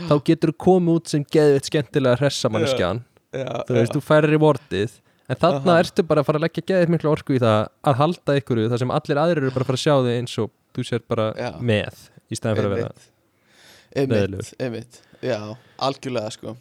[0.00, 3.02] þá getur þú komið út sem geðvitt skemmtilega hressamanneskjan,
[3.34, 4.96] já, þú veist, þú færir í vortið
[5.30, 5.82] en þarna Aha.
[5.84, 8.82] ertu bara að fara að leggja geðvitt miklu orku í það að halda ykkur þar
[8.82, 11.28] sem allir aðrir eru bara að fara að sjá þig eins og þú sér bara
[11.38, 11.50] Já.
[11.60, 14.50] með í stæðan fyrir að vera leiðilegur.
[14.62, 15.38] einmitt, já,
[15.82, 16.56] algjörlega sko.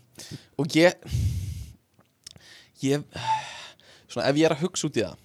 [0.59, 0.95] Og ég
[2.83, 3.03] ég
[4.09, 5.17] svona ef ég er að hugsa út í það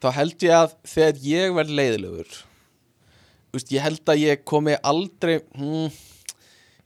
[0.00, 2.38] þá held ég að þegar ég verð leiðilegur
[3.54, 5.88] veist, ég held að ég komi aldrei hmm,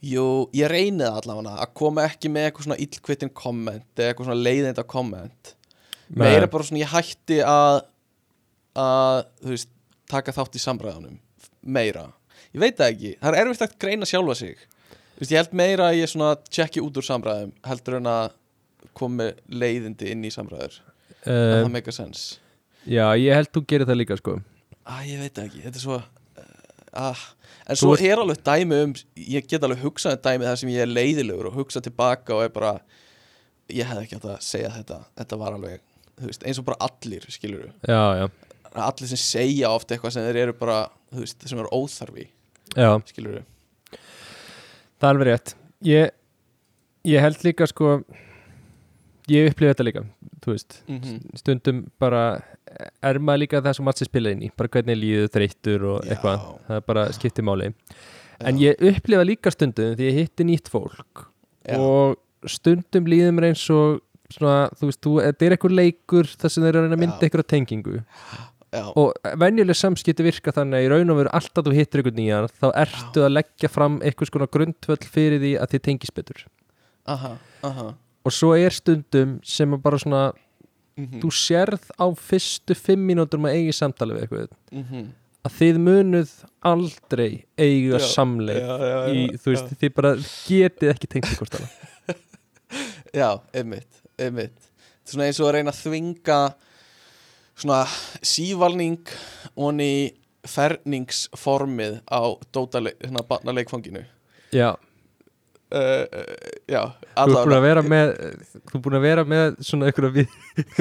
[0.05, 4.31] jú, ég reyni það allavega að koma ekki með eitthvað svona illkvittin komment eða eitthvað
[4.31, 5.55] svona leiðinda komment
[6.15, 7.83] meira bara svona ég hætti að
[8.75, 9.73] að, þú veist,
[10.11, 11.19] taka þátt í samræðunum
[11.65, 12.09] meira,
[12.53, 14.65] ég veit það ekki það er erfitt að greina sjálfa sig.
[15.15, 18.35] Þú veist, ég held meira að ég svona tjekki út úr samræðum heldur en að
[18.99, 20.81] komið leiðindi inn í samræður.
[21.25, 22.25] Uh, það meika sens
[22.85, 24.35] Já, ég held þú gerir það líka sko.
[24.85, 26.01] Ah, ég veit ekki, þetta er svo
[26.95, 27.22] ah.
[27.66, 30.72] en Þú svo er alveg dæmi um ég get alveg hugsað um dæmi þar sem
[30.74, 32.74] ég er leiðilegur og hugsa tilbaka og er bara
[33.72, 35.84] ég hefði ekki átt að segja þetta þetta var alveg,
[36.18, 38.26] þú veist, eins og bara allir skilur Já, já,
[38.74, 40.82] allir sem segja oft eitthvað sem þeir eru bara
[41.12, 42.28] þú veist, sem eru óþarfi
[42.74, 43.40] já, skilur
[43.95, 45.57] það er alveg rétt.
[45.84, 46.14] Ég,
[47.09, 47.99] ég held líka sko
[49.30, 50.03] Ég upplifi þetta líka
[50.45, 51.36] Þú veist, mm -hmm.
[51.40, 52.42] stundum bara
[53.05, 55.99] er maður líka það sem maður sem spila inn í bara hvernig líður þreyttur og
[56.01, 56.14] Já.
[56.14, 56.49] eitthvað.
[56.68, 57.70] Það er bara skiptir máli.
[58.45, 61.27] En ég upplifa líka stundum því ég hitti nýtt fólk
[61.64, 61.79] Já.
[61.79, 64.03] og stundum líður mér eins og
[64.33, 67.29] svona, þú veist, þú, þetta er eitthvað leikur þar sem þeir eru að mynda Já.
[67.29, 68.01] eitthvað tengingu.
[68.75, 72.16] Já, og venjuleg samskipti virka þannig að í raun og veru alltaf þú hittir eitthvað
[72.18, 76.41] nýjan þá ertu að leggja fram eitthvað skona grundvöld fyrir því að þið tengist betur.
[77.14, 77.93] Aha, aha.
[78.25, 80.25] Og svo er stundum sem bara svona
[80.97, 85.07] mm þú sérð á fyrstu fimm mínútur að eigi samtali við eitthvað -hmm.
[85.45, 86.32] að þið munuð
[86.62, 90.14] aldrei eiga Já, samleið já, já, í, þú veist, þið bara
[90.47, 91.72] getið ekki tengt hvort annað
[93.14, 94.70] Já, einmitt, einmitt.
[95.07, 96.38] Svona eins og að reyna að þvinga
[97.55, 97.84] svona
[98.26, 99.12] sívalning
[99.55, 100.14] onni
[100.51, 104.03] ferningsformið á dótale, hérna barnaleikfanginu.
[104.51, 104.74] Já,
[105.73, 106.05] uh,
[106.71, 106.81] Já,
[107.17, 108.12] þú ert búin að vera með
[108.53, 110.33] þú ert búin að vera með svona einhverja við
[110.65, 110.73] þú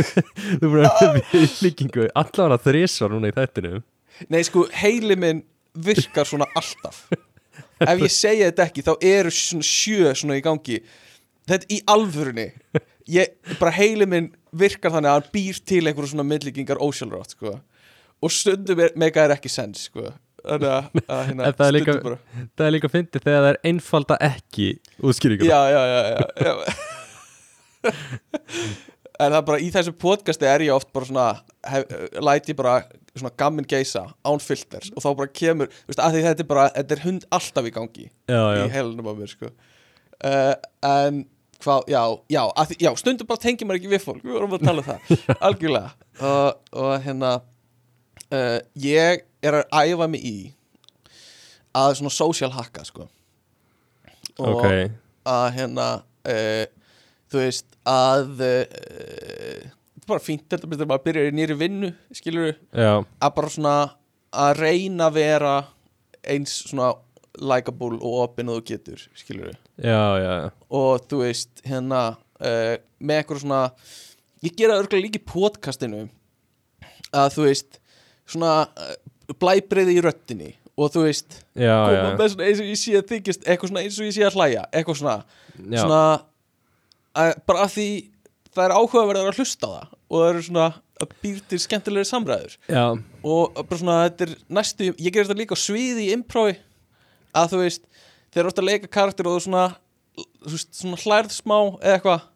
[0.54, 2.08] ert búin að vera með viðlíkingu.
[2.24, 3.84] Allavega þrísvar núna í þættinu.
[4.30, 7.06] Nei, sko, heili minn virkar svona alltaf.
[7.84, 10.80] Ef ég segja þetta ekki, þá eru svona sjö svona í gangi.
[11.50, 12.50] Þetta í alvörunni.
[13.12, 17.58] Ég, Bara heili minn virkar þannig að hann býr til einhverjum svona myndlíkingar ósjálfrátt, sko.
[18.24, 20.14] Og stundum er, mega er ekki sens, sko
[20.44, 20.88] Þannig að,
[21.30, 22.00] hérna, það er líka-
[22.58, 24.68] það er líka fyndið þegar það er einfalda ekki
[25.00, 25.48] útskýringuna.
[25.48, 27.94] Já, já, já, já, já.
[29.22, 31.26] En það er bara í þessu podcasti er ég oft bara svona
[31.70, 31.84] hef,
[32.18, 32.80] læt ég bara
[33.14, 36.64] svona gamminn geisa án filters og þá bara kemur veist, að því þetta er bara,
[36.74, 38.64] þetta er hund alltaf í gangi já, já.
[38.66, 39.52] í heilunum á mér sko.
[40.24, 40.56] Uh,
[40.90, 41.22] en
[41.64, 42.02] hvað, já,
[42.34, 44.88] já, því, já stundum bara tengi maður ekki við fólk, við vorum að tala um
[44.90, 45.18] það.
[45.48, 45.94] Algjörlega.
[46.20, 47.34] Og, og hérna
[48.32, 50.38] uh, ég er að æfa mig í
[51.74, 53.08] að svona social hacka sko.
[54.40, 54.68] Og ok.
[55.30, 55.88] að hérna
[56.30, 56.66] uh,
[57.32, 59.72] þú veist að uh,
[60.08, 63.76] bara fínt þetta með maður byrjar í nýri vinnu skilur já, að bara svona
[64.34, 65.54] að reyna að vera
[66.24, 66.94] eins svona
[67.34, 70.50] likeable og opinn og þú getur skilur já, já, já.
[70.70, 73.62] og þú veist hérna uh, með eitthvað svona
[74.44, 76.04] ég gera örgulega líka í podcastinu
[77.14, 77.80] að þú veist
[78.30, 78.94] svona uh,
[79.40, 83.44] blæbreiði í röttinni og þú veist já, já, svona eins og ég sé að þykist
[83.46, 85.18] eitthvað svona eins og ég sé að hlæja eitthvað svona
[85.70, 86.00] svona
[87.14, 87.90] að, bara að því
[88.54, 90.68] það er áhugaverðar að hlusta á það og það eru svona
[91.04, 92.84] að býr til skemmtilegri samræður já.
[93.26, 96.58] og bara svona þetta er næstu ég ger þetta líka sviði í imprói
[97.34, 97.88] að þú veist
[98.34, 99.66] þeir eru ofta að leika karakter og þú svona,
[100.66, 102.30] svona hlærð smá eða eitthvað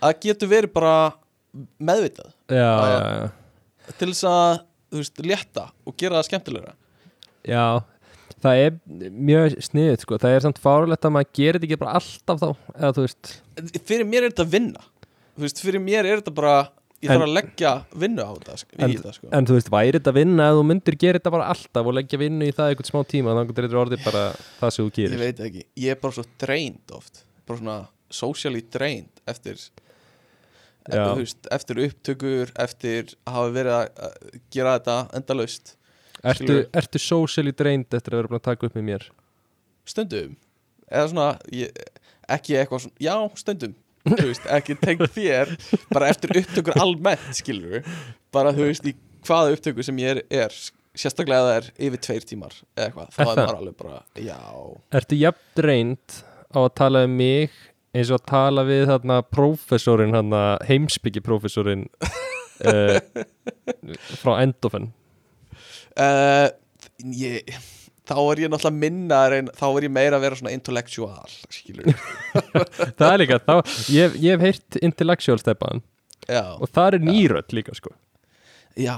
[0.00, 0.94] að getur verið bara
[1.80, 3.30] meðvitað já.
[3.96, 4.60] til þess að
[4.90, 6.74] þú veist, létta og gera það skemmtilegra.
[7.48, 7.64] Já,
[8.42, 8.74] það er
[9.30, 12.50] mjög sniðið sko, það er samt fárlegt að maður gerir þetta ekki bara alltaf þá,
[12.76, 13.32] eða þú veist.
[13.88, 14.84] Fyrir mér er þetta að vinna.
[15.36, 16.54] Þú veist, fyrir mér er þetta bara
[17.00, 19.28] ég þarf að leggja vinnu á þetta, sk- í En- þetta sko.
[19.32, 22.18] en þú veist, væri þetta vinna ef þú myndir gera þetta bara alltaf og leggja
[22.20, 24.24] vinnu í það einhvern smá tíma þannig að þetta er orðið bara
[24.60, 27.22] það sem þú ég gerir veit ekki, ég er bara svo drained oft.
[27.48, 27.78] Bara svona
[28.10, 29.56] socially drained eftir
[31.20, 34.16] veist, eftir upptökur eftir að hafa verið að
[34.56, 35.76] gera þetta endalaust
[36.20, 39.06] Ertu, ertu socially drained eftir að vera búin að taka upp með mér?
[39.88, 40.34] stundum.
[40.90, 41.70] Eða svona, ég,
[42.28, 43.72] ekki eitthvað svona já, stundum,
[44.06, 45.54] þú veist, ekki tengt þér,
[45.94, 47.88] bara eftir upptökur almennt, skilur við,
[48.34, 48.94] bara þú veist í
[49.26, 50.54] hvaða upptöku sem ég er, er
[51.00, 53.40] sérstaklega það er yfir tveir tímar eða eitthvað, þá Er það?
[53.40, 53.98] maður alveg bara
[54.28, 54.38] já,
[55.00, 56.16] Ertu jafn drained
[56.50, 57.58] á að tala um mig
[57.96, 61.86] eins og að tala við þarna prófessorinn, þarna heimsbyggi prófessorinn
[62.70, 62.98] uh,
[64.20, 64.90] frá Endofen
[65.98, 66.48] uh,
[67.16, 67.50] ég
[68.10, 71.90] þá er ég náttúrulega minna reyna, þá er ég meira að vera svona intellectual skilur
[72.98, 73.54] Það er líka, þá,
[73.94, 75.40] ég, ég hef heyrt intellectual
[76.26, 77.94] já, og það er nýrödd líka sko.
[78.78, 78.96] Já,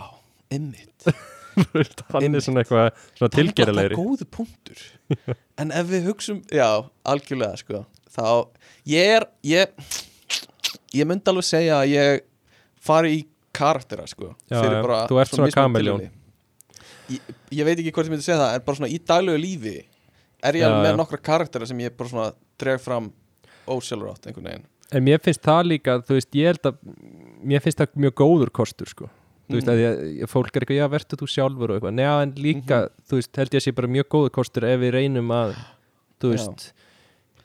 [0.53, 1.09] ymmit
[2.13, 4.85] hann er svona eitthvað svona tilgerðilegri Það er góðu punktur.
[5.61, 6.69] En ef við hugsum, já,
[7.09, 7.83] algjörlega sko
[8.13, 8.25] Þá,
[8.93, 9.67] ég er Ég,
[10.95, 12.25] ég myndi alveg segja að ég
[12.83, 13.23] fari í
[13.57, 16.05] karaktera sko Já, bara þú ert svona kameljón.
[17.13, 17.21] ég,
[17.53, 19.77] ég veit ekki hvort ég myndi segja það En bara svona í daglegu lífi
[20.43, 22.29] Er ég Já, alveg með nokkra karaktera sem ég bara svona
[22.61, 23.11] dreg fram
[23.71, 26.75] Ósjálfrátt einhvern veginn en mér finnst það líka, þú veist, ég held að
[27.49, 29.07] mér finnst það mjög góður kostur sko
[29.49, 29.73] þú veist, Mhm.
[29.73, 29.79] að
[30.21, 33.07] ég, fólk er eitthvað, já, verður þú sjálfur og eitthvað, neða, en líka, Mhm.
[33.09, 35.55] þú veist, held ég að sé bara mjög góður kostur ef við reynum að,
[36.21, 36.37] þú Já.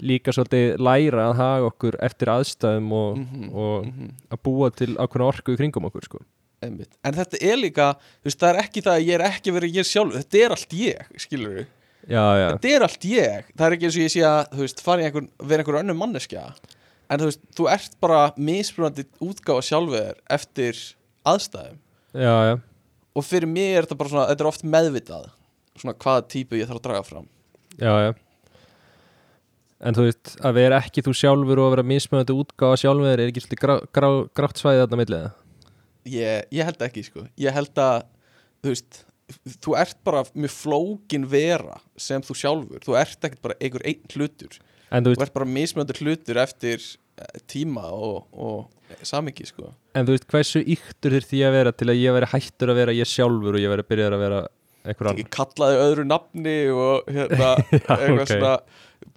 [0.03, 4.11] Líka svolítið læra að haga okkur eftir aðstæðum og, Mhm, og mhm.
[4.31, 6.19] að búa til ákveðna orku í kringum okkur, sko.
[6.61, 7.95] En þetta er líka,
[8.25, 10.73] veist, það er ekki það að ég er ekki verið ég sjálf, þetta er allt
[10.73, 11.67] ég, skilur við
[12.07, 14.63] Já, já, Þetta er allt ég, það er ekki eins og ég sé að, þú
[14.63, 16.43] veist, fara í einhvern, vera einhver önnur manneskja.
[17.11, 20.79] En þú veist, þú ert bara misbrunandi útgáfa sjálfur eftir
[21.27, 21.81] aðstæðum.
[22.15, 22.53] Já, já.
[23.11, 25.27] Og fyrir mig er þetta bara svona, þetta er oft meðvitað
[25.77, 27.27] Svona hvaða típu ég þarf að draga fram.
[27.77, 28.11] Já, já
[29.77, 33.43] En þú veist, að vera ekki þú sjálfur og vera mismöðandi útgáfa sjálfur er ekki
[33.43, 35.35] svolítið grá, grá, grátt svæði þarna millið það?
[36.11, 37.25] ég, ég held ekki, sko.
[37.41, 38.07] Ég held að,
[38.63, 39.01] þú veist,
[39.65, 42.85] þú ert bara mjög flókin vera sem þú sjálfur.
[42.85, 44.59] Þú ert ekkert bara einhver einn hlutur.
[44.87, 49.73] En þú þú ert bara mismöndur hlutur eftir eh, tíma og, og samingi sko.
[49.97, 52.79] En þú veist hversu yktur þurfti ég að vera til að ég veri hættur að
[52.81, 54.41] vera ég sjálfur og ég veri byrjað að vera
[54.87, 55.31] einhver annar?
[55.35, 58.31] kallaði öðru nafni og hérna Já, eitthvað ok.
[58.31, 58.53] svona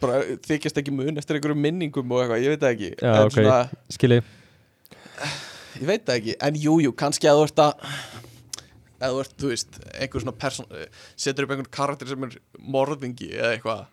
[0.00, 3.26] bara þykjast ekki mun eftir einhverjum minningum og eitthvað, ég veit það ekki Já, en
[3.26, 3.36] ok.
[3.36, 3.58] svona,
[3.96, 4.20] Skilji,
[5.80, 7.86] ég veit það ekki, en jújú, jú, kannski að þú ert að
[9.00, 10.66] eða þú ert, þú veist, einhver svona person
[11.16, 13.86] setur upp einhvern karakter sem er morðingi eða eitthvað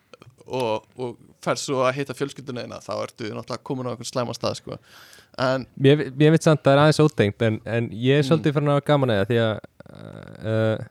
[0.47, 4.35] og, og fer svo að hitta fjölskylduna eina þá ertu náttúrulega komin á einhvern slæma
[4.35, 4.77] stað sko.
[5.43, 8.27] en mér, mér veit samt að það er aðeins ótengt en, en ég er Mm.
[8.31, 9.55] svolítið fyrir að gaman að það því að
[10.51, 10.85] uh,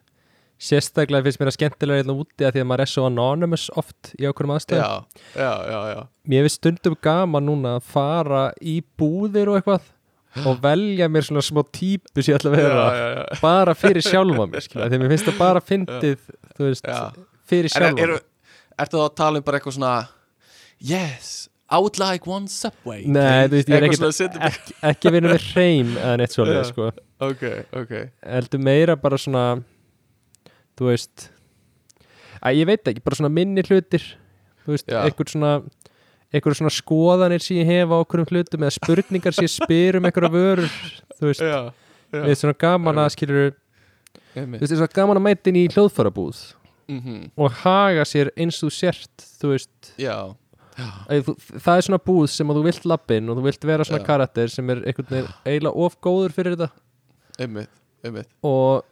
[0.57, 4.13] sérstaklega finnst mér að skemmtilega hérna úti að því að maður er svo anonymous oft
[4.17, 4.91] í já,
[5.37, 9.93] já, já Mér finnst stundum gaman núna að fara í búðir og eitthvað
[10.47, 13.41] og velja mér svona smá típu sem ég ætla að vera já, já, já.
[13.41, 16.19] bara fyrir sjálfa mér því mér finnst það bara fyndið
[16.61, 16.91] veist,
[17.49, 18.25] fyrir sjálfa er, mér er,
[18.85, 19.95] ertu þá að tala um bara eitthvað svona
[20.77, 25.33] Yes, I would like one subway Nei, þú veist, ég er ekkert ekki, ekki vinna
[25.33, 26.91] með hreim eða neitt svolítið, sko.
[27.25, 27.47] Ok,
[27.81, 27.95] ok.
[28.29, 29.47] Heldur meira bara svona
[30.77, 31.29] þú veist
[32.45, 34.05] að ég veit ekki, bara svona minni hlutir
[34.67, 35.03] þú veist, Já.
[35.07, 35.53] einhver svona
[36.35, 40.09] einhver svona skoðanir sem ég hef á okkur hlutum eða spurningar sem ég spyr um
[40.09, 40.69] einhverja vörur
[41.17, 41.73] þú veist, Já,
[42.13, 43.55] við erum svona gaman að skilur
[44.37, 46.45] þú veist, er svona gaman að mæta inn í hljóðfærabúð
[46.87, 50.37] Mhm, og haga sér eins og sért þú veist, Já,
[50.79, 53.99] þú, það er svona búð sem að þú vilt lappin og þú vilt vera svona
[54.05, 54.07] Já.
[54.07, 56.69] karakter sem er veginn eiginlega of góður fyrir þetta.
[57.43, 57.73] Einmitt,
[58.07, 58.29] einmitt.
[58.47, 58.85] Og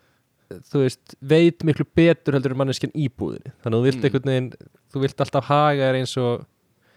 [0.50, 3.52] þú veist, veit miklu betur heldur en manneskinn í búðinni.
[3.64, 4.04] Þannig að þú vilt Mm.
[4.04, 4.50] einhvern veginn
[4.94, 6.46] þú vilt alltaf haga þér eins og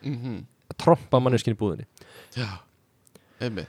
[0.04, 1.86] Mhm, að trompa manneskinn í búðinni.
[2.36, 2.60] Já,
[3.42, 3.68] einmitt.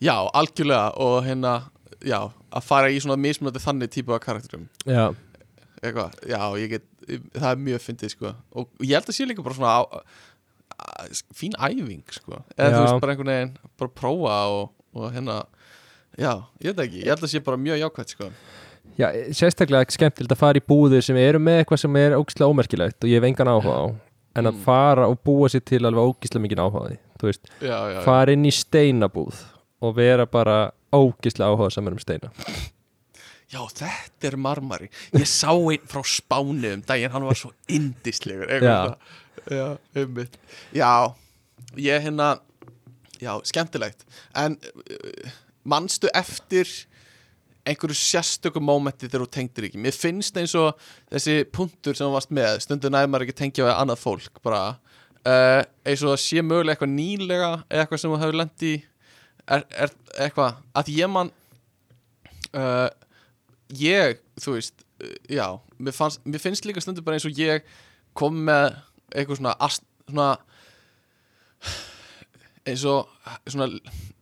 [0.00, 1.70] Já, algjörlega og hérna
[2.00, 4.68] Já, að fara í svona mismunandi þannig típu af karakterum.
[4.86, 5.14] Já,
[5.82, 6.82] eitthvað, já, ég get
[7.34, 8.30] það er mjög fyndið, sko.
[8.56, 9.82] Og ég held að sé líka bara svona á,
[10.80, 12.42] á, fín æfing, sko.
[12.56, 12.80] Eða þú Já.
[12.86, 15.44] veist, bara einhvern veginn, bara prófa og, og hérna,
[16.16, 16.32] já,
[16.62, 17.02] ég veit ekki.
[17.04, 18.30] Ég held að sé bara mjög jákvæmt, sko
[18.98, 23.04] já, sérstaklega skemmtilegt að fara í búðir sem eru með eitthvað sem er ógislega ómerkilegt
[23.04, 23.84] og ég hef engan áhuga á
[24.36, 24.62] en að Mm.
[24.64, 27.94] fara og búa sér til alveg ógislega mikið áhuga á því þú veist, Já, já,
[27.94, 29.40] já, fara inn í steinabúð
[29.82, 32.30] og vera bara ógislega áhuga saman um steina
[33.50, 38.46] já, þetta er marmari ég sá einn frá Spáni um daginn hann var svo indislegur
[38.62, 38.94] Já.
[39.48, 40.26] svona.
[40.72, 41.14] já,
[41.76, 42.38] ég hérna
[43.20, 44.04] já, skemmtilegt
[44.34, 45.30] en uh,
[45.64, 46.66] manstu eftir
[47.70, 49.80] einhverju sérstökum mómenti þegar þú tengdir ekki.
[49.82, 50.78] Mér finnst eins og
[51.10, 54.62] þessi punktur sem þú varst með stundu næmar ekki tengja við annað fólk bara
[55.26, 58.74] uh, eins og það sé mögulega eitthvað nýlega eitthvað sem þú hefur lent í.
[59.50, 59.94] Er, er
[60.26, 61.32] eitthvað að ég man
[62.54, 62.88] uh,
[63.80, 65.46] ég, þú veist uh, já,
[65.78, 67.66] mér, fannst, mér finnst líka stundu bara eins og ég
[68.18, 68.74] kom með
[69.14, 70.28] eitthvað svona, ast, svona
[72.68, 73.08] eins og
[73.48, 73.70] svona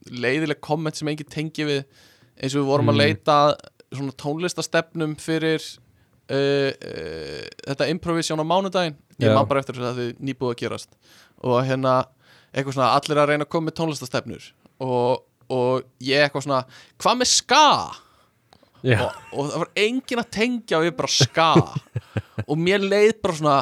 [0.08, 1.82] leiðileg komment sem engin tengi við
[2.38, 3.02] eins og við vorum að Mm.
[3.04, 3.54] leita að
[3.98, 5.62] svona tónlistastefnum fyrir
[6.30, 8.96] uh, uh, þetta improvisjón á mánudaginn.
[9.18, 10.90] Ég man bara eftir þess að þið nýbúið að gerast.
[11.42, 11.94] Og hérna
[12.52, 14.44] eitthvað svona allir að reyna að koma með tónlistastefnur.
[14.84, 16.60] Og, og ég eitthvað svona
[17.02, 17.64] hvað með ska?
[19.02, 21.48] og, og það var engin að tengja við bara ska.
[22.48, 23.56] Og mér leið bara svona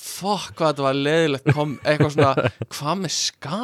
[0.00, 3.60] fuck hvað þetta var leiðilegt kom eitthvað svona, hvað með ska?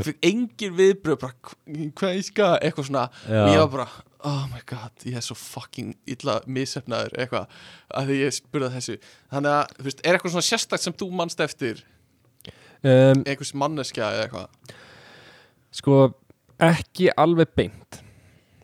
[0.00, 3.04] Ég fikk engin viðbröð bara, "Hva- hvað er ska, eitthvað svona.
[3.28, 3.42] Já.
[3.44, 3.86] og ég var bara,
[4.30, 7.46] oh my god ég er svo fucking illa misefnaður eitthvað,
[7.94, 8.98] að því ég spurði þessu.
[9.32, 11.82] Þannig að, þú veist, er eitthvað svona sérstakt sem þú mannst eftir,
[12.82, 14.76] um, einhvers manneskja eða eitthvað?
[15.70, 15.96] sko
[16.60, 18.00] ekki alveg beint.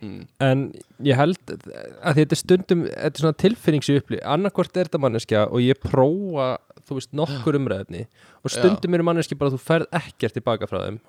[0.03, 0.27] Mm.
[0.45, 0.63] en
[1.01, 5.47] ég held að þetta er stundum þetta er svona tilfinningsi uppli annarkvort er þetta manneskja
[5.49, 8.07] og ég prófa þú veist nokkur umræðni
[8.45, 11.01] og stundum eru manneski bara að þú ferð ekkert tilbaka frá þeim.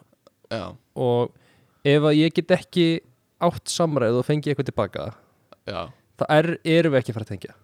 [0.51, 1.31] Já, og
[1.85, 2.87] ef að ég get ekki
[3.43, 5.13] átt samræð og fengi eitthvað tilbaka
[5.67, 7.55] já, það er, erum við ekki að fara að tengja.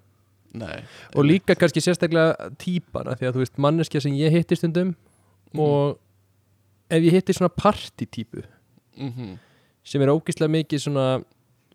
[0.54, 0.84] Nei
[1.18, 4.96] og líka kannski sérstaklega típana því að þú veist manneskja sem ég hitti stundum
[5.54, 5.60] Mhm.
[5.62, 5.98] og
[6.90, 8.44] ef ég hitti svona partytípu
[8.98, 9.38] mm
[9.84, 11.24] sem er ógeðslega mikið svona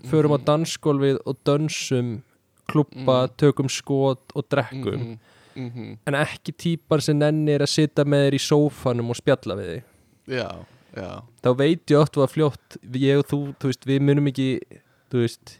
[0.08, 0.44] förum á Mhm.
[0.46, 2.22] dansgólfið og dönsum
[2.68, 3.36] klubba, Mhm.
[3.36, 5.18] tökum skot og drekkum
[5.58, 5.94] mm -hmm.
[6.06, 10.38] en ekki típar sem nennir að sitja með þér í sófanum og spjalla við þig
[10.38, 10.48] já,
[10.96, 11.12] já,
[11.42, 14.50] þá veit ég oft að fljótt ég og þú, þú veist, við munum ekki
[15.10, 15.58] þú veist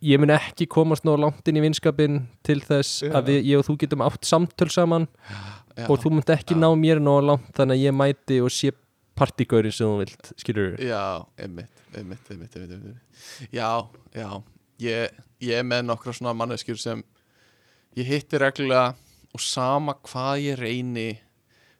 [0.00, 3.12] ég mun ekki komast nóg langt inn í vinskapin til þess Já.
[3.18, 6.60] að við, ég og þú getum átt samtöl saman já og þú munt ekki já.
[6.62, 8.72] ná mér nóg langt þannig að ég mæti og sé
[9.18, 13.50] partygaurin sem þú vilt, skilur Já, einmitt, einmitt, einmitt, einmitt, einmitt.
[13.54, 14.28] Já, já
[14.82, 17.02] ég, ég er með nokkra svona manneskjur sem
[17.98, 18.94] ég hitti reglulega
[19.38, 21.08] og sama hvað ég reyni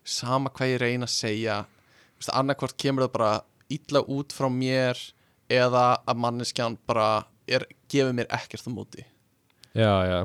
[0.09, 1.59] sama hvað ég reyni að segja
[2.19, 3.33] Vist, annarkvort kemur það bara
[3.71, 4.99] illa út frá mér
[5.53, 9.05] eða að manneskjan bara er, gefur mér ekkert á móti.
[9.79, 10.19] Já, já,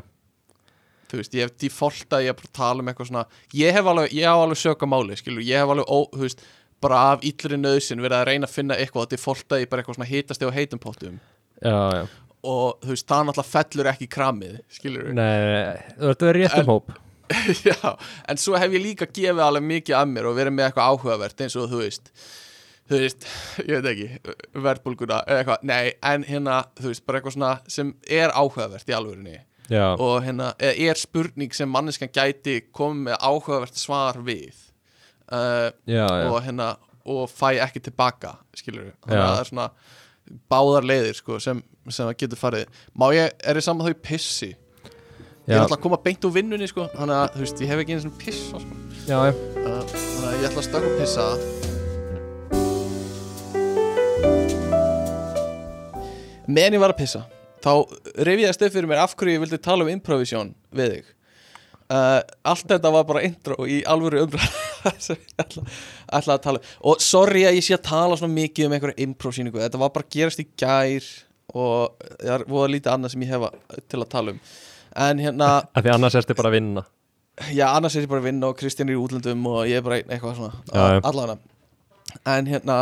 [1.11, 3.23] þú veist, ég hef defaulta ég er bara að tala um eitthvað svona
[3.53, 6.43] ég hef alveg, ég hef alveg söka máli, skilur ég hef alveg, ó, þú veist,
[6.83, 9.99] bara af illri nöðsin verið að reyna að finna eitthvað og defaulta ég bara eitthvað
[9.99, 11.21] svona hitast á heitum pottum.
[11.61, 12.03] Já, já.
[12.49, 16.61] og þú veist, það náttúrulega fellur ekki kramið, skilur Nei, þú ert að vera rétt
[16.63, 16.95] um hóp
[17.67, 17.77] já,
[18.29, 21.45] en svo hef ég líka gefið alveg mikið af mér og verið með eitthvað áhugavert
[21.45, 22.11] eins og þú veist
[22.89, 23.25] þú veist,
[23.69, 24.35] ég veit ekki
[24.65, 28.97] verðbólguna, eða eitthvað, nei, en hérna þú veist, bara eitthvað svona sem er áhugavert í
[28.97, 29.39] alvörinni
[29.71, 34.57] Já, og hérna, er spurning sem manneskan gæti komið með áhugavert svar við.
[35.31, 36.73] Uh, já, og hérna
[37.07, 39.69] og fæ ekki tilbaka, skilur við þannig að það er svona
[40.51, 42.83] báðar leiðir sko, sem, sem getur farið.
[42.99, 44.51] Má ég, er ég saman þau pissi
[45.43, 47.79] ég er alltaf að koma beint úr vinnunni sko, þannig að þú veist, ég hef
[47.83, 48.73] ekki einu svona pissa sko.
[49.07, 49.33] já, já.
[49.59, 51.25] þannig að ég ætla að stökka og pissa
[56.47, 57.21] meðan ég var að pissa
[57.63, 57.73] þá
[58.27, 61.11] rifjaðist upp fyrir mér af hverju ég vildi tala um improvisjón við þig.
[61.93, 64.57] Uh, allt þetta var bara intro í alvöru umræð
[65.05, 65.63] sem ég ætla,
[66.19, 66.73] ætla að tala um.
[66.89, 70.07] Og sorry að ég sé að tala svona mikið um einhverja improsýningu, þetta var bara
[70.07, 71.09] að gerast í gær
[71.53, 73.51] og það er voða lítið annað sem ég hefa
[73.91, 74.39] til að tala um
[74.95, 76.83] en hérna, Af því annars ertu bara að vinna.
[77.53, 79.85] Já annars er ég bara að vinna og Kristján er í útlöndum og ég er
[79.85, 81.39] bara eitthvað svona allavega
[82.29, 82.75] en hérna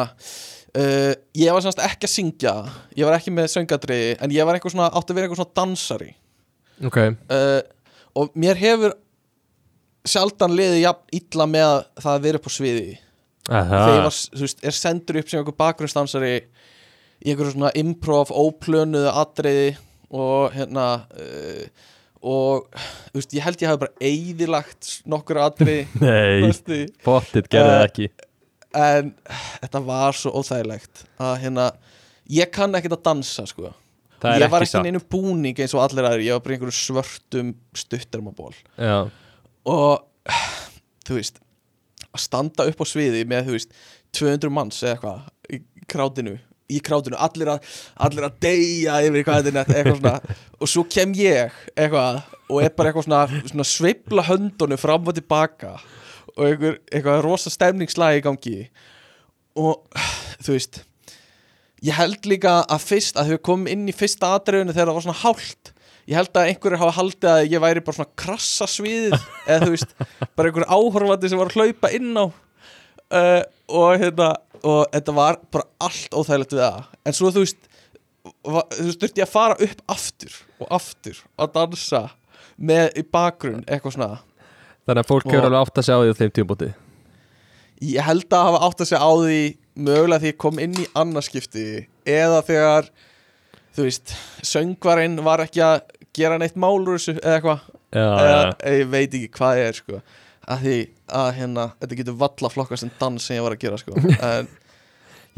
[0.76, 2.56] uh, ég var semst ekki að syngja.
[2.98, 5.60] Ég var ekki með söngadriði en ég var eitthvað svona, átti að vera eitthvað svona
[5.62, 6.10] dansari.
[6.88, 6.98] Ok,
[7.32, 7.62] uh,
[8.18, 8.98] og mér hefur
[10.08, 12.98] sjaldan liðið jafn illa með að það að vera upp á sviði.
[13.52, 13.70] Aha.
[13.70, 16.34] þegar ég var, þú veist, er sendur upp sem einhver bakgrunnsdansari
[17.22, 19.72] í einhverju svona improv, óplönuðu atriði
[20.12, 21.88] og hérna uh,
[22.22, 22.68] og
[23.16, 25.88] veist, ég held ég hafi bara eyðilagt nokkur atriði.
[26.04, 28.12] Nei, bóttið gerði það Eh, ekki
[28.72, 29.12] en
[29.60, 31.68] þetta var svo óþægilegt að hérna
[32.32, 33.74] ég kann ekkert að dansa sko.
[34.22, 37.56] Er ég var ekki neinu búning eins og allir aðri ég var bara einhverju svörtum
[37.74, 39.10] stuttarmaból Já,
[39.66, 40.36] og
[41.08, 41.42] þú veist
[42.12, 43.74] að standa upp á sviði með þú veist
[44.20, 46.38] 200 manns eða eitthvað í krátinu
[46.72, 47.72] í krátinu, allir að,
[48.08, 50.38] allir að deyja yfir hvað þetta er eitthvað svona.
[50.62, 52.22] Og svo kem ég eitthvað
[52.52, 55.76] og er bara eitthvað svona, svona sveifla höndunum fram og tilbaka
[56.38, 58.56] og einhver, eitthvað rosa stemningslag í gangi.
[59.60, 59.84] Og
[60.42, 60.82] þú veist
[61.82, 65.08] ég held líka að fyrst að þau komum inn í fyrsta atriðinu þegar það var
[65.08, 65.72] svona hált
[66.10, 69.18] ég held að einhverju hafa haldið að ég væri bara svona krassa sviðið
[69.48, 69.94] eða þú veist,
[70.36, 73.42] bara einhverju áhorfandi sem var að hlaupa inn á uh,
[73.72, 74.30] og hérna
[74.68, 77.70] og þetta var bara allt óþægilegt við það en svo þú veist
[78.22, 82.02] þú veist, þurfti ég að fara upp aftur og aftur að dansa
[82.62, 84.10] með í bakgrunn, eitthvað svona.
[84.86, 86.70] Þannig að fólk hefur alveg átt að sjá því á þeim tímabóti?
[87.92, 89.40] Ég held að hafa átt að segja á því
[89.82, 91.66] mögulega því ég kom inn í annarskipti
[92.06, 92.90] eða þegar
[93.74, 94.14] þú veist,
[94.46, 95.80] söngvarinn var ekki að
[96.14, 97.70] gera neitt málur eða eitthvað.
[97.92, 100.02] Eða ég veit ekki hvað er sko
[100.52, 100.78] að því
[101.22, 103.96] að hérna þetta getur valla flokkast en dans sem ég var að gera sko
[104.32, 104.50] en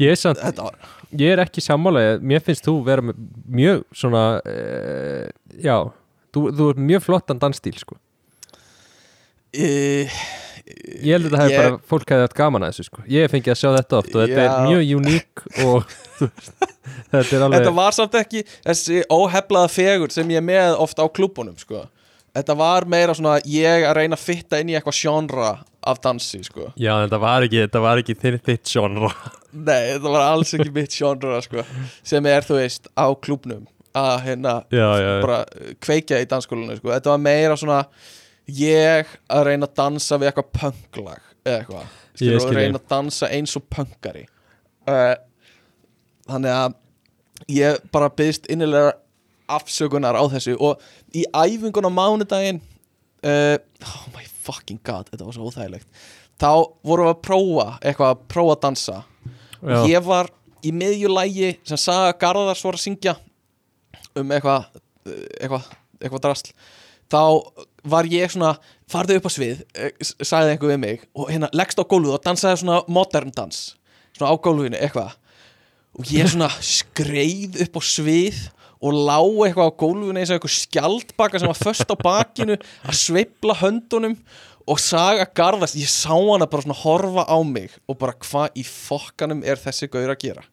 [0.02, 0.78] ég er samt þetta var
[1.14, 3.02] Ég er ekki sammála, mér finnst þú vera
[3.54, 5.28] mjög svona uh,
[5.62, 5.76] já,
[6.34, 7.94] þú, þú er mjög flottan dansstíl sko.
[9.54, 9.68] e,
[11.04, 13.02] Ég held að það hefur bara, fólk hefði haft gaman að þessu sko.
[13.12, 14.46] Ég hef fengið að sjá þetta oft og þetta Já.
[14.48, 15.94] er mjög uník og
[17.12, 21.06] þetta er alveg Þetta var samt ekki þessi óheflaða fegur sem ég með oft á
[21.06, 21.84] klúbunum sko.
[22.34, 25.50] Þetta var meira svona ég að reyna að fitta inn í eitthvað sjónra
[25.86, 26.72] af dansi sko.
[26.80, 29.10] Já, en þetta var ekki, þetta var ekki þinn þitt genre
[29.54, 31.62] Nei, þetta var alls ekki mitt sjónra sko.
[32.02, 36.78] sem er, þú veist, á klúbnum að hérna Já, já, bara uh, kveikja í dansskólinu
[36.80, 36.90] sko.
[36.90, 37.84] Þetta var meira svona
[38.50, 42.90] ég að reyna að dansa við eitthvað pönglag eða eitthvað Skilur, skil og reyna að
[42.90, 44.26] dansa eins og pöngari
[44.90, 45.14] uh,
[46.28, 46.76] þannig að
[47.54, 48.94] ég bara byggst innilega
[49.54, 50.82] afsökunar á þessu og
[51.14, 52.60] í æfingun á mánudaginn
[53.24, 55.88] uh, oh my fucking god þetta var svo óþægilegt.
[56.40, 56.50] Þá
[56.82, 58.96] vorum við að prófa eitthvað að prófa að dansa.
[59.64, 59.78] Já.
[59.88, 60.28] ég var
[60.64, 63.14] í miðjulægi sem Saga Garðars var að syngja
[64.18, 64.66] um eitthvað
[65.08, 65.68] eh, eitthvað,
[66.00, 66.50] eitthvað drasl.
[67.12, 67.22] Þá
[67.94, 68.54] var ég svona
[68.90, 72.24] farðu upp á svið, eh, sagði einhver við mig og hérna leggst á gólfið og
[72.26, 73.62] dansaði svona modern dans,
[74.16, 75.16] svona á gólfinu eitthvað.
[75.94, 78.40] Og ég svona skreið upp á svið
[78.84, 82.98] og lá eitthvað á gólfinu eins og eitthvað skjaldbaka sem var föst á bakinu að
[83.00, 84.18] sveifla höndunum
[84.64, 88.64] og saga garðast, ég sá hana bara svona horfa á mig og bara hvað í
[88.64, 90.44] fokkanum er þessi gaur að gera?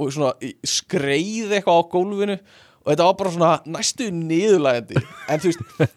[0.00, 0.32] Og svona
[0.64, 2.36] skreið eitthvað á gólfinu
[2.80, 5.88] og þetta var bara svona næstu niðurlægandi en þú veist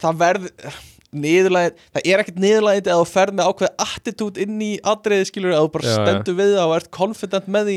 [0.00, 0.50] það verð
[1.22, 5.54] niðurlægandi, það er ekkert niðurlægandi að þú ferð með ákveð attitút inn í atriði skilur,
[5.56, 7.76] að þú bara Já, stendur við það og ert confident með því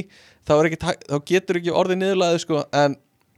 [0.49, 0.79] þá, er ekki,
[1.09, 2.97] þá getur ekki orðið niðurlægandi sko, en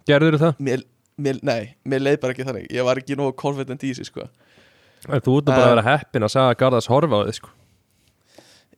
[0.10, 0.62] Gerður það?
[0.68, 0.84] mér,
[1.22, 2.70] mér, nei, mér leið bara ekki þannig.
[2.74, 4.28] Ég var ekki nógu confident í þessu sko.
[5.10, 7.52] En þú ert nú bara að vera heppin að sagða Garðars horfa á þig sko.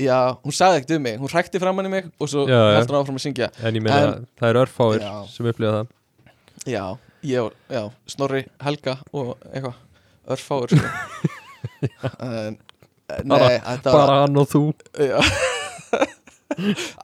[0.02, 3.04] Já, hún sagði ekkert um mig, hún hrækti framann í mig og svo heldur hún
[3.04, 3.50] áfram að syngja.
[3.62, 5.12] En ég meina, það eru örfáir Já.
[5.30, 5.92] sem upplifa það.
[6.74, 6.84] Já,
[7.30, 9.76] ég og, já, Snorri, Helga og eitthvað,
[10.32, 10.88] örfáur sko.
[12.24, 12.56] en,
[13.28, 14.62] Nei, var Bara hann og þú.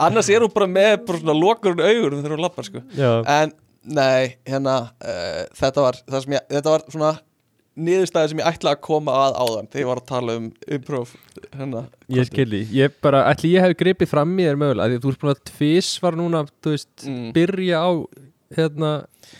[0.04, 2.82] Annars er hún bara með bara svona lokurinn augur þegar hún lappar sko.
[3.00, 3.52] En,
[3.90, 7.12] nei, hérna uh, þetta var, ég, þetta var svona
[7.80, 11.12] niðurstæði sem ég ætla að koma að áðan þegar ég var að tala um improv
[11.56, 11.82] hérna,
[12.12, 15.22] ég skilji Ég bara, ætli ég hef gripið fram í þér mögulega Því þú ert
[15.22, 17.30] búin að tvis var núna Þú veist, Mm.
[17.36, 17.90] byrja á
[18.56, 18.88] Hérna,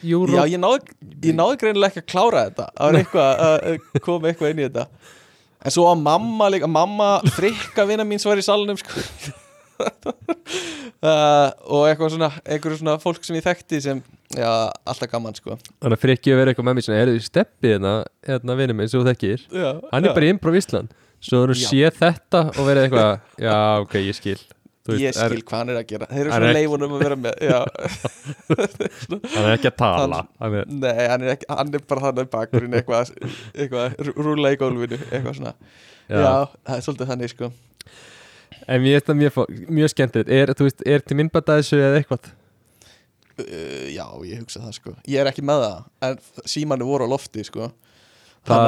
[0.06, 0.94] Euro Já, ég náði,
[1.26, 2.66] ég náði greinilega ekki að klára þetta.
[2.76, 4.84] Það var eitthvað að koma eitthvað inn í þetta.
[5.60, 9.02] En svo að mamma líka Mamma frikka vina mín sem var í salnum sko.
[9.80, 14.00] uh, Og eitthvað svona Eitthvað svona fólk sem ég þekkti sem
[14.38, 14.46] Já,
[14.86, 15.56] alltaf gaman sko.
[15.82, 17.94] Þannig að frikki að vera eitthvað með mér svona, Erðu steppið hérna,
[18.28, 21.56] hérna vinur minn sem þú þekkir já, Hann er bara í Improv Ísland Svo þú
[21.58, 21.66] Já.
[21.66, 24.38] sé þetta og verið eitthvað Já, ok, ég skil
[24.80, 26.06] Þú Ég er- skil hvað hann er að gera.
[26.08, 27.34] Þeir eru Hann er svona leifunum að vera með
[29.34, 30.20] Hann er ekki að tala.
[30.40, 33.10] Hann er, nei, hann er, ekki, hann er bara þannig bakurinn Eitthvað,
[33.54, 35.52] eitthvað rú- rúlla í gólfinu Eitthvað svona.
[36.10, 36.16] Já.
[36.24, 36.32] Já,
[36.66, 37.50] það er svolítið þannig sko.
[38.70, 39.38] En mér finnst það mjög,
[39.78, 40.32] mjög skemmtilegt.
[40.40, 42.30] Er, veist, er til minnbæta þessu eða eitthvað?
[43.40, 44.96] Uh, já, ég hugsa það sko.
[45.08, 46.18] Ég er ekki með það En
[46.56, 47.70] símanu voru á lofti sko.
[48.48, 48.66] Að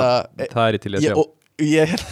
[0.53, 1.21] það er ég til í að ég, sjá.
[1.21, 1.35] og,
[1.65, 2.03] ég er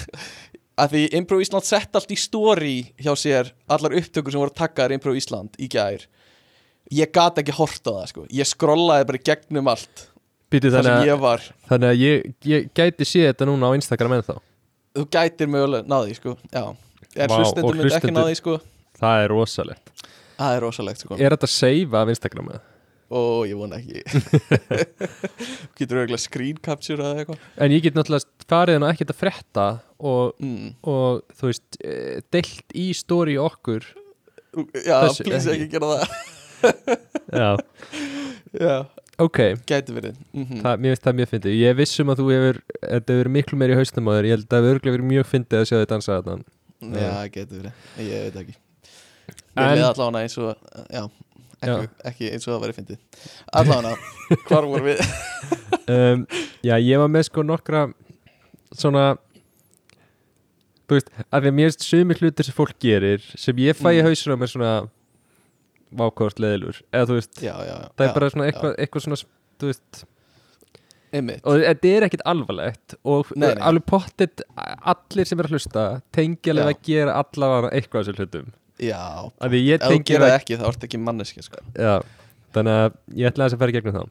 [0.80, 4.94] að Því Improv Ísland sett allt í story hjá sér Allar upptökur sem voru takkaðar
[4.96, 6.06] Improv Ísland í gær.
[6.90, 8.24] Ég gat ekki hort á það sko.
[8.34, 10.06] Ég skrollaði bara gegnum allt
[10.50, 11.44] Býtu þannig, sem ég var.
[11.70, 14.34] þannig að ég, ég gæti sé þetta núna á Instagram en þá
[14.98, 16.32] Þú gætir mögulega náði sko.
[16.50, 16.64] Já.
[17.14, 18.56] Er Vá, hlustendur ekki náði sko.
[18.98, 19.92] Það er rosalegt.
[20.40, 21.18] Það er rosalegt sko.
[21.20, 22.62] Er þetta seifa af Instagram eða?
[23.10, 24.04] Ó, ég vona ekki.
[25.78, 27.40] Getur auðvitað screen capture eða eitthvað?
[27.58, 29.64] En ég get náttúrulega farið en ekkert að frétta
[29.98, 30.68] og, mm.
[30.92, 33.88] og þú veist eh, deilt í story okkur.
[34.78, 35.66] Já, Þessu- please ekki.
[35.66, 36.06] ekki gera það.
[37.40, 37.50] Já,
[38.60, 38.74] Já,
[39.22, 39.38] ok.
[39.70, 40.16] Gæti verið.
[40.34, 41.58] Mm það, Mér finnst það mjög fyndið.
[41.60, 44.12] Ég er viss um að þú hefur Þetta hefur verið miklu meir í haustum á
[44.16, 44.26] þér.
[44.30, 46.38] Ég held að það hefur örglega verið mjög fyndið að sjá þið dansa þetta
[46.80, 47.86] Já, gæti verið.
[48.06, 48.56] Ég veit ekki.
[49.30, 50.50] En- Mér leði allavega eins og
[50.94, 51.02] Já,
[51.60, 53.00] ekki, ekki eins og það væri fyndið.
[53.60, 53.96] Allavega,
[54.48, 55.02] hvar voru við?
[55.92, 56.22] um,
[56.64, 57.86] Já, ég var með sko nokkra
[58.76, 59.04] svona
[60.90, 63.90] þú veist, af því að mér finnst sumi hlutir sem fólk gerir sem ég fæ
[63.94, 64.06] í Mm.
[64.08, 64.70] hausinu á mér svona
[66.00, 69.20] vákvárt leðilur eða þú veist, Já, já, það er bara svona eitthvað, eitthvað svona
[69.60, 70.02] þú veist,
[71.12, 71.40] Einmitt.
[71.44, 73.62] og þetta er ekkit alvarlegt og Nei, nei.
[73.66, 75.84] alveg pottit allir sem er að hlusta
[76.14, 79.54] tengi alveg að gera allavega eitthvað af þessum hlutum Já, ef
[79.84, 81.60] þú gera það ekki þá ertu ekki manneski sko.
[81.76, 82.00] já,
[82.54, 84.04] þannig að ég ætla að þess að í gegnum þá.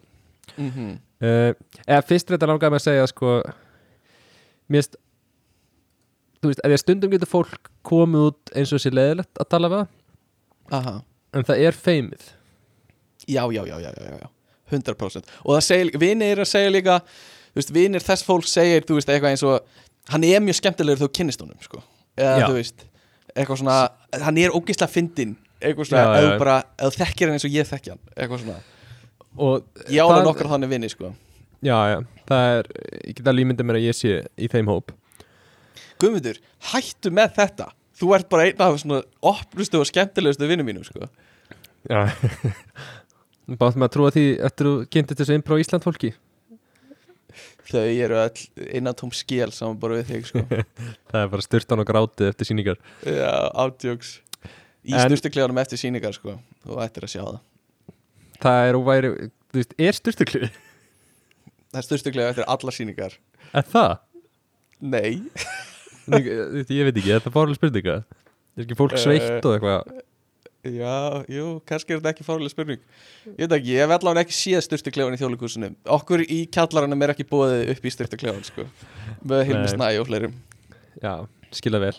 [0.55, 0.95] Mm -hmm.
[1.23, 3.35] uh, eða fyrst þetta langaði með að segja sko
[4.69, 4.89] mér
[6.39, 9.87] þú veist, að stundum getur fólk komið út eins og sér leðilegt að tala við
[10.69, 10.99] Aha.
[11.33, 12.23] En það er feimið.
[13.25, 14.29] Já, já, já, já, já, já.
[14.69, 16.99] 100% Og það segir, vinir er að segja líka
[17.49, 19.65] Þú veist, vinir þess fólk segir, þú veist, eitthvað eins og
[20.09, 21.81] Hann er mjög skemmtilegur þegar þú kynnist honum, sko.
[22.17, 22.45] Eða, Já.
[22.47, 22.85] þú veist,
[23.40, 23.78] eitthvað svona
[24.26, 25.34] Hann er ógislega fyndinn.
[25.60, 28.60] Eitthvað svona, þú bara, þú þekkir hann eins og ég þekki hann Eitthvað svona.
[29.40, 31.11] Og Ég það- nokkar þannig vinni, sko.
[31.64, 31.98] Já, já,
[32.30, 32.70] það er
[33.10, 34.94] ég get alveg ímyndið mér að ég sé í þeim hóp.
[35.99, 36.40] Guðmundur,
[36.72, 37.68] hættu með þetta.
[37.99, 41.10] Þú ert bara einn af svona opnustu og skemmtilegustu vinnum mínum, sko.
[41.90, 42.07] Já.
[43.49, 46.11] Með að trúa því eftir þú kynntist þessu impro Ísland fólki
[47.69, 48.39] Þau eru all
[48.73, 50.41] innan tóm skél saman bara við þig, sko.
[51.11, 53.29] Það er bara styrtan og grátið eftir síningar Já,
[53.65, 54.15] átjóks
[54.89, 56.37] í En- styrtukleganum eftir síningar sko.
[56.65, 57.39] Þú ættir að sjá það.
[58.39, 59.11] Það er og væri,
[59.51, 60.49] þú veist, er styrtukli
[61.69, 63.17] það er styrtuklega eftir allar síningar
[63.53, 63.97] Er það?
[64.79, 65.11] nei,
[66.09, 66.25] Ég
[66.73, 67.95] ég veit ekki, þetta er fórlega spurninga.
[68.57, 69.99] Er ekki fólk Eh, sveitt og eitthvað
[70.75, 72.79] já, jú, kannski er þetta ekki fárlega spurning.
[73.33, 77.13] Ég veit ekki, ég hef allavega ekki séð styrtuklegan í þjóðleikúsinu okkur í kjallaranum er
[77.15, 78.65] ekki búið upp í styrtuklegan sko
[79.25, 79.67] með Hilmi.
[79.73, 80.33] Snæ og fleirum.
[81.03, 81.13] Já,
[81.55, 81.95] skilja vel.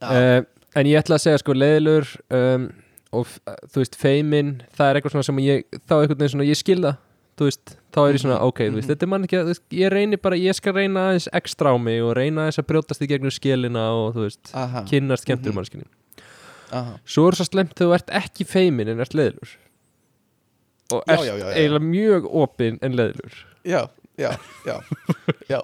[0.00, 0.42] Uh,
[0.78, 2.68] En ég ætla að segja sko leiðilur um,
[3.10, 3.26] og
[3.72, 6.92] þú veist, feimin það er eitthvað svona sem ég, þá einhvern veginn svona ég skilða,
[7.40, 8.92] þú veist, þá er ég svona Mhm, ok, þú veist, mhm.
[8.92, 9.50] þetta er mann ekki að,
[9.80, 13.02] ég reyni bara ég skal reyna aðeins ekstra á mig og reyna aðeins að brjótast
[13.02, 15.58] í gegnum skilina og þú veist, aha, kynnast skemmtur Mhm.
[15.58, 15.88] mannskinni
[16.76, 16.96] aha.
[17.04, 19.56] Svo er svo slemt þegar þú ert ekki feimin en ert leiðilur
[20.90, 21.52] og ert já, já, já.
[21.54, 23.82] eiginlega mjög opin en leiðilur já,
[24.18, 24.30] já,
[24.66, 24.76] já,
[25.50, 25.60] já.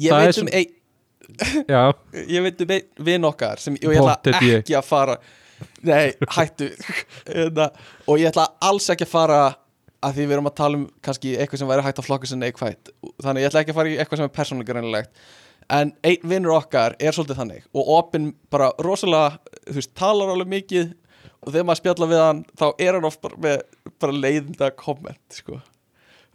[0.00, 0.72] Ég Það veit um ein
[1.74, 1.82] Já,
[2.28, 4.16] ég veit um einn vinn okkar sem ég ætla
[4.52, 5.18] ekki að fara
[5.86, 6.70] nei, hættu.
[7.28, 7.70] Hérna,
[8.06, 9.38] og ég ætla alls ekki að fara
[10.04, 12.40] að því við erum að tala um kannski eitthvað sem væri hægt að flokka sem
[12.42, 12.92] neikvætt.
[13.24, 15.24] Þannig ég ætla ekki að fara í eitthvað sem er persónulega greinilegt
[15.70, 19.38] en einn vinnur okkar er svolítið þannig og opinn bara rosalega
[19.68, 20.94] þú veist, talar alveg mikið
[21.44, 23.62] og þegar maður spjalla við hann þá er hann oft bara með
[24.00, 25.60] bara leiðinda komment sko.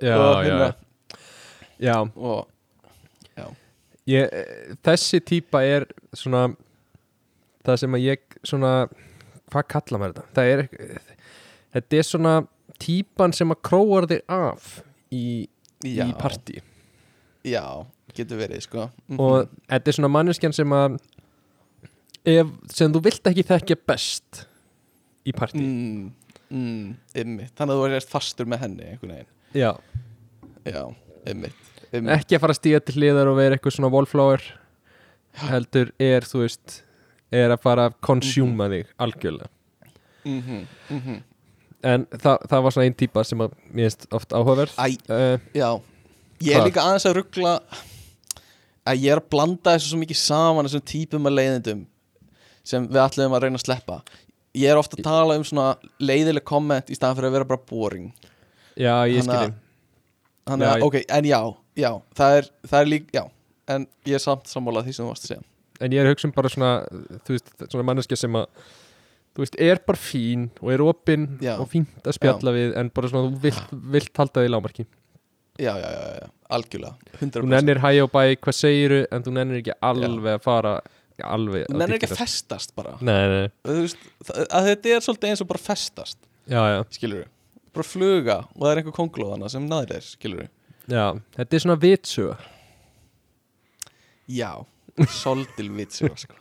[0.01, 0.49] já, Og já.
[0.49, 0.75] hérna-
[1.79, 2.47] Já, og
[4.09, 6.55] ég, eh, þessi típa er svona
[7.65, 8.71] það sem að ég svona
[9.51, 10.33] hvað kalla maður þetta?
[10.33, 10.63] Það er,
[11.75, 12.33] þetta er svona
[12.79, 14.81] típan sem að króar þig af
[15.11, 15.47] í,
[15.83, 16.59] já, í partí.
[17.47, 17.85] Já,
[18.17, 18.89] getur verið sko.
[19.07, 19.19] Mhm.
[19.19, 20.99] og þetta er svona manneskjan sem að
[22.25, 24.45] ef, sem þú vilt ekki þekkja best
[25.27, 25.61] í partí.
[25.61, 26.11] Mm,
[26.49, 29.31] mm, ymmit þannig að þú erst fastur með henni einhvern veginn.
[29.53, 29.71] Já,
[30.65, 30.83] já,
[31.29, 31.65] ymmit.
[31.91, 34.43] ekki að fara að stíða til hliðar og vera eitthvað svona wallflower
[35.49, 36.81] heldur er þú veist
[37.31, 39.49] er að fara að konsjúma þig algjörlega.
[40.25, 41.21] Mm -hmm, mm -hmm.
[41.83, 45.39] en það, það var svona einn típa sem að mér finnst oft áhugaverð Æ, uh,
[45.53, 45.81] já.
[46.41, 47.61] Ég er líka aðeins að ruggla
[48.89, 51.85] að ég er að blanda þessu svo mikið saman þessum típum af leiðindum
[52.69, 53.99] sem við ætlum að reyna að sleppa.
[54.57, 55.71] Ég er ofta að tala um svona
[56.01, 58.09] leiðileg komment í staðan fyrir að vera bara boring.
[58.79, 59.53] Já, ég skilji
[60.49, 61.39] þannig Já, að, ok, en já,
[61.77, 63.23] já það er, það er líka, já
[63.69, 65.45] en ég er samt sammálað því sem þú varst að segja.
[65.79, 66.71] En ég er hugsa um bara svona
[67.27, 68.47] þú veist, svona manneskja sem að
[69.35, 71.53] þú veist, er bara fín og er opinn Já.
[71.61, 74.85] og fínt að spjalla við en bara svona, þú vilt, vilt halda því lámarki
[75.59, 79.33] já, já, já, já, algjörlega 100% þú nennir hæja og bæ, hvað segiru en þú
[79.35, 80.73] nennir ekki alveg að fara
[81.19, 82.93] alveg Þú nennir ekki að festast bara.
[83.03, 83.49] Nei, nei, nei.
[83.67, 86.17] Þú veist, það- að þetta er svolítið eins og bara festast
[86.47, 87.25] já, já, skilur
[87.75, 90.47] bara fluga og það er einhver kongulóðana sem naður er, skilur
[90.89, 91.03] já,
[91.35, 92.37] þetta er svona vitsuga
[94.29, 94.51] já,
[95.23, 96.38] soldil vitsur sko.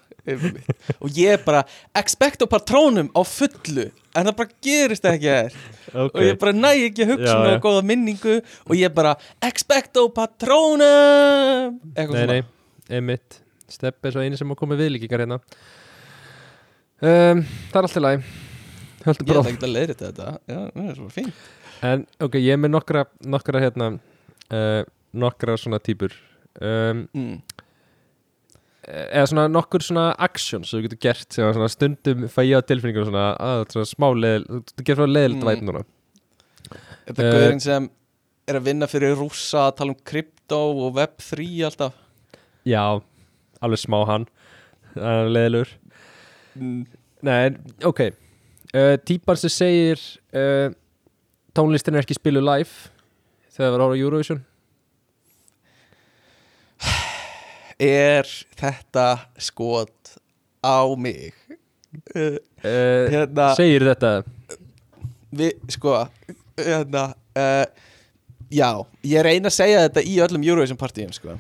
[0.99, 1.65] Og ég er bara
[1.97, 5.59] expecto patronum á fullu en það bara gerist ekki hér.
[5.95, 9.15] Og ég bara næ ekki að hugsa og góða minningu og ég bara
[9.45, 11.79] expecto patronum.
[11.95, 12.35] Eitthvað Nei, svona.
[12.35, 13.41] nei, einmitt.
[13.69, 15.41] Stepp er svo eini sem að koma viðlíkingar hérna.
[16.99, 18.29] Um, Það er alltaf læg
[19.07, 20.31] ég bara ætla ekki að leiðri þetta.
[20.49, 21.29] Já, það er svo fín
[21.87, 24.81] En ok, ég er með nokkra Nokkra hérna uh,
[25.19, 26.15] Nokkra svona típur
[26.59, 27.37] um, mm.
[28.89, 32.57] Eða svona nokkur svona actions sem þú getur gert sem að svona stundum fæ ég
[32.57, 35.49] á tilfinningur svona, að, svona smá leðil Þú getur svona leðilt Mm.
[35.51, 35.83] væt núna.
[37.09, 37.91] Þetta er Eh, guðurinn sem
[38.49, 41.93] er að vinna fyrir rússa að tala um krypto og web 3 alltaf.
[42.65, 43.03] Já,
[43.61, 44.27] alveg smá hann.
[44.95, 45.69] Það er leðilur
[46.57, 46.87] mm.
[47.23, 47.51] Nei,
[47.85, 48.01] ok.
[48.75, 50.01] Uh, Típan sem segir
[50.37, 50.73] uh,
[51.57, 52.89] Tónlistin er ekki spilu live
[53.53, 54.41] Þegar við ára Eurovision
[57.79, 58.29] er
[58.59, 59.07] þetta
[59.41, 60.17] skot
[60.65, 61.33] á mig?
[62.15, 63.53] Uh, hérna.
[63.57, 64.13] Segir þetta?
[65.39, 65.95] Við, sko
[66.59, 67.05] hérna
[67.39, 67.65] uh,
[68.51, 68.71] já,
[69.07, 71.39] ég reyna að segja þetta í öllum Eurovision partíum sko.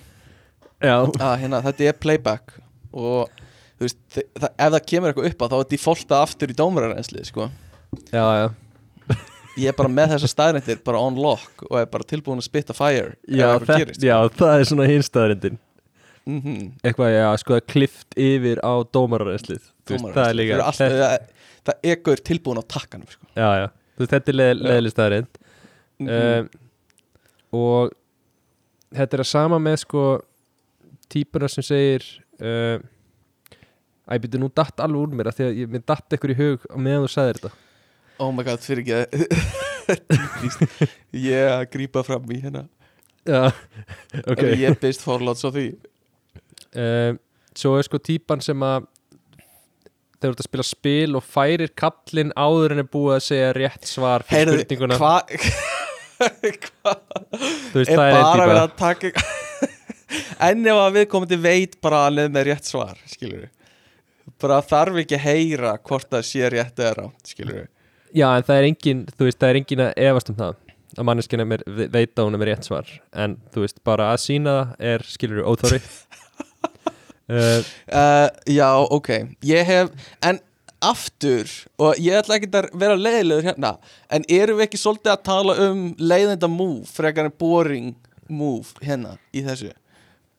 [0.78, 2.55] Að hérna, þetta er playback
[2.94, 3.32] og
[3.81, 7.51] veist, það, ef það kemur eitthvað upp á þá er defaulta aftur í dómararensli sko.
[8.12, 8.48] Já, já.
[9.59, 12.77] Ég er bara með þessar staðræntir bara on lock og er bara tilbúin að spitta
[12.77, 15.56] fire Já, það, já, það er svona hinstaðarindin
[16.28, 18.72] mm Eitthvað, já, sko, það er klift yfir á
[19.88, 21.28] veist, það er líka all, það,
[21.68, 23.28] það er gaur tilbúin á takkanum sko.
[23.32, 23.66] Já, já,
[23.98, 25.44] veist, þetta er leð, leðileg staðarind
[25.98, 26.50] mm um,
[27.59, 27.94] Og
[28.92, 30.02] þetta er að sama með, sko
[31.09, 32.05] Típuna sem segir
[32.44, 32.76] uh,
[34.09, 36.38] Æ, byrju, nú datt alveg úr mér af Því að ég, mér datt eitthvað í
[36.38, 37.50] hug meðan þú sagðir þetta.
[38.18, 39.28] Oh my god, fyrir ekki
[41.28, 42.66] ég að grípa fram í hérna.
[43.28, 44.32] Já, ok.
[44.32, 44.56] Okay.
[44.60, 45.66] ég byrst forláts á því
[46.74, 47.18] um,
[47.59, 48.85] Svo er sko típan sem að
[50.18, 53.48] þegar þú ert að spila spil og færir kallinn áður en er búið að segja
[53.56, 54.98] rétt svar fyrir Heyrðu, spurninguna.
[54.98, 55.22] hvað
[57.74, 59.09] veist, það er bara einn verið típa að taka
[60.48, 63.48] en ef að viðkomandi veit bara að leið með rétt svar skilur
[64.43, 67.66] bara þarf ekki að heyra hvort það sé rétt eða rátt skilur
[68.12, 70.59] já, en það er engin, þú veist, það er engin að efast um það.
[70.98, 72.93] Að manneskina veit að hún er með rétt svar.
[73.12, 75.80] En þú veist, bara að sína það er, skilur við, óþóri
[77.28, 79.10] uh, uh, já, ok.
[79.46, 79.92] Ég hef,
[80.24, 80.40] en
[80.84, 81.48] aftur
[81.82, 83.72] og ég ætla ekki að vera leiðilegur hérna
[84.14, 87.96] en erum við ekki svolítið að tala um leiðenda move frekar en boring
[88.30, 89.72] move hérna í þessu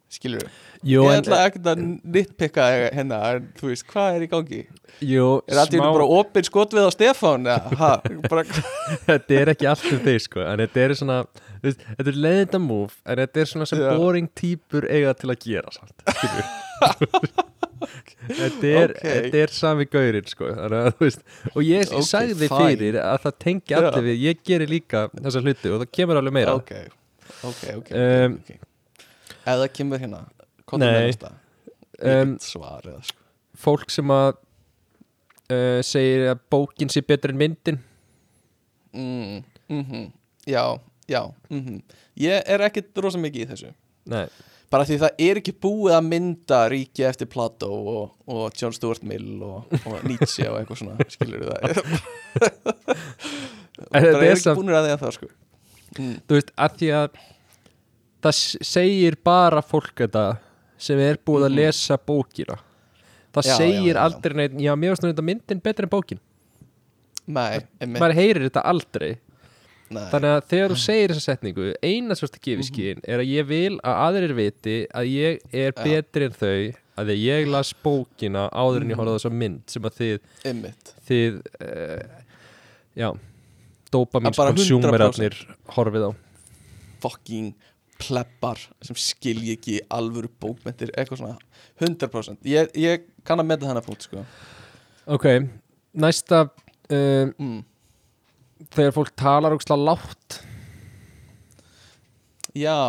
[0.09, 0.45] skilur
[0.83, 1.81] jú, ég ætla ekki að
[2.15, 2.65] nitpicka
[2.95, 4.61] hérna en þú veist, hvað er í gangi?
[5.05, 7.45] jú, Er allt í einu bara opinn skotvið á Stefán?
[7.45, 7.91] eða, ha,
[8.29, 8.43] bara,
[9.09, 11.19] þetta er ekki allt um þig sko en þetta er svona
[11.59, 13.91] þú veist, þetta er leiðinda move en þetta er svona sem Já.
[14.01, 17.45] boring típur eiga til að gera samt skilur
[18.29, 19.03] þetta er, Ok.
[19.07, 21.21] þetta er sami gaurinn sko þannig þú veist
[21.53, 22.71] og ég Ok, sagði fine.
[22.81, 26.35] fyrir að það tengi allir við ég geri líka þessa hluti og það kemur alveg
[26.39, 26.73] meira ok,
[27.51, 28.59] ok, ok, Um, okay.
[29.45, 30.25] Ef það kemur hérna
[30.79, 31.13] Nei.
[31.99, 33.23] Um, svar eða sko.
[33.59, 37.79] fólk sem að uh, segir að bókin sé betur en myndin.
[38.93, 40.05] Mm, mm
[40.49, 40.79] Já,
[41.09, 41.81] já mm
[42.19, 43.73] Ég er ekkit rosa mikið í þessu.
[44.09, 44.27] Nei,
[44.69, 49.01] Bara því það er ekki búið að mynda ríki eftir Plato og, og John Stuart
[49.07, 51.63] Mill og, og Nietzsche og eitthvað svona Skilur það?
[53.79, 55.27] En þetta Bara er ekki búinir að því að það sko.
[55.97, 56.15] Mm.
[56.27, 57.19] þú veist, að því að
[58.23, 60.25] það segir bara fólk þetta
[60.77, 61.55] sem er búið að Mhm.
[61.59, 62.57] lesa bókina
[63.33, 64.03] það Já, segir já, já.
[64.03, 66.19] aldrei neitt já, mér nú þetta myndin betur en bókin
[67.29, 69.11] Nei, maður heyrir þetta aldrei
[69.91, 70.05] nei.
[70.09, 73.45] þannig að þegar þú segir þessa setningu eina sem þú gefið skín er að ég
[73.47, 78.47] vil að aðrir viti að ég er betri en þau að að ég las bókina
[78.51, 78.99] áður en ég Mhm.
[78.99, 82.03] horfði á þessa mynd sem að þið, einmitt þið uh,
[82.97, 83.09] já
[83.93, 84.81] dópamins Að bara 100%.
[84.81, 85.37] konsúmerarnir
[85.69, 86.11] horfið á
[86.99, 87.53] fucking
[87.99, 91.37] plebbar sem skilji ekki alvöru bókmentir, eitthvað svona
[91.81, 94.23] 100% ég, ég kann að meta þennan punkt sko.
[95.09, 95.27] Ok,
[95.99, 97.57] næsta uh, mm.
[98.69, 100.39] þegar fólk talar ógslag látt
[102.55, 102.79] já,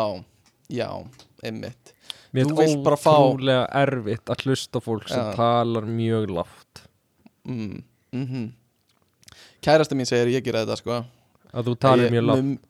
[0.70, 0.88] já,
[1.44, 1.96] einmitt.
[2.30, 5.32] Mér Þú er vilt bara fá- ótrúlega erfitt að hlusta fólk sem Já.
[5.34, 6.82] talar mjög látt
[7.42, 7.80] mm.
[8.14, 8.44] Mm
[9.64, 11.00] kærasta mín segir ég gera þetta sko.
[11.50, 12.68] Að þú talar ég, mjög látt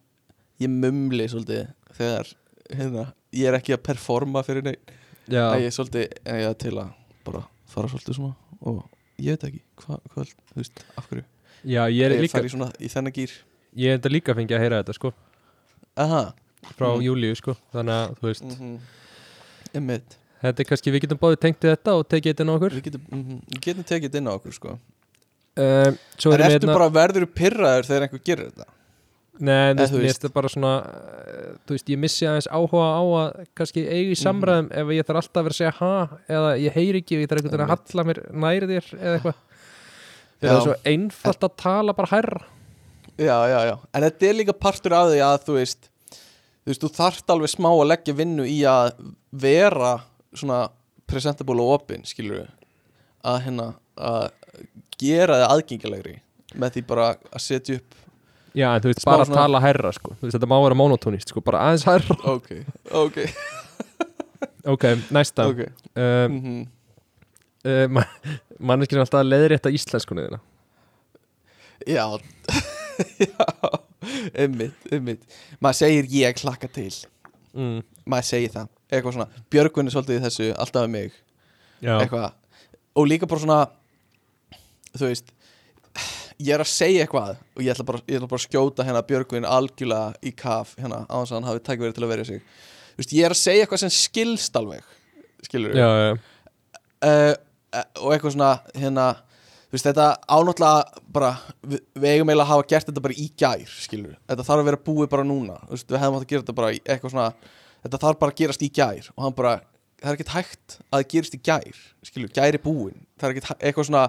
[0.61, 1.69] ég mumli svolítið
[2.01, 2.33] þegar
[2.71, 3.05] hérna,
[3.37, 4.71] ég er ekki að performa fyrir
[5.31, 6.07] já, að ég er svolítið
[6.41, 6.95] ég er til að
[7.27, 8.83] bara fara svolítið svona og
[9.21, 11.27] ég veit ekki hvað, hva, þú veist, af hverju?
[11.61, 12.41] Já, ég er ég líka
[13.77, 15.13] ég er þetta líka fengið að heyra þetta sko.
[16.01, 16.23] Aha,
[16.77, 17.05] frá Mm.
[17.07, 18.79] Júlíu sko þannig að þú veist, mm -hmm.
[19.75, 20.17] einmitt.
[20.41, 22.75] Þetta er kannski við getum báðið tengt þetta og tekið þetta inn á okkur.
[22.75, 24.79] Við getum, mm við getum tekið þetta inn á okkur sko.
[26.17, 28.67] Svo En er ertu bara verður pyrraður þegar einhver gerir þetta?
[29.41, 30.23] Nei, veist, þú veist.
[30.25, 34.21] það bara svona uh, þú veist, ég missi aðeins áhuga á að kannski eigi Mhm.
[34.23, 35.93] samræðum ef ég þarf alltaf að vera að segja ha
[36.37, 39.15] eða ég heyri ekki og ég þarf einhvern veginn að halla mér nær þér eða
[39.17, 39.39] eitthvað.
[40.41, 42.43] Það er svo einfalt að tala bara hærra.
[43.21, 43.75] Já, já, já.
[43.95, 45.89] En þetta er líka partur af því að þú veist
[46.61, 48.91] Þú veist, þú þarft alveg smá að leggja vinnu í að
[49.33, 49.95] vera
[50.37, 50.69] svona
[51.09, 52.51] presentable og opin, skilur við
[53.25, 53.65] að hérna
[53.97, 54.27] að
[55.01, 56.15] gera þið aðgengilegri
[56.61, 57.97] með því bara að setja upp
[58.55, 60.15] Já, en þú veist, Smá bara að svona- tala hærra sko.
[60.19, 62.17] þú veist, þetta má vera monotónist, sko, bara aðeins hærra.
[62.25, 62.49] Ok,
[62.91, 63.19] ok,
[64.67, 65.47] Ok, næsta.
[65.49, 65.61] Ok.
[65.97, 66.67] Uh, mm -hmm.
[67.65, 68.05] uh, ma
[68.61, 70.41] Manneskir er alltaf að leiðrétta íslenskunni þína
[71.87, 72.19] Já.
[73.19, 73.47] Já,
[74.35, 75.23] einmitt, einmitt.
[75.61, 76.93] Maður segir ég klakka til.
[77.55, 77.83] Mm.
[78.07, 78.69] maður segir það.
[78.93, 81.13] Eitthvað svona, Björgvin er svolítið í þessu alltaf um mig,
[81.81, 82.33] Já, eitthvað.
[82.95, 83.67] Og líka bara svona
[84.99, 85.33] þú veist
[86.41, 89.05] ég er að segja eitthvað og ég ætla bara, ég ætla bara að skjóta hérna
[89.07, 92.43] Björgvin algjörlega í kaf hérna á þess að hann hafi tækverið til að verja sig.
[92.91, 94.97] Þú veist, ég er að segja eitthvað sem skilst alveg
[95.47, 96.11] skilur já, já,
[97.09, 97.35] uh,
[98.03, 99.07] og eitthvað svona hérna
[99.71, 101.31] þú veist, þetta ánáttúrulega bara
[101.63, 104.71] við, við eigum eiginlega að hafa gert þetta bara í gær skilur, þetta þarf að
[104.71, 105.59] vera búið bara núna.
[105.69, 107.29] Þú veist, við hefðum átt að gera þetta bara eitthvað svona
[107.85, 109.13] þetta þarf bara að gerast í gær.
[109.15, 109.55] Og hann bara,
[110.01, 113.51] það er ekkert hægt að gerist í gær skilur, gær er búin það er ekkert
[113.59, 114.05] eitthvað svona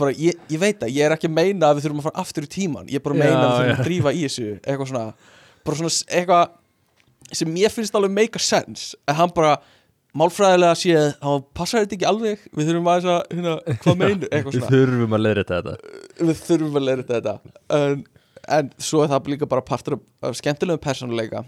[0.00, 2.22] bara, ég, ég veit það, ég er ekki að meina að við þurfum að fara
[2.24, 4.22] aftur í tíman ég er bara að meina Já, að við þurfum að drífa í
[4.24, 5.04] þessu eitthvað svona,
[5.62, 6.58] bara svona eitthvað
[7.36, 8.96] sem mér finnst alveg make a sense.
[9.08, 9.56] En hann bara,
[10.18, 12.42] málfræðilega séð þá passar þetta ekki alveg.
[12.52, 15.94] Við þurfum að þess að, hérna, hvað meinu eitthvað við svona, þurfum að leiðrétta þetta.
[16.20, 17.36] Við þurfum að læra þetta.
[17.78, 18.04] En,
[18.58, 21.44] en svo er það líka bara partur af, af skemmtilegum persónuleika.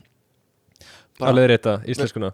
[1.22, 2.32] Að leiðrétta íslenskuna.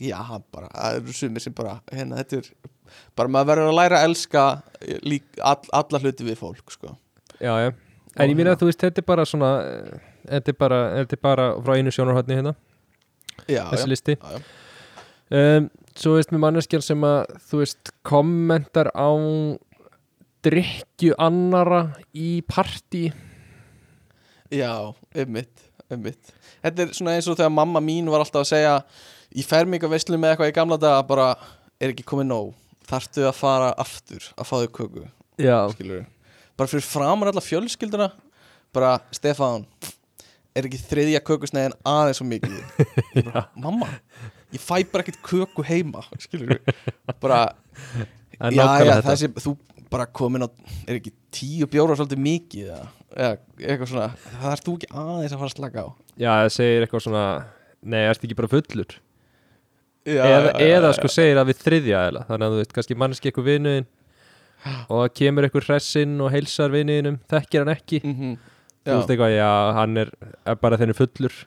[0.00, 0.18] Já,
[0.54, 2.46] bara, það eru sumir sem bara hérna, þetta er
[3.16, 4.44] bara maður verður að læra að elska
[5.06, 6.96] lík, all, alla hluti við fólk sko.
[7.40, 7.70] já, já.
[8.14, 11.16] En ég minna að þú veist, þetta er bara svona eh, Þetta er bara, þetta
[11.16, 12.54] er bara frá einu sjónarhóttni hérna.
[13.50, 14.14] Já, Þessi listi.
[15.34, 15.66] Um,
[15.98, 19.10] Svo veist með manneskjar sem að Þú veist, kommentar á
[20.46, 21.82] Drykju annara
[22.16, 23.08] Í partí.
[24.54, 26.32] Já, einmitt, einmitt.
[26.62, 28.74] Þetta er svona eins og þegar mamma mín var alltaf að segja
[29.34, 31.32] í fermingaveislu með eitthvað í gamla daga bara,
[31.82, 32.52] er ekki komið nóg
[32.88, 35.08] þarftu að fara aftur að fá þau köku?
[36.54, 38.12] Bara fyrir framar alla fjölskylduna?
[38.74, 39.66] Bara, Stefán
[40.54, 42.60] er ekki þriðja kökusneiðin aðeins svo mikið?
[43.26, 43.90] Bara, mamma
[44.54, 46.04] ég fæ bara ekkert köku heima.
[46.22, 46.58] Skilur
[47.22, 47.54] bara,
[48.40, 49.08] en já, já, þetta.
[49.10, 49.54] þessi þú
[49.90, 50.48] bara komin á,
[50.88, 54.08] er ekki tíu bjóra svolítið mikið eða, eitthvað svona,
[54.40, 55.88] það er þú ekki aðeins að fara að slaka á?
[56.14, 57.26] Já, það segir eitthvað svona
[57.84, 58.94] Nei, ertu ekki bara fullur
[60.04, 62.24] já, eða, já, eða sko segir að við þriðja eða.
[62.30, 63.88] Þannig að þú veist, kannski manneski eitthvað vinuðin
[64.64, 68.00] Og það kemur eitthvað hressinn Og heilsar vinuðinum, þekkir hann ekki.
[68.04, 68.36] Mhm.
[68.84, 69.50] Þú já, veist eitthvað, já,
[69.80, 70.12] hann er,
[70.44, 71.40] er bara þenni fullur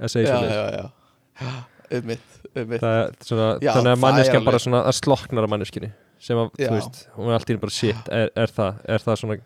[0.00, 1.60] Það
[1.90, 5.90] einmitt Það er svona, Já, þannig að það alveg- bara svona að sloknar af manneskinni
[6.20, 9.36] sem að, þú veist, hún er alltaf bara shit, er, er, það, er það svona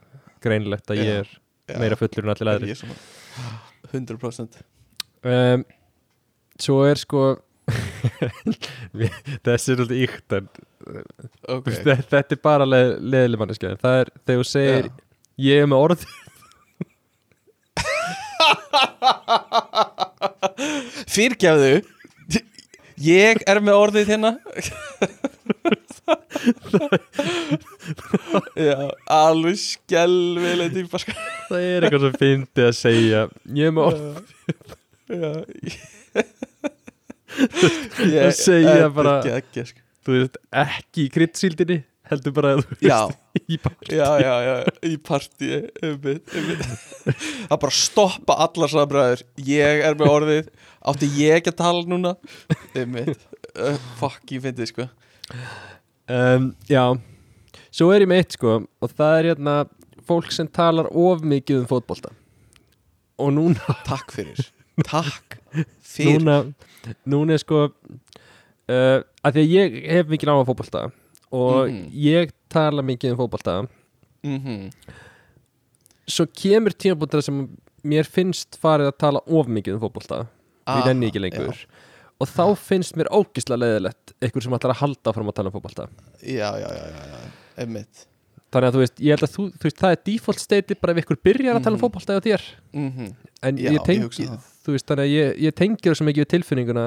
[0.42, 1.28] greinlegt að ég er
[1.70, 2.96] Já, meira fullur en allir aðri ég svona
[3.94, 4.58] 100%
[5.30, 5.64] um,
[6.60, 7.22] Svo er sko
[9.47, 10.49] þessi er alltaf íkt en
[11.49, 11.97] ok, okay.
[12.11, 14.93] þetta er bara leð, leðileg manneskja það er þegar þú segir Já.
[15.47, 16.03] ég er með orð
[21.15, 21.74] fyrirgefðu
[23.05, 24.32] ég er með orðið hérna
[28.61, 28.78] já,
[29.09, 31.12] alveg skelvileg típa sko.
[31.49, 33.20] það er eitthvað sem fyndi að segja
[33.57, 34.03] ég er með orð
[35.09, 35.32] já
[37.35, 39.81] Að segja bara- geggja, sko.
[40.05, 41.78] þú veist, ekki í kryddsíldinni
[42.11, 43.97] heldur bara að þú veist í partí.
[43.97, 44.55] Já, já, já,
[44.85, 45.48] í partí
[47.48, 49.23] að bara stoppa allar samræður.
[49.48, 50.51] Ég er með orðið.
[50.85, 52.12] Átti ég ekki að tala núna?
[52.77, 53.24] Einmitt,
[53.56, 54.89] uh, fuck, ég fyndi sko.
[56.12, 56.85] Um, Já.
[57.74, 59.55] Svo er ég með eitt sko og það er hérna
[60.06, 62.12] fólk sem talar of mikið um fótbolta.
[63.19, 64.44] Og núna, takk fyrir,
[64.85, 65.39] takk
[65.94, 66.36] fyrir núna,
[67.06, 70.84] núna er sko uh, að því að ég hef mikið náma fótbolta
[71.34, 71.88] og Mhm.
[71.92, 73.56] ég tala mikið um fótbolta.
[74.24, 74.70] Mm
[76.06, 77.38] svo kemur tímabúndar sem
[77.84, 80.18] mér finnst farið að tala of mikið um fótbolta.
[80.68, 81.62] Og ég nenni ekki lengur.
[82.20, 85.56] Og þá finnst mér ógislega leiðilegt einhver sem ætlar að halda fram að tala um
[85.56, 85.86] fótbolta.
[86.22, 87.22] Já, já, já, já, já,
[87.64, 88.04] einmitt.
[88.54, 90.92] Þannig að þú veist, ég held að þú, þú veist, það er default state bara
[90.94, 91.84] ef ykkur byrjar að tala um Mhm.
[91.88, 92.44] fótbolta eða þér.
[92.74, 94.28] Mm en Já, ég tengi.
[94.65, 96.86] Þú veist, þannig að ég, ég tengir svo mikið við tilfinninguna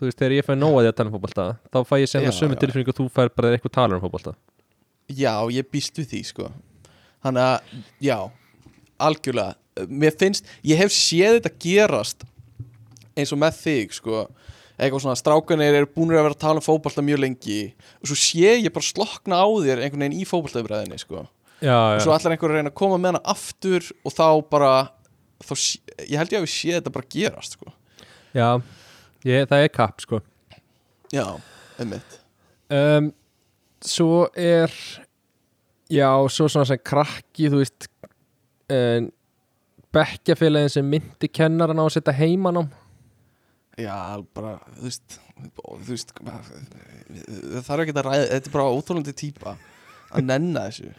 [0.00, 2.24] þú veist, þegar ég fæ nóga því að tala um fótbolta þá fæ ég sem
[2.24, 4.34] það sömu tilfinningu og þú fær bara eitthvað talar um fótbolta.
[5.10, 6.50] Já, ég býst við því sko.
[7.20, 8.16] Þannig að, já
[9.00, 9.56] algjörlega,
[9.88, 12.24] mér finnst ég hef séð þetta gerast
[13.18, 14.22] eins og með þig sko.
[14.80, 17.58] Eitthvað svona strákanir eru búinir að vera að tala um fótbolta mjög lengi
[18.00, 21.26] og svo sé ég bara slokna á þér einhvern veginn í fótboltaumræðinni sko.
[21.60, 24.72] Og svo ætlar einhver að reyna að koma með hana aftur og þá bara
[25.44, 25.54] þá,
[26.06, 27.72] ég held ég að við sé þetta bara gerast sko.
[28.36, 28.48] Já
[29.26, 30.20] ég, það er kapp, sko.
[31.10, 31.24] Já,
[31.80, 32.18] einmitt.
[32.70, 33.10] Um,
[33.82, 34.70] svo er
[35.90, 37.88] já, svo svona sem krakki þú veist
[38.70, 39.08] um,
[39.94, 42.64] bekkjafélagin sem myndi kennaran á að setja heiman á
[43.80, 43.96] Já,
[44.36, 45.18] bara, þú veist
[45.56, 49.56] þú veist það þarf ekki að ræða, þetta er bara óþólandi típa
[50.10, 50.90] að nenna þessu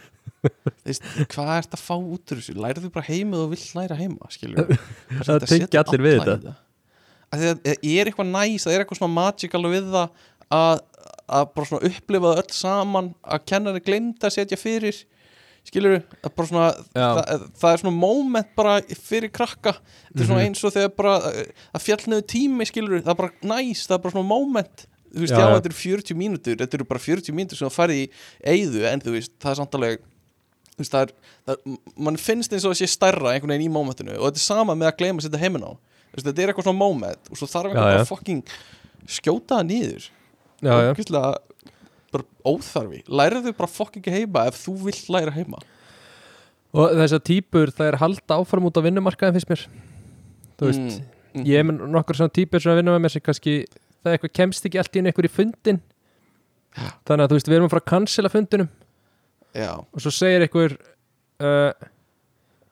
[0.42, 2.56] þú veist, hvað ert að fá út úr þessu?
[2.58, 4.32] Lærðu bara heima og þú vill læra heima
[5.28, 6.56] Það tengja allir við þetta.
[7.32, 10.82] að það er eitthvað næs það er eitthvað svona magical við það að,
[11.32, 14.98] að bara svona upplifa öll saman að kennari glemd að setja fyrir
[15.70, 19.76] skilur að bara svona það, það er svona moment bara fyrir krakka.
[20.10, 20.48] Þetta er svona Mhm.
[20.50, 21.12] eins og þegar bara
[21.78, 24.88] að fjall neðu tími skilur það er bara næs, það er bara svona moment.
[25.12, 27.78] Þú veist, Já, já, þetta eru 40 mínútur þetta eru bara 40 mínútur sem það
[27.78, 28.06] farið í
[28.56, 29.78] eyðu en þú veist, það er samt
[30.80, 31.14] það er,
[31.50, 31.76] það,
[32.08, 34.92] mann finnst eins og sé stærra einhvern veginn í momentinu og þetta er sama með
[34.92, 35.72] að gleyma að setja heimin á.
[36.12, 38.02] Veist, þetta er eitthvað svona moment og svo þarf eitthvað bara já.
[38.02, 38.42] að fucking
[39.18, 40.08] skjóta það niður.
[40.62, 40.92] Já, já.
[40.92, 41.36] Ógeðslega
[42.12, 43.04] bara óþarfi.
[43.08, 45.62] Lærðu bara fucking heima ef þú vill læra heima
[46.72, 49.64] og þessar típur það er halda áfram út á vinnumarkaðin finnst mér.
[50.60, 51.00] Þú veist,
[51.36, 51.48] mm.
[51.48, 53.56] ég er nokkur svona típur sem að vinna með mér sem kannski
[54.02, 55.82] það eitthvað kemst ekki allt í einu einhver í fundin
[57.08, 58.70] þannig að þú veist, við erum að fara að cancela fundinum
[59.58, 60.78] já, og svo segir einhver
[61.42, 61.72] uh,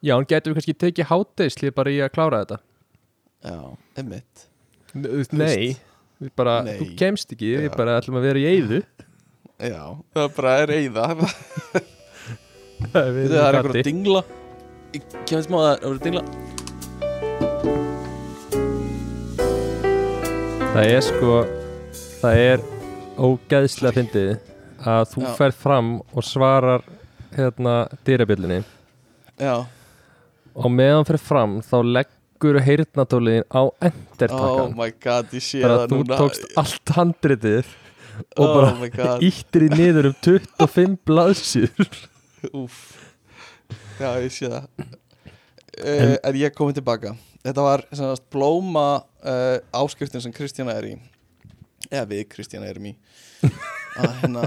[0.01, 2.59] já, hann getur við kannski tekið háteisli bara í að klára þetta?
[3.39, 3.59] Já,
[4.89, 5.77] Þú nei,
[6.17, 6.77] við bara, Nei.
[6.79, 7.75] þú kemst ekki við Já.
[7.77, 8.79] bara ætlum að vera í eyðu.
[9.59, 9.83] Já,
[10.15, 11.03] það er bara er eyða
[12.89, 14.21] Við Það er einhver að dingla.
[14.95, 16.23] Ég kemur smá að það er að dingla.
[20.69, 21.31] Það er sko
[22.19, 22.59] Það er
[23.19, 24.29] ógeðslega fyndið
[24.85, 25.31] að þú Já.
[25.39, 26.83] ferð fram og svarar
[27.35, 27.73] hérna
[28.07, 28.61] dyrabjöldinni
[29.39, 29.55] Já,
[30.55, 35.75] og meðan fyrir fram þá leggur heyrnatóliðin á oh endertakkan my god, ég sé það
[35.75, 36.17] að þú núna.
[36.23, 37.69] tókst allt handritið
[38.35, 39.21] og Oh bara my god.
[39.23, 41.91] íttir í niður um 25 blaðsjur
[42.55, 42.79] Úf
[43.99, 44.67] Já, ég sé það.
[45.79, 47.11] Uh, En ég komið tilbaka.
[47.43, 48.85] Þetta var sem sagt, blóma
[49.27, 50.93] uh, áskriftin sem Kristjana er í.
[51.91, 52.93] Eða við Kristjana erum í
[54.05, 54.43] að hérna.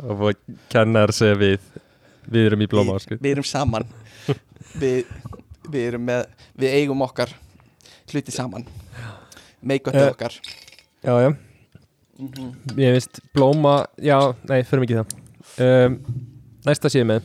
[0.00, 0.22] Og
[0.72, 1.60] kennar segja við
[2.30, 3.86] við erum í blóma við, við erum saman.
[4.80, 5.06] Við,
[5.70, 6.26] við erum með
[6.60, 7.32] við eigum okkar
[8.12, 8.64] hluti saman.
[9.62, 10.36] Meikvöndið Eh, okkar.
[11.04, 11.30] já, já,
[12.18, 14.16] mm ég veist blóma já,
[14.48, 15.16] nei, fyrir mikið það.
[15.66, 15.98] Um,
[16.66, 17.22] næsta séð með.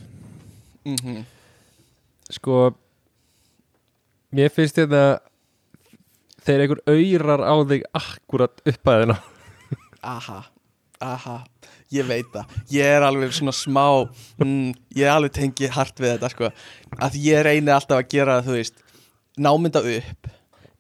[0.85, 1.23] -hmm.
[2.29, 2.73] sko
[4.35, 5.19] mér finnst þetta
[6.45, 9.15] þegar einhver auðrar á þig akkurat uppæðina
[10.03, 10.43] aha,
[11.03, 11.41] aha
[11.93, 13.85] ég veit það, ég er alveg svona smá
[14.41, 16.45] mm, ég er alveg tengið hart við þetta sko,
[17.07, 18.75] að ég reyni alltaf að gera þú veist,
[19.37, 20.21] námynda upp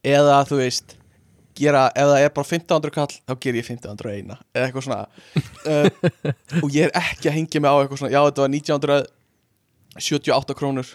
[0.05, 0.89] eða þú veist
[1.55, 5.03] gera, ef það er bara 1500 kall þá ger ég 1501 eða eitthvað svona.
[5.63, 5.87] Uh,
[6.63, 10.87] og ég er ekki að hengja mig á eitthvað svona, já þetta var 1978 krónur.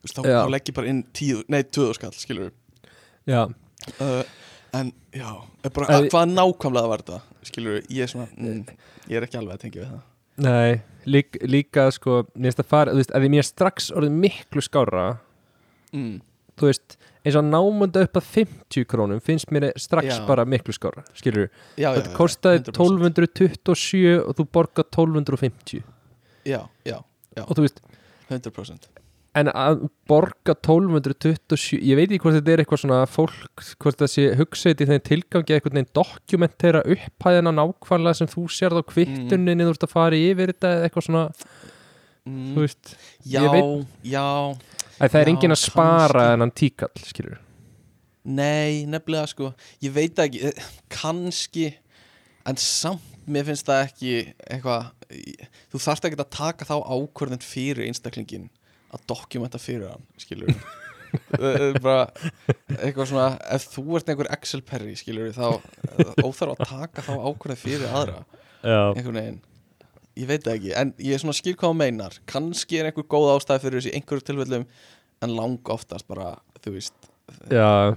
[0.00, 2.54] Þú veist, þá, þá legg ég bara inn 10, nei 2000 skall, skilur við
[3.28, 3.42] já,
[4.00, 4.24] uh,
[4.78, 5.30] en já,
[5.70, 7.42] bara, að, hvað nákvæmlega var þetta?
[7.48, 8.62] Skilur ég er svona mm,
[9.08, 10.06] ég er ekki alveg að tengja við það.
[10.40, 14.64] Nei lík, líka sko, finnst að fara þú veist, að því mér strax orðið miklu
[14.64, 15.04] skára
[15.96, 16.16] mm.
[16.60, 20.24] þú veist, eins og námunda upp að 50 krónum finnst mér strax Já.
[20.28, 22.80] bara miklu skára skilur, já, já, þetta já, kostaði 100%.
[23.40, 25.84] 1227 og þú borga 1250
[26.48, 26.98] já, já,
[27.46, 27.84] og þú veist,
[28.30, 28.90] 100%
[29.38, 34.10] en að borga 1227 ég veit ekki hvort þetta er eitthvað svona fólk, hvort það
[34.14, 39.68] sé hugsaði í þeim tilgangi eitthvað neginn dokumentera upphæðina nákvæmlega sem þú sérð á kvittuninni
[39.68, 41.22] þú ert að fara yfir þetta eitthvað svona,
[42.26, 42.48] mm.
[42.56, 44.26] þú veist já, ég veit- já.
[45.00, 46.26] Að það er Já, enginn að spara kannski.
[46.26, 47.38] þennan tíkall, skilur
[48.30, 49.54] nei, nefnilega sko.
[49.80, 51.70] Ég veit ekki, eh, kannski
[52.44, 54.12] en samt, mér finnst það ekki
[54.50, 54.90] eitthvað
[55.70, 58.48] þú þarft ekki að taka þá ákvörðin fyrir einstaklingin
[58.94, 60.54] að dokumenta fyrir hann skilur
[61.84, 62.06] bara
[62.78, 65.46] eitthvað svona ef þú ert einhver Excel perri skilur þá
[66.22, 68.20] óþarf að taka þá ákvörðin fyrir aðra.
[68.62, 69.40] Já, einhvern veginn.
[70.20, 72.16] Ég veit ekki, en ég er svona skil hvað þú meinar.
[72.30, 74.66] Kannski er einhver góð ástæði fyrir þessu í einhverju tilfellum,
[75.24, 77.10] en lang oftast bara, þú veist,
[77.50, 77.94] já.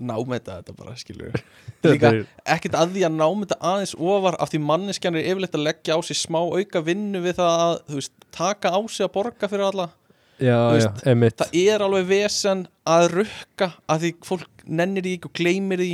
[0.00, 1.36] námeta þetta bara, skilur
[1.86, 2.22] líka er-
[2.56, 6.00] ekkert að því að námeta aðeins ofar af því manneskjan er yfirleitt að leggja á
[6.08, 9.68] sig smá auka vinnu við það að, þú veist, taka á sig að borga fyrir
[9.68, 9.88] alla
[10.38, 15.14] já, já, veist, emitt það er alveg vesen að rukka að því fólk nennir því
[15.18, 15.92] ekki og gleymir því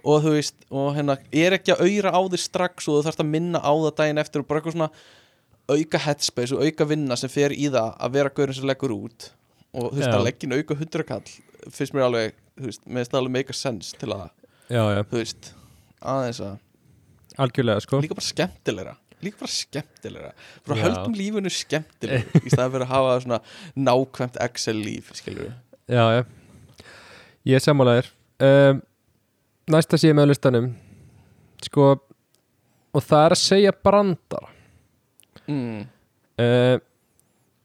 [0.00, 3.24] og þú veist, og hérna er ekki að auðra á því strax og þú þarfst
[3.24, 4.90] að minna á það daginn eftir og bara eitthvað svona
[5.70, 9.28] auka headspace og auka vinna sem fer í það að vera gaurin sem leggur út
[9.70, 10.16] og þú veist, Já.
[10.16, 11.34] að leggja inn auka hundrakall
[11.70, 14.24] finnst mér alveg, þú veist, mér finnst það alveg make a sense til að,
[14.72, 15.52] já, já, þú veist
[16.00, 16.56] aðeins að,
[17.44, 18.00] algjörlega, sko.
[18.02, 20.32] Líka bara skemmtilegra líka bara skemmtilegra
[20.66, 20.82] bara Já.
[20.86, 23.40] höldum lífinu skemmtilegra í staðan fyrir að hafa svona
[23.88, 26.22] nákvæmt Excel líf, skilur við já, já,
[27.50, 28.10] ég er sammálaðir
[28.46, 28.82] um,
[29.70, 30.70] næsta síðan með listanum
[31.64, 31.90] sko
[32.90, 34.50] og það er að segja brandara
[35.46, 35.82] mm.
[36.44, 36.76] uh,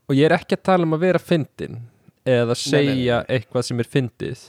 [0.05, 1.81] og ég er ekki að tala um að vera fyndin
[2.25, 3.31] eða nei, segja nei.
[3.37, 4.45] eitthvað sem er fyndið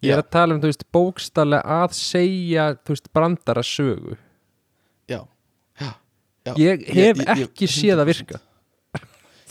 [0.00, 0.24] ég er Já.
[0.24, 4.16] að tala um, þú veist, bókstallega að segja, þú veist, brandara sögu
[6.46, 6.52] já.
[6.60, 8.40] ég hef ekki séð að virka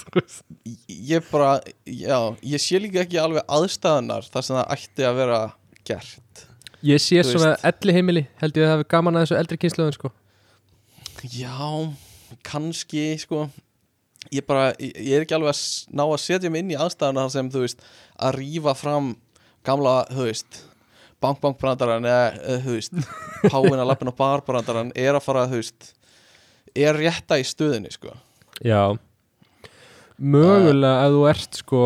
[0.10, 5.18] Ég- ég bara, já, ég sé líka ekki alveg aðstæðunar þar sem það ætti að
[5.20, 5.40] vera
[5.86, 6.46] gert
[6.82, 9.58] ég sé Þú svona elli heimili held ég að það hafi gaman að þessu eldri
[9.62, 10.12] kynsluðin sko.
[11.30, 11.94] já,
[12.48, 13.44] kannski sko
[14.34, 15.62] ég bara, ég, ég er ekki alveg að
[16.00, 17.86] ná að setja mig inn í aðstæðunar þar sem, þú veist,
[18.18, 19.14] að rífa fram
[19.68, 20.64] gamla, þú veist
[21.22, 22.98] bank bank brandaran eða, þú veist
[23.54, 25.94] páina lappin á bar brandaran er að fara, þú veist
[26.88, 28.14] er rétta í stöðinni, sko.
[28.64, 28.98] Já.
[30.20, 31.82] Mögulega ef þú ert sko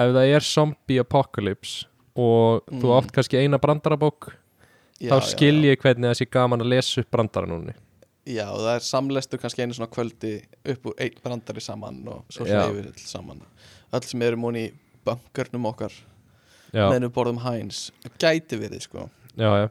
[0.00, 1.86] ef það er zombie apocalypse
[2.16, 2.96] og þú Mm.
[2.98, 4.32] átt kannski eina brandarabók
[5.00, 5.70] já, þá já, skil já.
[5.72, 7.74] ég hvernig það sé gaman að lesa upp brandara núni
[8.26, 12.44] Já, það er samlestu kannski einu svona kvöldi upp úr einn brandari saman og svo
[12.46, 12.66] Já.
[12.68, 13.40] hleyfir öll saman.
[13.92, 14.72] Öll sem eru múin í
[15.04, 15.90] bankernum okkar
[16.72, 17.90] já, meðan við borðum hæns
[18.20, 19.08] gæti verið sko.
[19.36, 19.68] Já, já.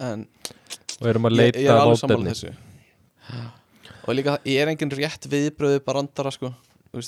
[0.00, 0.26] En
[1.00, 3.54] og erum að leita ég er alveg sammála mótefni þessu
[4.04, 6.52] og líka það er engin rétt viðbröðu brandara sko.
[6.92, 7.02] Þú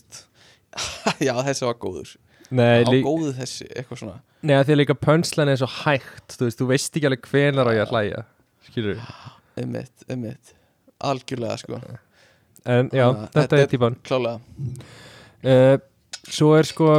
[1.27, 2.15] já þessi var góður.
[2.57, 4.19] Nei, á góðu þessi, eitthvað svona.
[4.47, 7.25] Nei að því að líka pönslan er svo hægt Þú veist, þú veist ekki alveg
[7.33, 8.21] hvenar á ég að hlæja
[8.69, 9.01] Skilur
[9.59, 10.53] einmitt, einmitt,
[11.03, 11.81] algjörlega sko.
[12.67, 13.97] En já, Þannig að þetta, er típan.
[14.07, 14.39] klálega.
[15.47, 15.77] Uh,
[16.27, 16.91] Svo er sko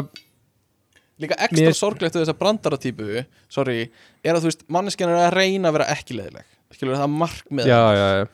[1.21, 3.87] líka ekstra Mér- sorglegt við þessa brandaratípu sorry,
[4.23, 6.45] er að þú veist, manneskjan er að reyna að vera ekki leðileg
[6.75, 8.27] skilur það markmið Já, já, já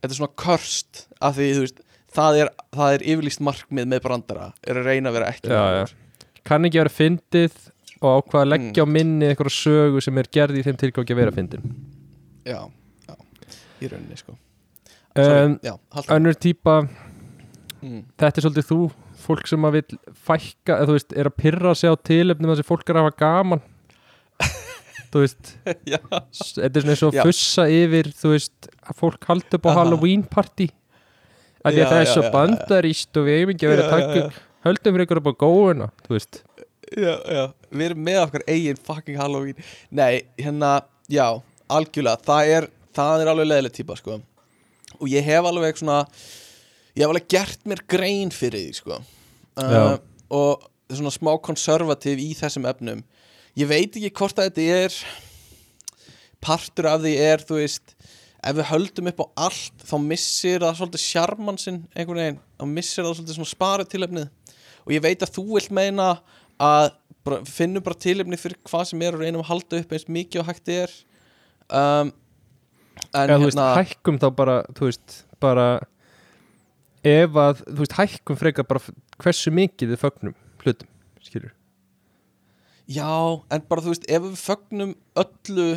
[0.00, 1.80] þetta er svona körst af því þú veist
[2.18, 5.58] það er, það er yfirlýst markmið með brandara er að reyna að vera ekki Já,
[5.58, 5.94] leiðilegur.
[6.48, 7.56] Kann ekki vera fyndið
[7.98, 8.88] og ákvað að leggja Mm.
[8.88, 11.64] á minni eitthvað sögu sem er gerð í þeim tilgangi að vera fyndin
[12.46, 12.60] já,
[13.08, 13.14] já,
[13.82, 14.36] í rauninni sko
[15.18, 15.74] um, já,
[16.14, 16.76] Önnur típa,
[17.82, 18.02] mm.
[18.16, 18.78] þetta er svolítið þú
[19.18, 19.98] fólk sem að vil
[20.28, 23.08] fækka eða þú veist, er að pyrra sig á tilefnum þess að fólk er að
[23.08, 23.64] hafa gaman
[25.12, 29.68] þú veist, þetta er svona eins og fussa yfir þú veist, að fólk haldi upp
[29.68, 29.78] á Aha.
[29.82, 30.68] Halloween party.
[31.66, 34.94] Að Já, að það er svo bandaríst og við eigum ekki vera að taka höldum
[34.94, 36.40] fyrir ykkur upp á góðuna þú veist,
[36.94, 39.62] já, já, við erum með okkar eigin fucking Halloween.
[39.90, 40.72] Nei, hérna,
[41.10, 41.26] já,
[41.68, 42.22] algjörlega.
[42.28, 44.18] Það er, það er alveg leðileg típa sko.
[44.98, 46.00] Og ég hef alveg svona
[46.96, 49.00] ég hef alveg gert mér grein fyrir því sko.
[49.58, 49.96] Uh,
[50.32, 53.02] og svona smá konservativ í þessum efnum
[53.58, 54.98] ég veit ekki hvort að þetta er
[56.44, 57.94] partur af því er þú veist
[58.38, 62.64] ef við höldum upp á allt þá missir það svolítið sjarman sinn einhvern veginn, þá
[62.70, 64.54] missir það svolítið svona sparið tilefnið
[64.84, 66.08] og ég veit að þú vilt meina
[66.62, 66.88] að
[67.26, 70.42] bara, finnum bara tilefni fyrir hvað sem er og reynum að halda upp eins mikið
[70.42, 70.94] og hægt er.
[71.68, 72.14] Um,
[73.12, 75.68] en eða þú veist, hérna hækkum þá bara þú veist, bara
[77.06, 80.90] ef að, þú veist, hækkum frekar bara hversu mikið við fögnum hlutum,
[81.26, 81.57] skilur
[82.88, 83.10] já,
[83.52, 85.68] en bara þú veist, ef við fögnum öllu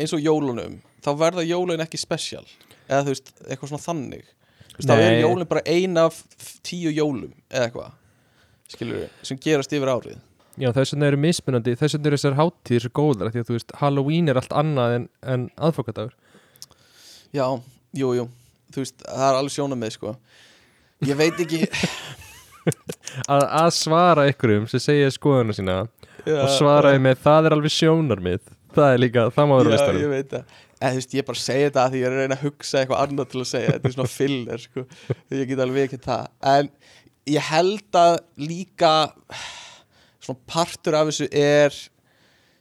[0.00, 2.44] eins og jólunum þá verða jólun ekki spesial
[2.88, 4.26] eða þú veist, eitthvað svona þannig.
[4.72, 6.20] Veist, þá er jólun bara ein af
[6.64, 7.98] tíu jólum eða eitthvað
[8.72, 10.20] skilur við, sem gerast yfir árið.
[10.60, 13.54] Já, þess vegna eru mismunandi, þess vegna eru þessar hátíðir svo góðar, því að þú
[13.56, 16.12] veist, Halloween er allt annað en, en aðfokadagur
[17.32, 17.46] já,
[17.96, 18.26] jú, jú,
[18.72, 20.14] þú veist, það er alveg sjónað með sko.
[21.02, 21.62] Ég veit ekki
[23.32, 25.78] að, að svara ykkurum sem segja skoðuna sína
[26.26, 28.42] og svara því með það er alveg sjónarmið.
[28.72, 30.02] Það er líka, það má vera Já, listanum.
[30.02, 30.44] ég veit það.
[30.82, 33.02] En þú veist, ég bara segi þetta því ég er að reyna að hugsa eitthvað
[33.04, 33.74] annað til að segja.
[33.76, 34.84] Þetta er svona filler, sko.
[35.36, 36.24] Ég get alveg ekki það.
[36.52, 36.70] En
[37.36, 38.94] ég held að líka
[40.22, 41.74] Svona partur af þessu er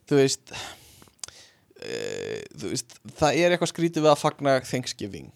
[0.09, 5.27] Þú veist uh, Þú veist Það er eitthvað skrítið við að fagna Thanksgiving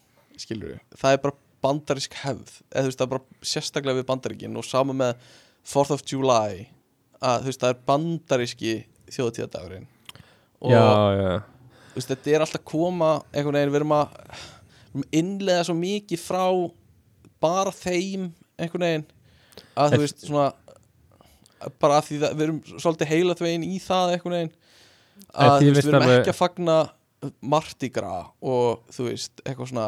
[0.42, 2.50] Skilur Það er bara bandarísk hefð.
[2.70, 5.16] Eða þú veist, það er bara sérstaklega við bandaríkin Og sama með
[5.66, 6.66] 4th of July
[7.22, 8.74] að, Þú veist, það er bandaríski
[9.16, 9.88] þjóðtíðadagurinn
[10.66, 10.82] Já,
[11.16, 11.32] já,
[11.94, 14.20] þú veist, þetta er alltaf koma einhvern veginn, við erum að,
[14.96, 16.46] við erum innlega svo mikið frá
[17.46, 19.08] bara þeim einhvern veginn
[19.76, 20.48] að þú En- veist, svona
[21.82, 24.54] bara að því það, við erum svolítið heila þvegin í það einhvern veginn
[25.36, 26.78] En að þú veist, við erum ekki að fagna
[27.42, 29.86] Mardi Gras og þú veist, eitthvað svona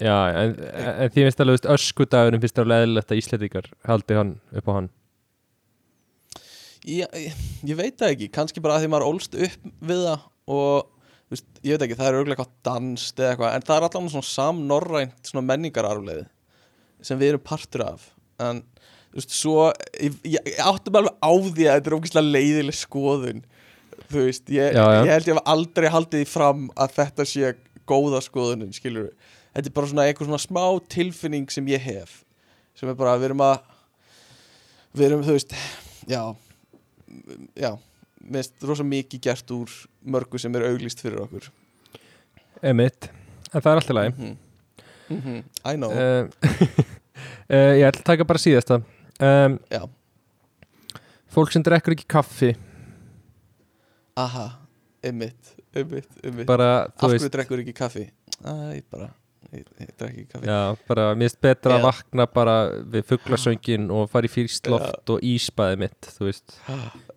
[0.00, 4.70] já en, en því finnst alveg, öskudagurinn finnst alveg eðlilegt að Íslendingar haldi hann upp
[4.70, 4.88] á hann
[6.88, 7.36] ég, ég,
[7.68, 10.88] ég veit það ekki, kannski bara að því maður ólst upp við það og
[11.32, 14.12] veist, ég veit ekki, það er örgulega eitthvað danst eða eitthvað, en það er allan
[14.12, 16.26] svona samnorrænt svona menningararfleið
[17.02, 18.04] sem við erum partur af.
[18.42, 18.60] En
[19.12, 19.56] þú veist, svo
[20.00, 23.42] ég, ég, áttum alveg á því að þetta er ógeðslega leiðileg skoðun
[24.12, 25.00] þú veist, ég, Já, já.
[25.06, 27.52] ég held ég hef aldrei haldið því fram að þetta sé
[27.88, 29.10] góða skoðunin, skilur
[29.52, 32.22] þetta er bara svona einhver svona smá tilfinning sem ég hef
[32.78, 33.58] sem er bara, við erum að
[34.96, 35.54] við erum, þú veist,
[36.08, 36.22] já
[37.58, 37.72] já,
[38.22, 39.72] mér finnst rosa mikið gert úr
[40.04, 41.50] mörgu sem er auglýst fyrir okkur.
[42.62, 43.10] Emitt,
[43.52, 44.36] en það er alltaf læg mm
[45.08, 45.44] -hmm.
[45.64, 45.90] I know.
[45.90, 46.28] Uh,
[47.50, 48.82] uh, Ég ætla að taka bara síðasta.
[49.20, 49.88] Um, Já.
[51.32, 52.56] Fólk sem drekkur ekki kaffi.
[54.16, 54.58] Aha,
[55.02, 58.10] einmitt, einmitt bara, af hverju drekkur ekki kaffi?
[58.44, 59.08] Æ, bara,
[59.52, 62.54] Já, bara, finnst betra að vakna bara
[62.94, 66.54] við fugglasöngin og fara í fyrstloft og íspaði mitt, þú veist.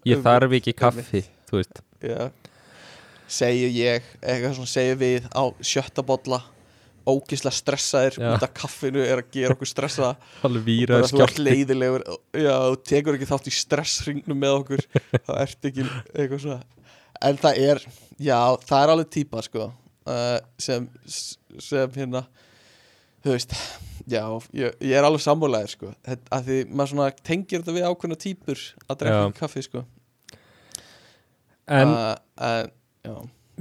[0.07, 1.79] Ég þarf ekki kaffi, þú veist.
[2.03, 2.27] Já.
[3.25, 6.41] Segju ég, eitthvað svona segju við á sjötta bolla
[7.05, 10.11] ógislega stressaðir út af kaffinu er að gera okkur stressa
[10.45, 14.85] Alveg víraður þú ert skjálti leiðilegur já, þú tekur ekki þátt í stressringnum með okkur
[15.27, 16.61] þá ert ekki eitthvað svona.
[17.25, 17.83] En það er,
[18.17, 19.69] já, það er alveg típa sko
[20.05, 20.87] uh, sem,
[21.59, 22.25] sem hérna
[23.25, 23.55] þú veist,
[24.11, 24.21] já,
[24.53, 28.17] ég, ég er alveg sammálaðir sko, Þetta- að því maður svona tengir þetta við ákveðna
[28.21, 29.35] típur að drekka Já.
[29.39, 29.85] kaffi sko
[31.65, 32.11] En uh,
[32.45, 32.69] en,
[33.05, 33.15] já,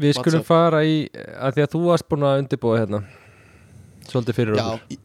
[0.04, 0.48] við skulum up?
[0.50, 3.00] fara í að því að þú varst búin að undirbúa hérna
[4.10, 5.00] svolítið fyrir Já, okkur ég,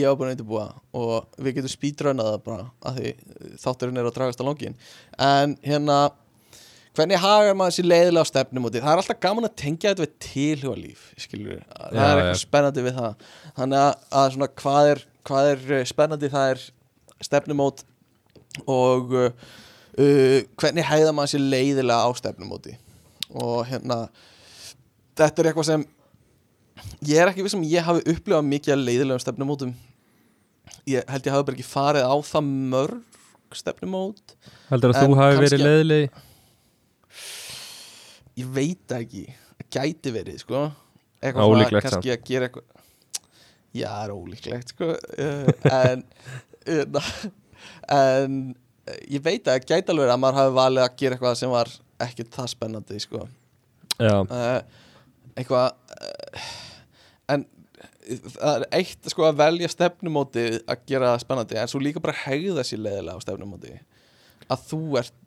[0.00, 0.64] ég var búin að undirbúa
[0.98, 4.74] og við getum speedrunnað það bara að því uh, þátturinn er að dragast á langin
[5.30, 6.00] en hérna
[6.96, 10.14] hvernig hagar maður sér leiðilega stefnum úti það er alltaf gaman að tengja þetta við
[10.24, 13.24] tilhuga líf skilur, það er eitthvað spennandi við það.
[13.58, 16.64] Þannig að, að svona hvað er, hvað er uh, spennandi það er
[17.20, 17.84] stefnumót
[18.66, 19.28] og uh,
[20.00, 22.74] uh, hvernig hæða maður sér leiðilega á stefnumóti?
[23.30, 24.00] Og hérna
[25.20, 25.86] þetta er eitthvað sem
[27.06, 29.76] ég er ekki við sem ég hafi upplifað mikið að leiðilegum stefnumótum.
[30.90, 34.34] Ég held ég hafi bara ekki farið á það mörg stefnumót.
[34.70, 36.10] Heldur að En þú hafi verið leiðilegi
[38.40, 39.24] ég veit ekki,
[39.72, 40.64] gæti verið sko.
[41.20, 42.66] Eitthvað svona kannski að gera eitthvað
[43.76, 44.90] já, það er ólíklegt sko.
[45.20, 45.50] Uh,
[45.80, 46.04] en
[47.90, 48.40] en
[49.10, 52.26] ég veit að gæti alveg að maður hafi valið að gera eitthvað sem var ekki
[52.32, 53.24] það spennandi sko.
[54.00, 54.60] Uh,
[55.36, 56.50] eitthvað uh,
[57.34, 57.46] en
[58.10, 62.16] það er eitt sko að velja stefnumóti að gera það spennandi en svo líka bara
[62.24, 63.74] hegða sér leiðilega á stefnumóti
[64.50, 65.19] að þú ert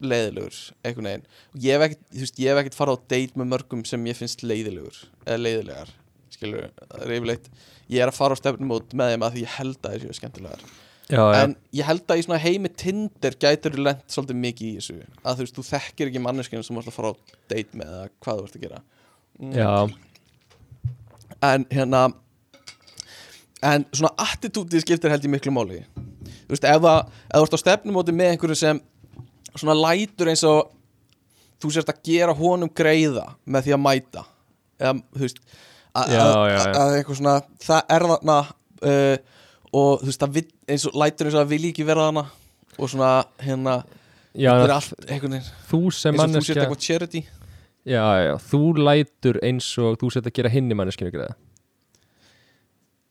[0.00, 1.24] leiðilegur einhvern veginn.
[1.54, 4.06] Og ég hef ekkert, þú veist, ég hef ekkert farið á date með mörgum sem
[4.10, 5.90] ég finnst leiðilegur eða leiðilegar,
[6.34, 7.50] skilur það er yfirleitt,
[7.90, 10.64] ég er að fara á stefnumót með þeim að því ég held að þessu skemmtilegar.
[11.10, 14.66] Já, já, en ég held að í svona heimi Tinder gætur þú lent svolítið mikið
[14.68, 17.14] í þessu að þú veist, þú þekkir ekki manneskinu sem þú ert að fara á
[17.50, 18.82] date með eða hvað þú ert að gera.
[19.40, 19.56] Mm.
[19.56, 19.72] já,
[21.50, 22.02] en hérna
[23.66, 25.82] en svona attitútið skiptir held ég miklu máli.
[26.46, 28.80] Þú veist, ef, það, ef þú ert á stefnumóti með einhverju sem
[29.56, 30.70] svona lætur eins og
[31.60, 34.24] þú sért að gera honum greiða með því að mæta.
[34.80, 35.40] Eða, þú veist
[35.90, 39.16] að, að, að eitthvað svona, það er þarna uh,
[39.70, 42.24] og þú veist, það vill, eins og lætur eins og það vilji ekki vera þarna.
[42.80, 43.10] Og svona,
[43.42, 43.76] hérna,
[44.32, 47.24] já það er allt sem eins og þú manneskja eitthvað charity.
[47.88, 51.36] Já, já, þú lætur eins og þú sett að gera hinni manneskinu greiða.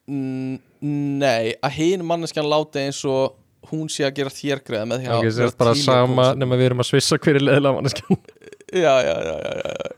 [0.09, 3.35] Nei, að hinn manneskjan láti eins og
[3.69, 6.69] hún sé að gera þér greiða með því að vera sérst bara sama nema við
[6.69, 8.21] erum að svissa hverju leðilega manneskjan.
[8.69, 9.35] Já, já, já,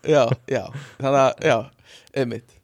[0.07, 0.63] já, já,
[0.97, 1.57] Þannig að, já,
[2.23, 2.57] einmitt.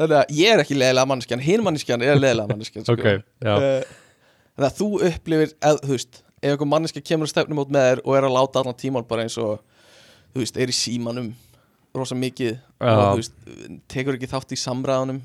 [0.00, 3.16] Þannig að ég er ekki leðilega manneskjan hinn manneskjan er leðilega manneskjan sko.
[3.50, 3.82] Eh,
[4.56, 5.52] Þannig að þú upplifir,
[5.84, 8.60] þú veist ef einhver manneskja kemur að stefnum út með þér og er að láta
[8.62, 9.60] allan tíman bara eins og
[10.34, 11.30] þú veist, er í símanum
[11.96, 13.34] rosa mikið og veist,
[13.90, 15.20] tekur ekki þátt í samræðunum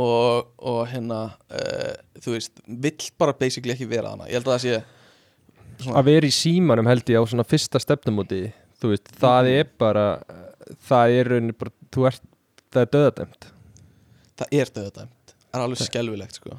[0.00, 1.20] og, og hérna
[1.50, 4.80] uh, þú veist, vill bara basically ekki vera hana, ég held að það sé
[5.84, 8.42] svona, að vera í símanum held ég á svona fyrsta stefnumóti
[8.80, 9.60] þú veist, það Mhm.
[9.60, 10.06] er bara
[10.88, 12.22] það er rauninni bara, þú ert
[12.70, 13.46] það er döðadæmt
[14.40, 16.58] það er döðdæmt það er alveg skelfilegt sko.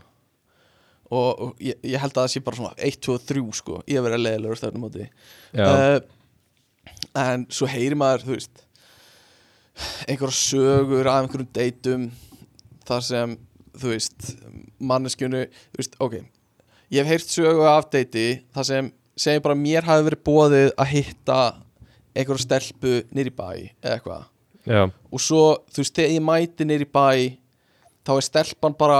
[1.11, 3.77] Og, og ég, ég held að það sé bara svona 1, 2 og 3 sko,
[3.91, 5.07] ég verið að leiðilegur stefnum úti
[5.55, 5.97] Já, uh,
[7.19, 8.61] en svo heyri maður þú veist
[10.07, 12.05] einhverja sögur af einhverjum deytum
[12.91, 13.35] þar sem
[13.81, 14.29] þú veist
[14.83, 16.21] manneskjunu, þú veist, ok
[16.91, 20.91] ég hef heyrt sögu af deyti þar sem segir bara mér hafi verið bóðið að
[20.91, 21.39] hitta
[22.11, 23.47] einhverja stelpu nýri bæ
[23.79, 24.25] eða eitthvað.
[24.67, 27.07] Já, og svo, þú veist, þegar ég mæti nýri bæ
[28.05, 28.99] þá er stelpan bara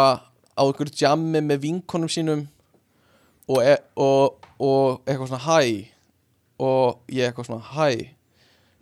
[0.55, 2.45] á einhverju jammi með vinkonum sínum
[3.49, 5.59] og, e og, og eitthvað svona hæ
[6.61, 8.15] og ég eitthvað svona hæ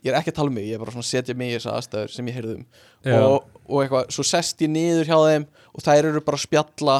[0.00, 1.56] ég er ekki að tala um mig, ég er bara svona að setja mig í
[1.58, 2.66] þessa aðstæður sem ég heyrði um.
[3.04, 3.16] Já.
[3.18, 6.98] og, og eitthvað, svo sest ég niður hjá þeim og þær eru bara að spjalla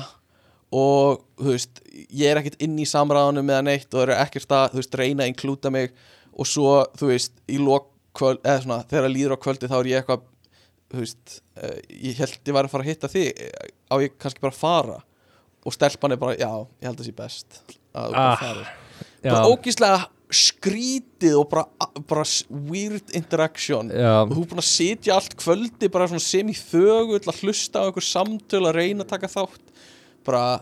[0.70, 1.80] og þú veist
[2.14, 5.24] ég er ekkert inn í samræðanum með neitt og eru ekkert að, þú veist, reyna
[5.26, 5.90] að inklúta mig
[6.38, 9.76] og svo, þú veist, í lok kvöld, eða svona, þegar það líður á kvöldi þá
[9.80, 10.22] er ég eitthvað,
[10.90, 13.42] þú veist uh, ég held ég var að fara að hitta þig
[13.90, 14.96] á ég kannski bara að fara?
[15.66, 16.48] Og stelpan er bara, já,
[16.80, 17.60] ég held að það sé best
[17.92, 18.70] að þú bara Ah, farir.
[19.20, 20.00] já, bara ógíslega
[20.30, 21.64] skrítið og bara,
[22.08, 22.24] bara
[22.70, 23.90] weird interaction.
[23.90, 27.86] Já, og þú er búin að sitja allt kvöldi bara sem í þögu hlusta á
[27.88, 29.66] einhver samtöl að reyna að taka þátt.
[30.26, 30.60] Bara,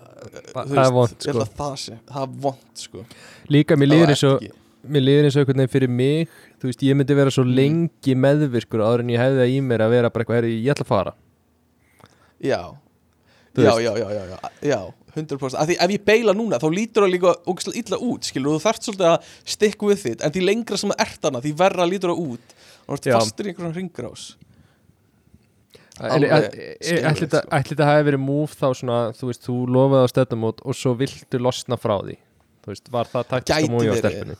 [0.55, 1.45] þú það er vont, ég held sko.
[1.45, 3.05] að það sé það er vond sko.
[3.51, 4.45] Líka mér líður eins og
[4.89, 6.37] mér líður eins og einhvern veginn fyrir mig.
[6.59, 7.55] Þú veist, ég myndi vera svo Mm.
[7.59, 10.87] lengi meðvirkur áður en ég hefði það í mér að vera bara eitthvað, ég ætla
[10.87, 11.13] að fara.
[12.41, 12.61] Já.
[13.55, 13.83] Þú já, veist.
[13.83, 14.81] já, já, já, já, já,
[15.21, 18.57] 100% af því ef ég beila núna þá lítur það líka ógæslega illa út, skilur,
[18.57, 21.55] þú þarft svolítið að stick with it, en því lengra sem það ert hana því
[21.63, 22.55] verra lítur það út.
[22.89, 24.29] Og þú ert fastur í einhverjum ringrás
[25.99, 27.57] Ætli þetta sko.
[27.57, 30.93] ætli þetta hafi verið múf þá svona, þú veist, þú lofaði á stefnumót og svo
[30.99, 32.15] viltu losna frá því?
[32.63, 34.37] Þú veist, var það taktika Gæti múi á stelpunni?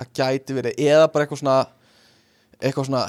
[0.00, 1.56] Það gæti verið, eða bara eitthvað svona
[2.58, 3.04] eitthvað svona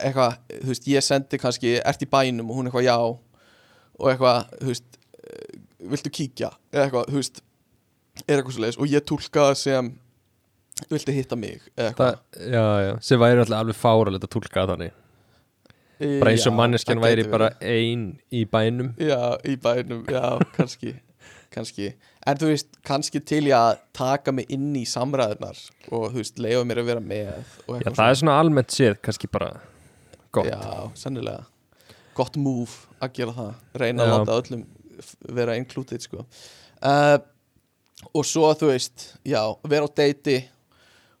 [0.00, 4.40] eitthvað, þú veist, ég sendi kannski ert í bænum og hún eitthvað já og eitthvað,
[4.62, 5.00] þú veist
[5.94, 7.40] viltu kíkja, eða eitthvað, þú veist
[8.24, 9.92] er eitthvað svo leiðis og ég túlka það sem
[10.90, 12.20] viltu hitta mig eða eitthvað,
[12.50, 15.00] já, já, sem væri alltaf alveg fáralegt að túlka það þannig.
[16.20, 17.70] Bara eins og manneskjan væri bara verið.
[17.70, 18.88] ein í bænum.
[18.98, 20.24] Já, í bænum, já,
[20.56, 20.96] kannski
[21.54, 21.92] kannski,
[22.26, 25.60] en þú veist kannski til ég að taka mig inn í samræðunar
[25.94, 29.30] og þú veist, leifa mér að vera með Já, það er svona almennt séð kannski
[29.30, 29.52] bara
[30.34, 30.50] gott.
[30.50, 31.44] Já, sennilega.
[32.14, 33.54] Gott move að gera það.
[33.82, 34.14] Reyna að Já.
[34.14, 34.64] láta öllum
[35.34, 36.24] vera included sko.
[36.82, 37.18] uh,
[38.14, 40.38] Og svo þú veist Já, vera á deiti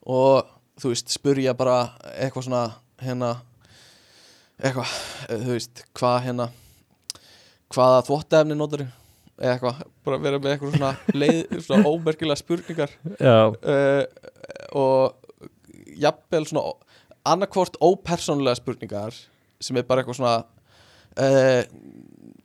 [0.04, 0.44] Og
[0.80, 2.64] þú veist, spurja bara Eitthvað svona
[3.00, 3.30] hérna
[4.60, 4.92] Eitthvað,
[5.28, 6.48] eh, þú veist Hvað hérna
[7.74, 8.84] Hvaða þvóttefni notar
[9.34, 12.92] Eða eitthvað, bara vera með eitthvað svona leið, Svona ómerkilega spurningar.
[13.18, 14.04] Já, uh,
[14.78, 15.24] og
[15.98, 16.72] jafnvel svona
[17.26, 19.16] annarkvort ópersónulega spurningar
[19.62, 20.36] sem er bara eitthvað svona
[21.18, 21.62] uh,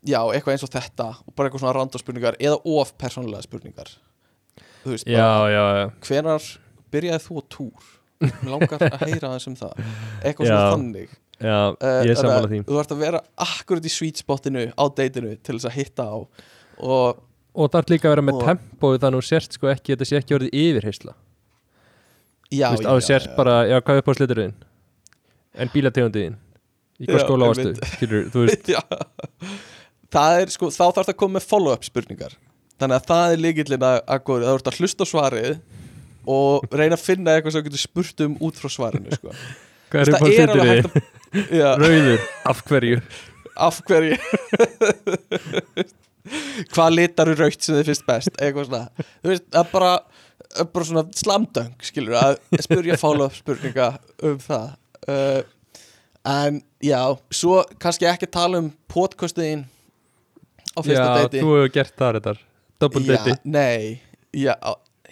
[0.09, 3.93] já, eitthvað eins og þetta og bara eitthvað svona random spurningar eða of persónulega spurningar.
[4.83, 5.85] Þú veist, já, já, já.
[6.07, 6.49] hvenar
[6.93, 7.87] byrjaði þú á túr?
[8.19, 9.73] Mér langar að heyra þess um það.
[10.27, 10.71] Eitthvað svona Já.
[10.73, 11.11] þannig.
[11.39, 12.57] Já Eh, ég er að því.
[12.67, 16.17] þú ert að vera akkurat í sweet spotinu á deitinu til þess að hitta á.
[16.83, 17.21] Og
[17.55, 19.95] Og það er líka að vera með Og- tempóið þannig að þú sért sko ekki,
[19.95, 21.13] þetta sé ekki orðið yfirheysla
[22.51, 23.35] já, Þú veist, já, að þú sért já.
[23.39, 24.53] bara, já, hvað er upp á sliturinn
[25.55, 26.35] En bílategundiðin
[26.99, 27.49] Í hvað Já, skóla
[27.95, 28.69] skilur, þú veist.
[28.75, 28.81] Já.
[30.13, 32.37] Það er sko, þá þarf það að koma með follow-up spurningar.
[32.79, 35.57] Þannig að það er líkillin að, að góður, það ert að hlusta svarið
[36.29, 39.33] og reyna að finna eitthvað sem getur spurt um út frá svarinu sko.
[39.89, 40.99] Hvað er það er alveg hægt
[41.57, 43.01] að Rauður, af hverju?
[43.59, 44.17] af hverju?
[46.73, 48.35] Hvað litar er raukt sem þið finnst best?
[48.37, 49.05] Eitthvað svona.
[49.23, 49.91] Þú veist, það er bara,
[50.75, 53.89] bara svona slamdöng skilur að spurja follow-up spurninga
[54.29, 54.67] um það.
[55.09, 55.41] Uh,
[56.29, 57.01] en já,
[57.33, 59.65] svo kannski ekki tala um podcastuðin
[60.79, 62.35] á fyrsta Já, deiti þú hefur gert það þetta
[62.79, 63.99] Double já, deiti nei.
[64.31, 64.55] Já,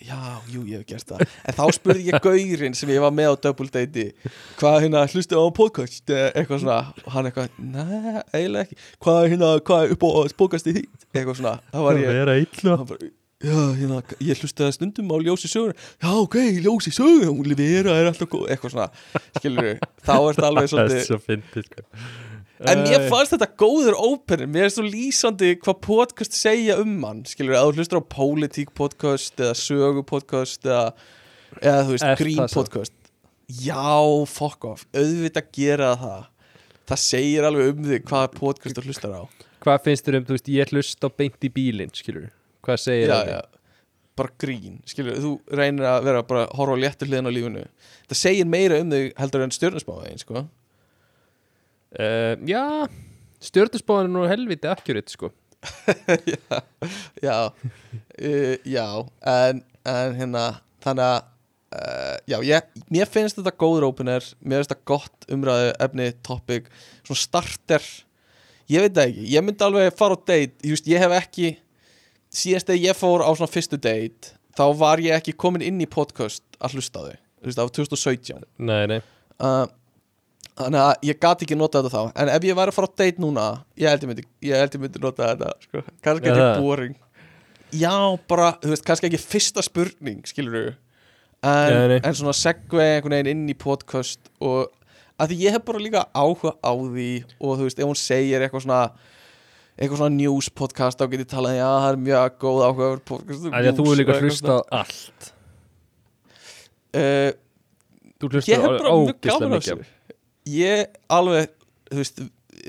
[0.07, 0.19] já,
[0.53, 1.23] jú, ég hef gert það.
[1.43, 4.07] En þá spurði ég gaurinn sem ég var með á double deiti
[4.61, 6.03] hvað hérna, hlustu á podcast?
[6.07, 6.79] Eða eitthvað svona,
[7.11, 11.39] hann eitthvað nei, eiginlega ekki, hvað er hérna hvað er upp á podcasti þitt, eitthvað
[11.41, 11.55] svona.
[11.73, 12.77] Þá var ég, illa.
[12.77, 17.27] Hann bara Já, hérna, ég hlusti það stundum á ljósi sögur Já, ok, ljósi sögur
[17.29, 18.87] Hún Livera er alltaf góð, eitthvað svona.
[19.37, 21.83] Skilur þá er þetta alveg Það er svolítið sko.
[22.65, 27.19] En mér fannst þetta góður óperin Mér er svo lýsandi hvað podcast segja um hann.
[27.29, 30.87] Skilur, að þú hlustar á politík podcast Eða sögu podcast Eða,
[31.61, 32.95] eða þú veist, grín podcast.
[33.47, 34.87] Já, fuck off.
[34.97, 36.25] Auðvitað gera það.
[36.87, 39.23] Það segir alveg um þig hvaða podcast þú hlustar á.
[39.63, 42.27] Hvað finnst þér um, þú veist, ég hlust á beint í bílinn, skilur
[42.65, 43.31] Hvað segir Já, það?
[43.31, 43.41] já.
[44.17, 47.65] Bara grín, skilur, þú reynir að vera bara horfa léttur hliðin á lífinu.
[48.09, 50.47] Það segir meira um þig heldur en stjórnusmáðin, sko
[51.95, 52.63] Uh, já,
[53.47, 55.31] stjórnusbáðan er nú helviti akkurat, sko.
[56.37, 56.59] Já,
[57.23, 58.85] já, uh, já
[59.25, 60.43] en, en hérna
[60.85, 61.15] þannig að
[61.73, 66.69] uh, já, ég, mér finnst þetta góður opener mér finnst þetta gott umræðu efni, topic,
[67.07, 67.89] svona starter.
[68.69, 71.55] Ég veit það ekki, ég myndi alveg fara á date, veist, ég hef ekki
[72.37, 75.89] síðast þegar ég fór á svona fyrstu date þá var ég ekki komin inn í
[75.89, 79.01] podcast að hlusta þau, þú veist, var 2017 Nei, nei
[80.57, 82.97] þannig að ég gat ekki nota þetta þá en ef ég væri að fara á
[83.01, 83.45] date núna
[83.77, 85.83] ég held ég myndi, ég held ég myndi nota þetta sko.
[86.05, 86.61] kannski ekki það.
[86.63, 86.95] boring
[87.75, 87.93] já,
[88.31, 90.65] bara, þú veist, kannski ekki fyrsta spurning, skilur þú
[91.47, 91.99] en, nei.
[92.01, 94.73] en svona segway einhvern veginn inn í podcast og
[95.17, 98.45] að því ég hef bara líka áhuga á því og þú veist, ef hún segir
[98.45, 98.81] eitthvað svona
[99.77, 103.27] eitthvað svona news podcast þá get ég talað, já, það er mjög góð áhuga Af
[103.27, 105.29] Því að þú er líka hlusta allt
[106.97, 107.29] uh,
[108.17, 109.85] Þú ég hlustar hef á bara mjög ógislega gaman á mikið
[110.47, 111.51] ég alveg
[111.91, 112.21] þú veist,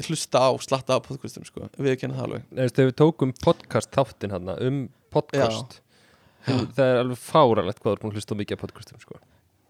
[0.09, 2.47] hlusta á slatta á podcastum sko, við kenna það alveg.
[2.55, 4.81] Nei, við tókum podcast þáttin hann um
[5.15, 5.81] podcast
[6.47, 9.19] þú, Það er alveg fáralegt hvað er búin að hlusta á mikið af podcastum, sko.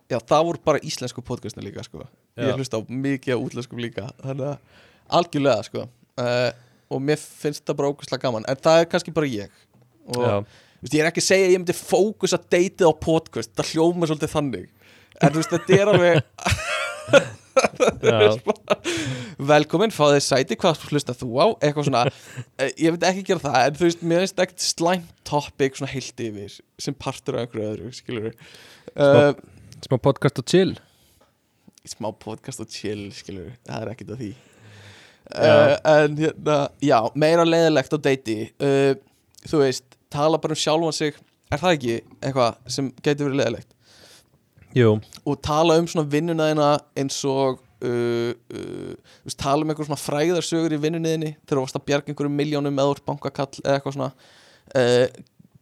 [0.09, 2.07] Já, það voru bara íslensku podcastin líka sko.
[2.39, 2.49] Já.
[2.49, 4.85] ég hlusta á mikið á útlenskum líka þannig að
[5.19, 5.85] algjörlega sko.
[6.21, 6.51] uh,
[6.89, 9.51] og mér finnst það bara ógustlega gaman en það er kannski bara ég.
[10.17, 12.89] Og Já, þú veist, ég er ekki að segja að ég myndi fókus að deytið
[12.89, 14.71] á podcast, það hljóma svolítið þannig.
[15.19, 17.21] En þú veist, þetta er alveg já,
[19.53, 21.47] velkomin, fá þið sæti, hvað hlusta þú á?
[21.63, 22.03] Eitthvað svona,
[22.61, 25.93] eh, ég veit ekki gera það en þú veist, mér finnst ekkert slæmt topic svona
[25.93, 28.31] heilt yfir, sem partur af einhverju öðru, skilur
[28.97, 29.33] uh,
[29.85, 30.77] smá podcast og chill.
[31.89, 34.33] Smá podcast og chill, skilur það er ekkert af því.
[35.29, 38.95] Uh, en hérna, já, meira leiðilegt á deiti uh,
[39.45, 41.19] þú veist, tala bara um sjálfan sig
[41.53, 43.75] er það ekki eitthvað sem getur verið leiðilegt
[44.77, 46.69] Jú, og tala um svona vinnuna þína
[47.01, 51.81] eins og uh, uh, tala um einhver svona fræðarsögur í vinnunni þinni þegar þú varst
[51.81, 55.07] að bjarga einhverjum miljónum með úr bankakall eða eitthvað svona uh,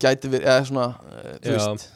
[0.02, 1.88] gæti verið, eða svona uh, þú veist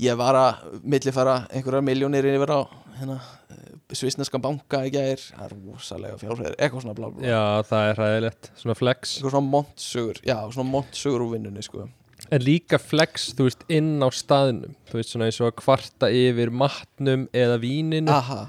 [0.00, 2.60] ég var að millifæra einhverja miljónir yfir á
[3.00, 3.18] hérna,
[3.52, 5.20] uh, svisneskan banka í gær.
[5.20, 9.16] Það er rosalega fjárhæðir, eitthvað svona blá blá Já, það er hræðilegt, svona flex.
[9.16, 11.88] Eitthvað svona montsögur, já, svona montsögur úr vinnunni sko.
[12.30, 14.76] En líka flex, þú veist, inn á staðnum.
[14.90, 18.10] Þú veist, svona eins og að kvarta yfir matnum eða víninu.
[18.14, 18.44] Aha,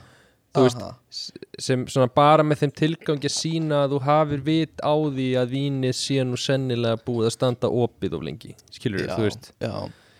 [0.51, 1.31] Þú veist,
[1.63, 5.53] sem svona bara með þeim tilgangi að sína að þú hafir vit á því að
[5.55, 8.51] vínið sé nú sennilega búið að standa opið of lengi.
[8.75, 9.47] Skilur já, þú veist?
[9.63, 9.71] já,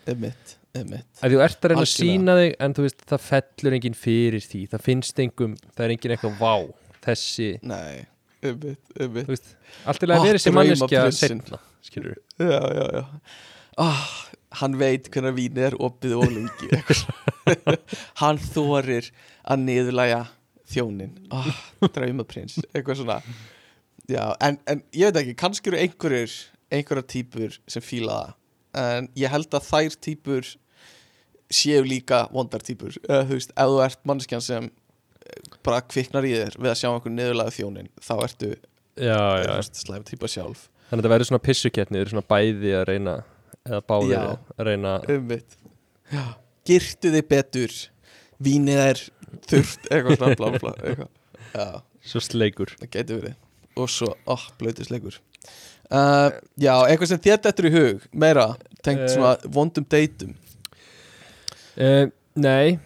[0.08, 3.98] einmitt að þú ert að reyna að sína þig en þú veist, það fellur enginn
[4.00, 4.62] fyrir því.
[4.72, 6.54] Það finnst engum, það er enginn eitthvað vá
[7.04, 8.06] þessi, nei,
[8.40, 9.28] einmitt, einmitt.
[9.28, 9.52] Þú veist
[9.84, 11.44] allt Ó, að vera þessi manneskja draumaprinsinn.
[11.44, 13.04] setna skilur já, já, já.
[13.82, 14.04] Ah,
[14.62, 16.70] hann veit hvernig vínið er opið og lengi.
[18.22, 19.08] Hann þorir
[19.42, 20.26] að niðurlæja
[20.72, 21.48] þjónin ah,
[21.96, 23.18] draumaprins, eitthvað svona.
[24.12, 26.36] Já, en, en ég veit ekki kannski eru einhverjir,
[26.72, 28.38] einhverjar típur sem fíla það.
[28.82, 30.52] En ég held að þær típur
[31.52, 36.28] séu líka vondar típur eða þú veist, ef þú ert manneskjan sem eh, bara kviknar
[36.28, 38.52] í þér við að sjá einhver niðurlæja þjónin þá ertu
[38.96, 42.74] já, já, slæm típa sjálf þannig að það verður svona pissukettni þau eru svona bæði
[42.78, 43.16] að reyna
[43.66, 44.24] eða báðir Já.
[44.60, 45.58] að reyna Ummitt
[46.68, 47.76] Girtu þig betur
[48.44, 49.02] Vínið er
[49.48, 51.10] þurft Eitthvað svona blá blá eitthvað.
[51.52, 51.66] Já,
[52.12, 52.72] svo sleikur.
[52.80, 53.36] Það getur verið.
[53.80, 58.50] Og svo, oh, blöytisleikur uh, Já, eitthvað sem þér dettur í hug Meira,
[58.84, 59.14] tengt Eh.
[59.16, 60.34] svona vondum deytum
[61.78, 62.06] uh,
[62.42, 62.78] Nei,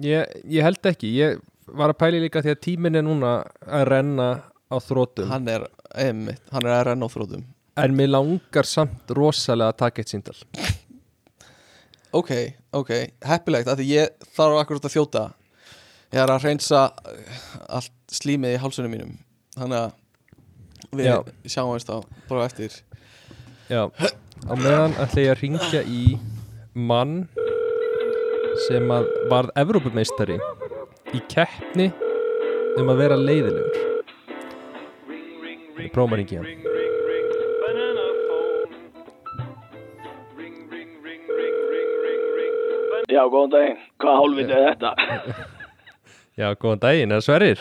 [0.00, 1.10] ég, ég held ekki.
[1.20, 1.40] Ég
[1.76, 3.34] var að pæli líka því að tíminn er núna
[3.64, 4.28] að renna
[4.72, 5.66] á þrótum Hann er,
[5.96, 7.44] einmitt, hann er að renna á þrótum
[7.76, 10.38] en mér langar samt rosalega að taka eitt síndal
[12.14, 12.30] Ok,
[12.70, 12.90] ok,
[13.26, 15.22] heppilegt að Því ég þarf akkurat að þjóta.
[16.14, 17.40] Ég er að reynsa uh,
[17.74, 19.16] Allt slímið í hálsunum mínum.
[19.56, 21.16] Þannig að við Já.
[21.56, 21.98] sjáumst á
[22.28, 22.76] bara eftir.
[23.66, 26.04] Já, á meðan ætla ég að ringja í
[26.74, 27.24] mann
[28.68, 30.38] sem að varð Evrópumeistari
[31.16, 31.88] í keppni
[32.78, 33.82] um að vera leiðilegur
[36.14, 36.73] ringja hann
[43.14, 43.82] Já, góðan daginn.
[44.02, 44.94] Hvað hálfviti er þetta?
[46.40, 47.60] Já, góðan daginn, er það Sverrir?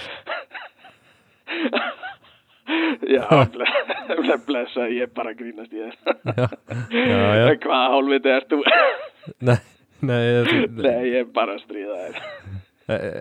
[3.03, 5.95] Já, ble, blessa, ég er bara grínast í þér.
[6.33, 6.47] Já,
[6.95, 7.45] já, já.
[7.65, 8.59] Hvað hálfviti ert þú?
[9.49, 9.57] Nei,
[10.03, 12.21] nei, þú, Nei, ég er bara að stríða þér.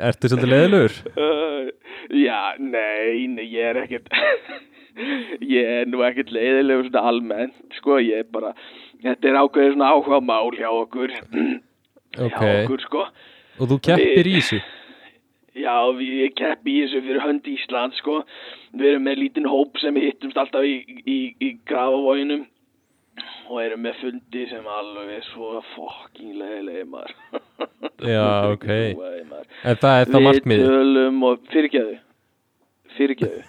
[0.09, 0.96] ertu svolítið leiðilegur?
[1.14, 1.68] Uh,
[2.18, 4.09] já, nei, nei, ég er ekkert,
[5.46, 8.54] ég er nú ekkert leiðilegur svona almennt, sko, ég er bara,
[9.04, 11.14] þetta er ákveðið svona áhuga mál hjá okkur,
[12.18, 13.05] Ok, hjá okkur, sko.
[13.59, 14.62] og þú keppir í þessu?
[15.64, 18.22] Já, við ég keppi í þessu fyrir hönd Ísland, sko.
[18.72, 22.47] Við erum með lítinn hóp sem við hittumst alltaf í, í, í grafavóginum
[23.52, 27.14] og erum með fundi sem alveg er svo fucking leiðilegi maður.
[28.14, 28.24] Já,
[28.55, 28.68] ok.
[28.72, 31.97] En það er þá Við markmiðið tölum og fyrirgeðu,
[32.97, 33.43] fyrirgeðu.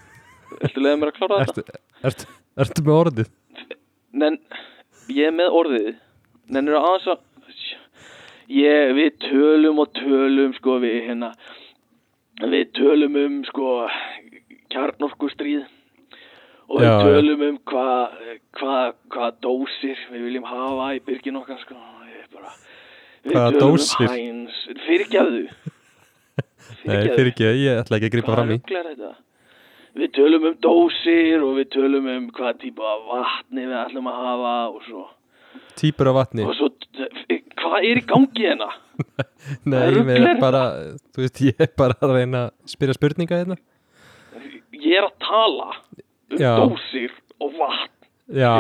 [0.59, 1.63] Viltu leiða mér að klára þetta?
[1.63, 1.79] ertu,
[2.09, 2.27] ertu,
[2.65, 3.31] ertu með orðið?
[4.23, 4.39] Nen,
[5.09, 5.87] ég er með orðið.
[6.53, 7.23] Nennir að aðeins að,
[8.51, 11.31] ég, við tölum og tölum, sko, við hérna,
[12.41, 13.69] við tölum um, sko,
[14.73, 15.63] kjarnorkustríð
[16.69, 18.21] og við Já, tölum um hvað,
[18.59, 21.77] hvað, hvað dósir við viljum hafa í byrgin okkar, sko,
[22.33, 22.55] bara,
[23.23, 24.07] við Hvaða tölum dósir?
[24.07, 25.45] um hæns, fyrirgeðu.
[26.87, 28.59] Nei, fyrir ekki, ég ætla ekki að grípa fram í?
[29.93, 34.53] Við tölum um dósir og við tölum um hvað típa vatni við ætlum að hafa
[34.71, 35.03] og svo,
[35.79, 36.69] Týpur af vatni svo
[37.73, 38.69] hvað er í gangi hérna?
[39.71, 40.63] Nei, mér er bara,
[41.13, 43.57] þú veist, ég er bara að reyna að spyrja spurninga hérna
[44.73, 46.53] Ég er að tala um Já.
[46.61, 48.53] dósir og vatn Já,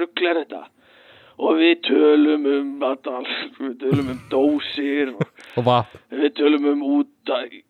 [0.00, 0.64] rugl er þetta?
[1.40, 3.22] Og við tölum um þetta,
[3.56, 5.24] við tölum um dósir og
[5.60, 7.60] og vatn við tölum um út að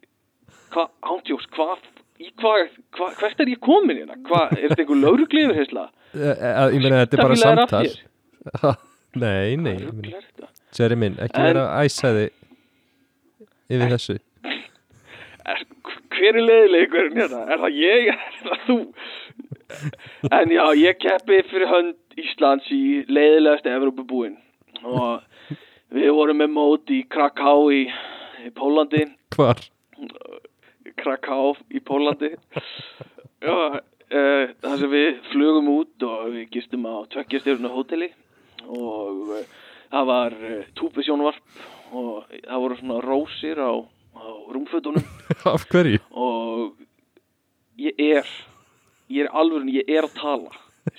[0.73, 1.85] hvað, ándjós, hvað
[2.41, 4.17] hvað, hva, hvert er ég komin hérna?
[4.29, 5.89] Hvað, er þetta einhver lauruglifur heisla?
[6.11, 7.89] Eh, eh, Ég meina, þetta er bara samtal.
[9.23, 10.25] Nei, nei, er?
[10.75, 12.33] Seri minn, ekki En- vera að æsa þig
[13.71, 14.17] yfir þessu
[15.53, 15.63] er,
[16.17, 17.45] hver er leiðilegurinn hérna?
[17.55, 18.11] Er það ég?
[18.11, 18.79] Er það þú?
[20.41, 24.35] En já, ég keppi fyrir hönd Íslands í leiðilegast Evrópubúin
[24.83, 25.23] og
[25.95, 27.85] við vorum með mót í Krakow í,
[28.43, 29.07] í Pólandi
[29.37, 29.63] Hvar?
[31.01, 32.32] Krakow í Pólandi
[33.40, 38.11] Já, uh, þar sem við flugum út og við gistum á tveggjastjörnu hóteli
[38.66, 39.44] og uh,
[39.93, 41.62] það var uh, túpesjónvarp
[41.97, 43.73] og það voru svona rósir á,
[44.15, 45.07] á rúmfötunum.
[45.55, 46.02] Af hverju?
[46.12, 46.77] og
[47.81, 48.28] ég er
[49.11, 50.52] ég er alveg, ég er að tala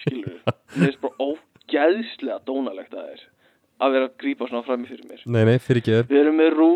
[0.03, 0.41] skilur við,
[0.75, 3.27] mér finnst bara ógæðslega dónalegt að þér
[3.81, 5.23] að vera að grípa svona fram í fyrir mér.
[5.25, 6.71] Nei, nei, fyrir ekki þér við erum með rú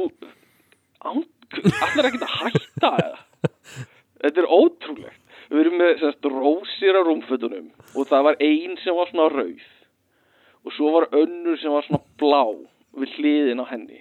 [1.06, 3.52] án allir ekkert að hætta eða?
[4.26, 5.22] Þetta er ótrúlegt.
[5.52, 9.66] Við erum með semst, rósir á rúmfötunum og það var ein sem var svona rauð
[10.66, 12.42] og svo var önnur sem var svona blá
[12.98, 14.00] við hliðin á henni.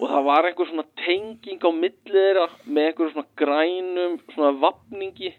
[0.00, 5.30] Og það var einhver svona tenging á milli þeirra með einhver svona grænum svona vapningi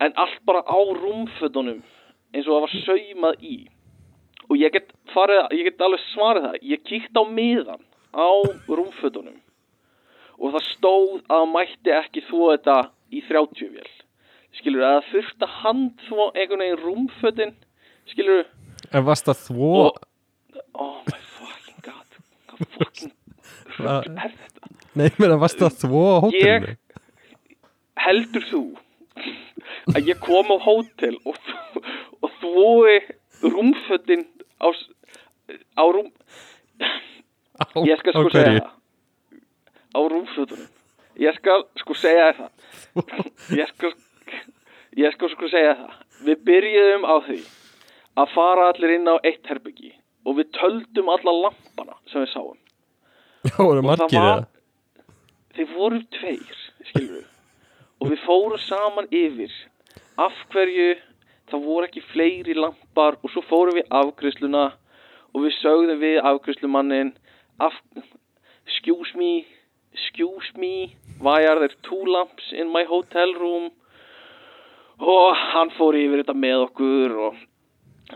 [0.00, 1.84] en allt bara á rúmfötunum
[2.32, 3.58] eins og það var saumað í.
[4.48, 7.84] Og ég get farið, ég get alveg svarið það ég kíkt á miðan
[8.16, 8.30] á
[8.72, 9.36] rúmfötunum
[10.40, 12.76] og það stóð að mætti ekki þvó þetta
[13.12, 13.90] í 30 vél
[14.58, 17.54] skilur að það þurft að handþvó einhvern veginn rúmfötin?
[18.10, 18.46] Skilur
[18.90, 19.72] En varst það þvó
[20.80, 22.20] oh my fucking god.
[22.50, 23.12] Hvað fucking
[23.78, 24.72] rugl er þetta?
[24.98, 26.76] Nei, menn að varst það þvó á hótelinu?
[28.00, 28.62] Heldur þú
[29.94, 31.38] að ég kom á hótel og,
[32.24, 32.96] og þvói
[33.44, 34.26] rúmfötin
[34.58, 36.10] á, á rúm
[37.60, 38.79] Á, ég skal sko segja það
[39.94, 40.68] á rúmfötunum
[41.20, 42.50] ég skal sko segja það.
[43.60, 43.92] Ég skal
[44.96, 45.98] ég skal sko segja það.
[46.26, 47.40] Við byrjuðum á því
[48.20, 49.92] að fara allir inn á eitt herbyggi
[50.26, 52.56] og við töldum alla lampana sem við sáum.
[53.46, 54.48] Já, voru margir eða?
[55.56, 56.58] þeir voru tveir
[56.90, 57.28] skilur við
[58.00, 59.54] og við fórum saman yfir
[60.20, 60.90] af hverju
[61.50, 64.66] það voru ekki fleiri lampar og svo fórum við afgriðsluna
[65.34, 67.12] og við sögðum við afgriðslumannin
[67.60, 67.76] af,
[68.66, 69.44] excuse me
[69.92, 73.70] excuse me why are there two lamps in my hotel room?
[75.00, 77.38] Og hann fór yfir þetta með okkur og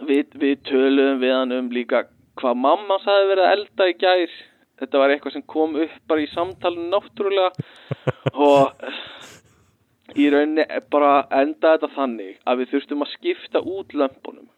[0.09, 2.03] við, við töluðum við hann um líka
[2.41, 4.35] hvað mamma sagði verið að elda í gær.
[4.83, 7.53] Þetta var eitthvað sem kom upp bara í samtalinu náttúrulega.
[8.35, 14.49] Og í rauninni bara enda þetta þannig að við þurftum að skipta út lömpunum.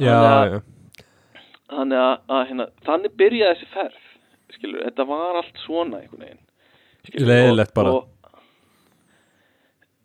[0.00, 0.60] Já, Þannig að- já.
[1.76, 1.92] að,
[2.32, 4.06] að hérna, þannig byrjaði þessi ferð
[4.56, 6.42] skilur, þetta var allt svona einhvern veginn.
[7.06, 7.94] Skilurðu, Leiðilegt bara.
[7.96, 8.08] og,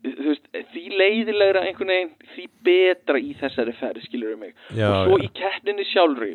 [0.06, 4.56] þú veist, því leiðilegra einhvern veginn, því betra í þessari ferð, skilur mig.
[4.70, 5.26] Já, og svo já.
[5.26, 6.34] í keppninni sjálfri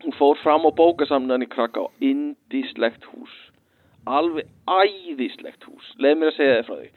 [0.00, 3.34] hún fór fram á bókasamnaðan í Kraká indislegt hús.
[4.08, 6.88] Alveg æðislegt hús leið mér að segja þið frá því.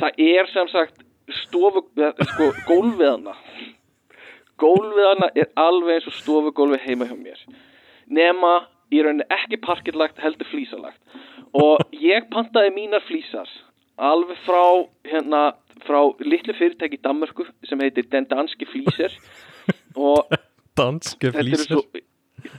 [0.00, 1.02] Það er sem sagt
[1.44, 1.82] stofu,
[2.30, 3.36] sko, gólfiðana
[4.60, 7.40] gólfiðana er alveg eins og stofugólfi heima hjá mér.
[8.10, 8.52] Nema
[8.90, 11.00] í rauninni ekki parkirlagt heldur flísalagt.
[11.54, 13.48] Og ég pantaði mínar flísar
[14.00, 14.62] alveg frá
[15.10, 15.40] hérna
[15.84, 19.12] frá litlu fyrirtæki í Danmörku sem heitir Den Danske Flíser.
[19.96, 20.24] Og
[20.80, 21.32] Danske
[21.64, 21.82] svo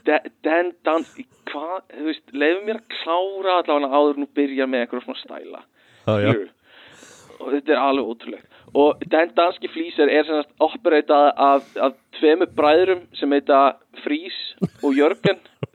[0.06, 1.06] De- Den Dan
[1.50, 5.62] hvað, þú veist, leiðum mér að klára allavega áður nú byrja með eitthvað svona stæla.
[6.06, 6.50] Já Skilurðu?
[7.42, 8.48] og þetta er alveg ótrúlegt.
[8.78, 13.62] Og den danski flýsir er sem sagt operatað af, af tveimur bræðrum sem heita
[14.04, 14.38] Frís
[14.86, 15.42] og Jörgen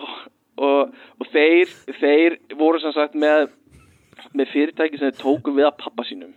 [0.00, 0.14] og,
[0.58, 3.48] og, og þeir, þeir voru sem sagt með,
[4.34, 6.34] með fyrirtæki sem þeir tóku við að pappa sínum.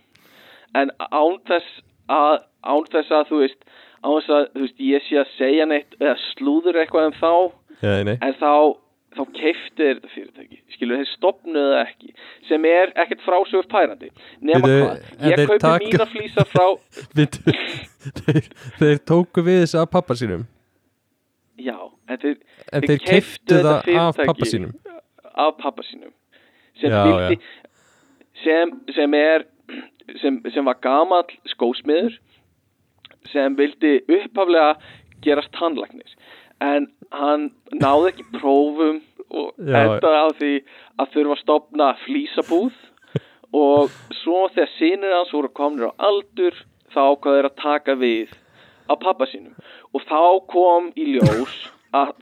[0.76, 1.78] En án þess
[2.12, 3.62] að án þess að þú veist
[4.02, 7.32] án þess að þú veist ég sé að segja neitt eða slúður eitthvað um þá
[8.06, 8.52] nei en þá,
[9.16, 12.10] þá keifti þeir þetta fyrirtæki skilur þeir stopnuðu það ekki
[12.48, 14.10] sem er ekkert frásögur pærandi
[14.40, 16.66] nema hvað, en ég kaupi taka- mína flýsar frá
[18.26, 18.48] þeir,
[18.80, 20.46] þeir tóku við þessu af pappa sínum
[21.58, 21.78] já,
[22.08, 22.38] en þeir,
[22.72, 24.74] En þeir keiftu það af pappa sínum?
[25.34, 26.14] Af pappa sínum.
[26.78, 27.40] Sem Já, vildi
[28.44, 29.46] sem, sem er
[30.22, 32.16] sem, sem var gamall skósmiður
[33.32, 34.76] sem vildi upphaflega
[35.24, 36.14] gerast tannlagnir
[36.64, 39.82] en hann náði ekki prófum og Já.
[39.82, 40.52] endaði á því
[41.02, 42.78] að þurfa að stopna flýsabúð
[43.58, 46.56] og svo þegar sinir hans voru komnir á aldur
[46.94, 48.34] þá ákvaðu þeir að taka við
[48.88, 49.54] af pappa sínum.
[49.94, 50.20] Og þá
[50.52, 51.56] kom í ljós
[51.96, 52.14] að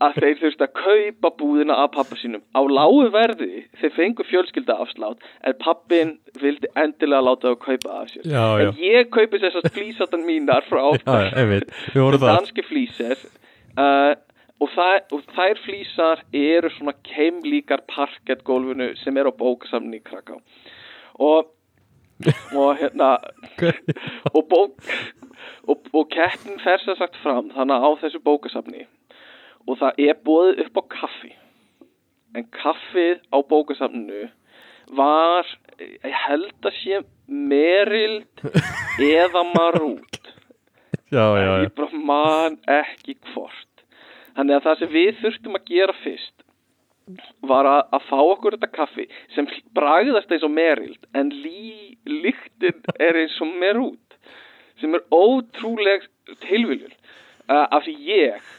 [0.00, 2.42] að þeir þurftu að kaupa búðina af pappa sínum.
[2.56, 7.98] Á lágu verði þeir fengu fjölskylda afslátt en pappin vildi endilega láta það að kaupa
[7.98, 8.24] af sér.
[8.24, 8.70] Já, já.
[8.70, 10.82] en ég kaupi þess að flýsatan mínar frá
[12.06, 13.20] vorum það danski flýsir
[13.76, 14.16] uh,
[14.60, 14.76] og,
[15.12, 20.40] og þær flýsar eru svona keimlíkar parkettgólfinu sem er á bókasamni í Kraká
[21.20, 21.52] og
[22.54, 23.10] og hérna
[24.34, 24.90] og bók
[25.68, 28.86] og, og keppnin fer sér sagt fram þannig að á þessu bókasafni.
[29.68, 31.32] Og það er bóðið upp á kaffi.
[32.36, 34.28] En kaffið á bókasafninu
[34.98, 35.48] var
[35.80, 38.44] ég held að sé merild
[39.00, 40.06] eða marút.
[41.10, 41.62] Já, já, já.
[41.64, 43.80] ég bara man ekki hvort.
[44.36, 46.44] Þannig að það sem við þurftum að gera fyrst
[47.46, 52.82] var að, að fá okkur þetta kaffi sem bragðast eins og merild en lí, lyktin
[52.98, 54.18] er eins og merút
[54.80, 56.06] sem er ótrúleg
[56.46, 56.92] tilviljun.
[57.50, 58.50] Uh, af því ég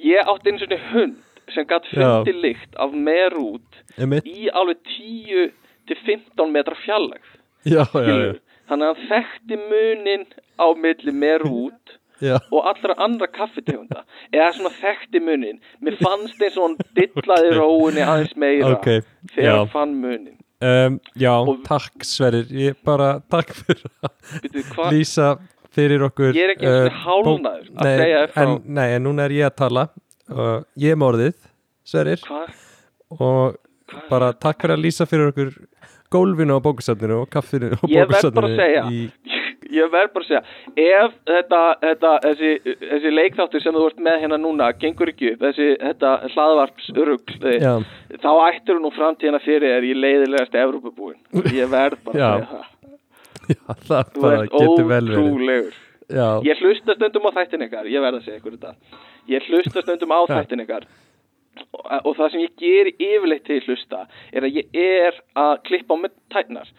[0.00, 1.18] ég átti eins og hund
[1.52, 5.50] sem gætt fundi lykt af merút í alveg 10
[5.90, 7.22] til 15 metra fjallag
[7.62, 8.32] Já, já, já,
[8.70, 10.24] þannig að hann þekkti munin
[10.58, 11.98] á milli merút
[12.28, 12.36] já.
[12.52, 14.04] og allra andra kaffitegunda.
[14.32, 15.58] Eða svona þekkti munin.
[15.82, 18.70] Mér fannst eins og hann dillaði róunni aðeins meira.
[18.76, 18.88] Ok,
[19.34, 20.36] þegar hann fann munin?
[20.62, 22.46] Um, já, Og- takk Sverrir.
[22.54, 24.90] Ég bara, takk fyrir að hva?
[24.94, 25.32] lýsa
[25.74, 26.70] fyrir okkur Ég er ekki
[27.02, 29.88] hálfnaður bók- að segja frá- en, Nei, en núna er ég að tala.
[30.30, 31.34] Og ég er morðið,
[31.84, 32.22] Sverrir.
[32.28, 32.54] Hvað?
[33.20, 33.56] og
[34.08, 35.50] bara takk fyrir að lýsa fyrir okkur
[36.12, 39.00] gólfinu á bókusafninu og kaffinu á Ég verð bara að segja í,
[39.72, 40.42] Ég verð bara að segja
[41.02, 42.50] Ef þetta, þetta þessi,
[42.82, 47.74] þessi leikþáttur sem þú ert með hérna núna gengur ekki upp, þessi þetta hlaðvarpsrugl Já,
[48.22, 51.18] þá ættir þú nú framtíðina fyrir þér í leiðilegast Evrópubúin
[51.56, 52.68] Ég verð bara að segja það.
[53.88, 55.22] Það bara getur vel verið.
[55.22, 55.78] ótrúlegur.
[56.46, 59.00] Ég hlusta stundum á þættin ykkar Ég verð að segja ykkur þetta.
[59.32, 60.86] Ég hlusta stundum á þættin ykkar.
[61.72, 65.98] Og, og það sem ég geri yfirleitt til hlusta er að ég er að klippa
[65.98, 66.70] á með tæknar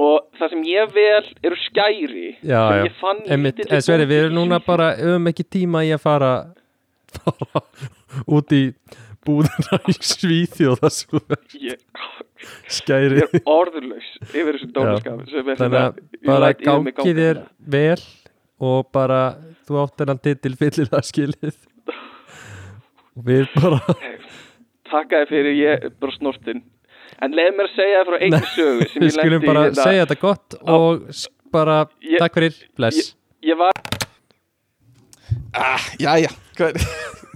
[0.00, 4.22] og það sem ég vel eru skæri já, sem ég fann Einmitt, en Sverrir, við
[4.22, 6.32] bók erum núna bara höfum ekki tíma í að fara,
[7.18, 7.64] fara
[8.30, 8.64] út í
[9.26, 11.20] búðina í Svíþjóð það svo
[11.60, 11.82] Ég,
[12.72, 13.20] skæri.
[13.20, 17.46] Ég er orðurlaus yfir þessu dónaskap þannig að bara gangi þér hérna.
[17.76, 18.04] vel
[18.70, 19.20] og bara
[19.68, 21.60] þú átt hennan titil fyllir það skilið.
[23.16, 23.80] Og við bara
[24.90, 26.64] Takka þér fyrir ég bara snortinn
[27.20, 29.50] En leið mér að segja það frá einu sögu sem við ég skulum lendi í
[29.50, 29.84] bara hérna.
[29.84, 33.10] segja þetta gott og s- bara Ég- takk fyrir, bless
[33.44, 33.72] Ég var
[35.54, 36.86] ah, Jæja, hvernig,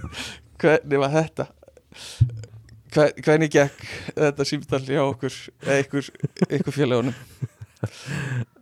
[0.61, 1.45] hvernig var þetta?
[2.95, 3.85] Hver, hvernig gekk
[4.15, 5.33] þetta símtal hjá okkur
[5.65, 6.09] eða ykkur,
[6.59, 7.15] ykkur félagunum?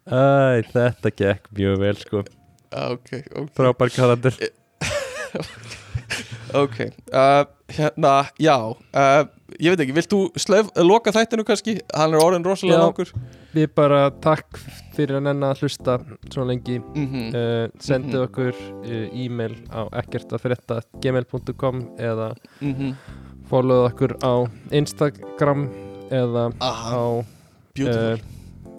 [0.10, 2.24] Æ, þetta gekk mjög vel sko
[2.74, 4.34] Ah, ok, ok, frábær karandur
[6.54, 6.78] ok
[7.14, 9.24] uh, Hérna, já uh,
[9.60, 11.76] Ég veit ekki, vilt þú slöf, loka þættinu kannski?
[11.94, 13.10] Hann er orðin rosalega langur
[13.54, 14.58] við bara takk
[14.96, 16.00] fyrir að nennan að hlusta
[16.34, 18.24] svo lengi mm uh, sendu Mhm.
[18.28, 22.94] okkur uh, e-mail á ekkertafrétta.gmail.com eða -hmm.
[23.50, 25.70] follow okkur á Instagram
[26.10, 27.04] eða Aha, á
[27.80, 28.18] uh,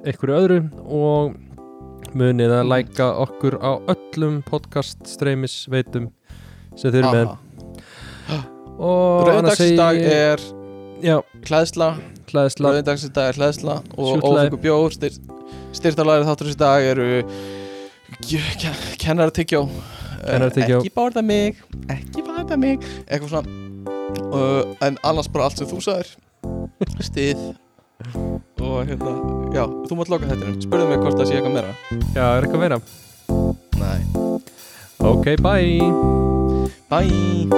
[0.05, 1.35] einhverju öðru og
[2.15, 2.69] munið að Mhm.
[2.71, 6.11] læka okkur á öllum podcast streymis veitum
[6.77, 7.37] sem þau eru með
[8.79, 10.43] Rauðdagsdag er
[11.05, 11.95] já, klæðsla
[12.33, 14.95] hlæðisla Rauðdagsdag er klæðsla og ófengu bjór.
[14.95, 15.19] Styr,
[15.75, 17.09] Styrtalæri þáttur þessi dag eru
[18.99, 19.67] Kennaratyggjó
[20.25, 20.81] Kennaratyggjór.
[20.81, 21.59] Ekki bárða mig.
[21.93, 22.85] Ekki bárða mig.
[23.05, 23.61] Eitthvað svona.
[24.33, 26.15] Uh, En annars bara allt sem þú sagðir.
[27.09, 27.45] Stið.
[28.65, 29.13] Og hérna
[29.55, 31.77] Já, þú mátt loka þetta Spurðu mig hvort það sé eitthvað meira.
[32.17, 32.81] Já, er eitthvað meira?
[33.79, 34.01] Nei.
[35.05, 36.34] Ok, bye
[36.89, 37.49] Bye.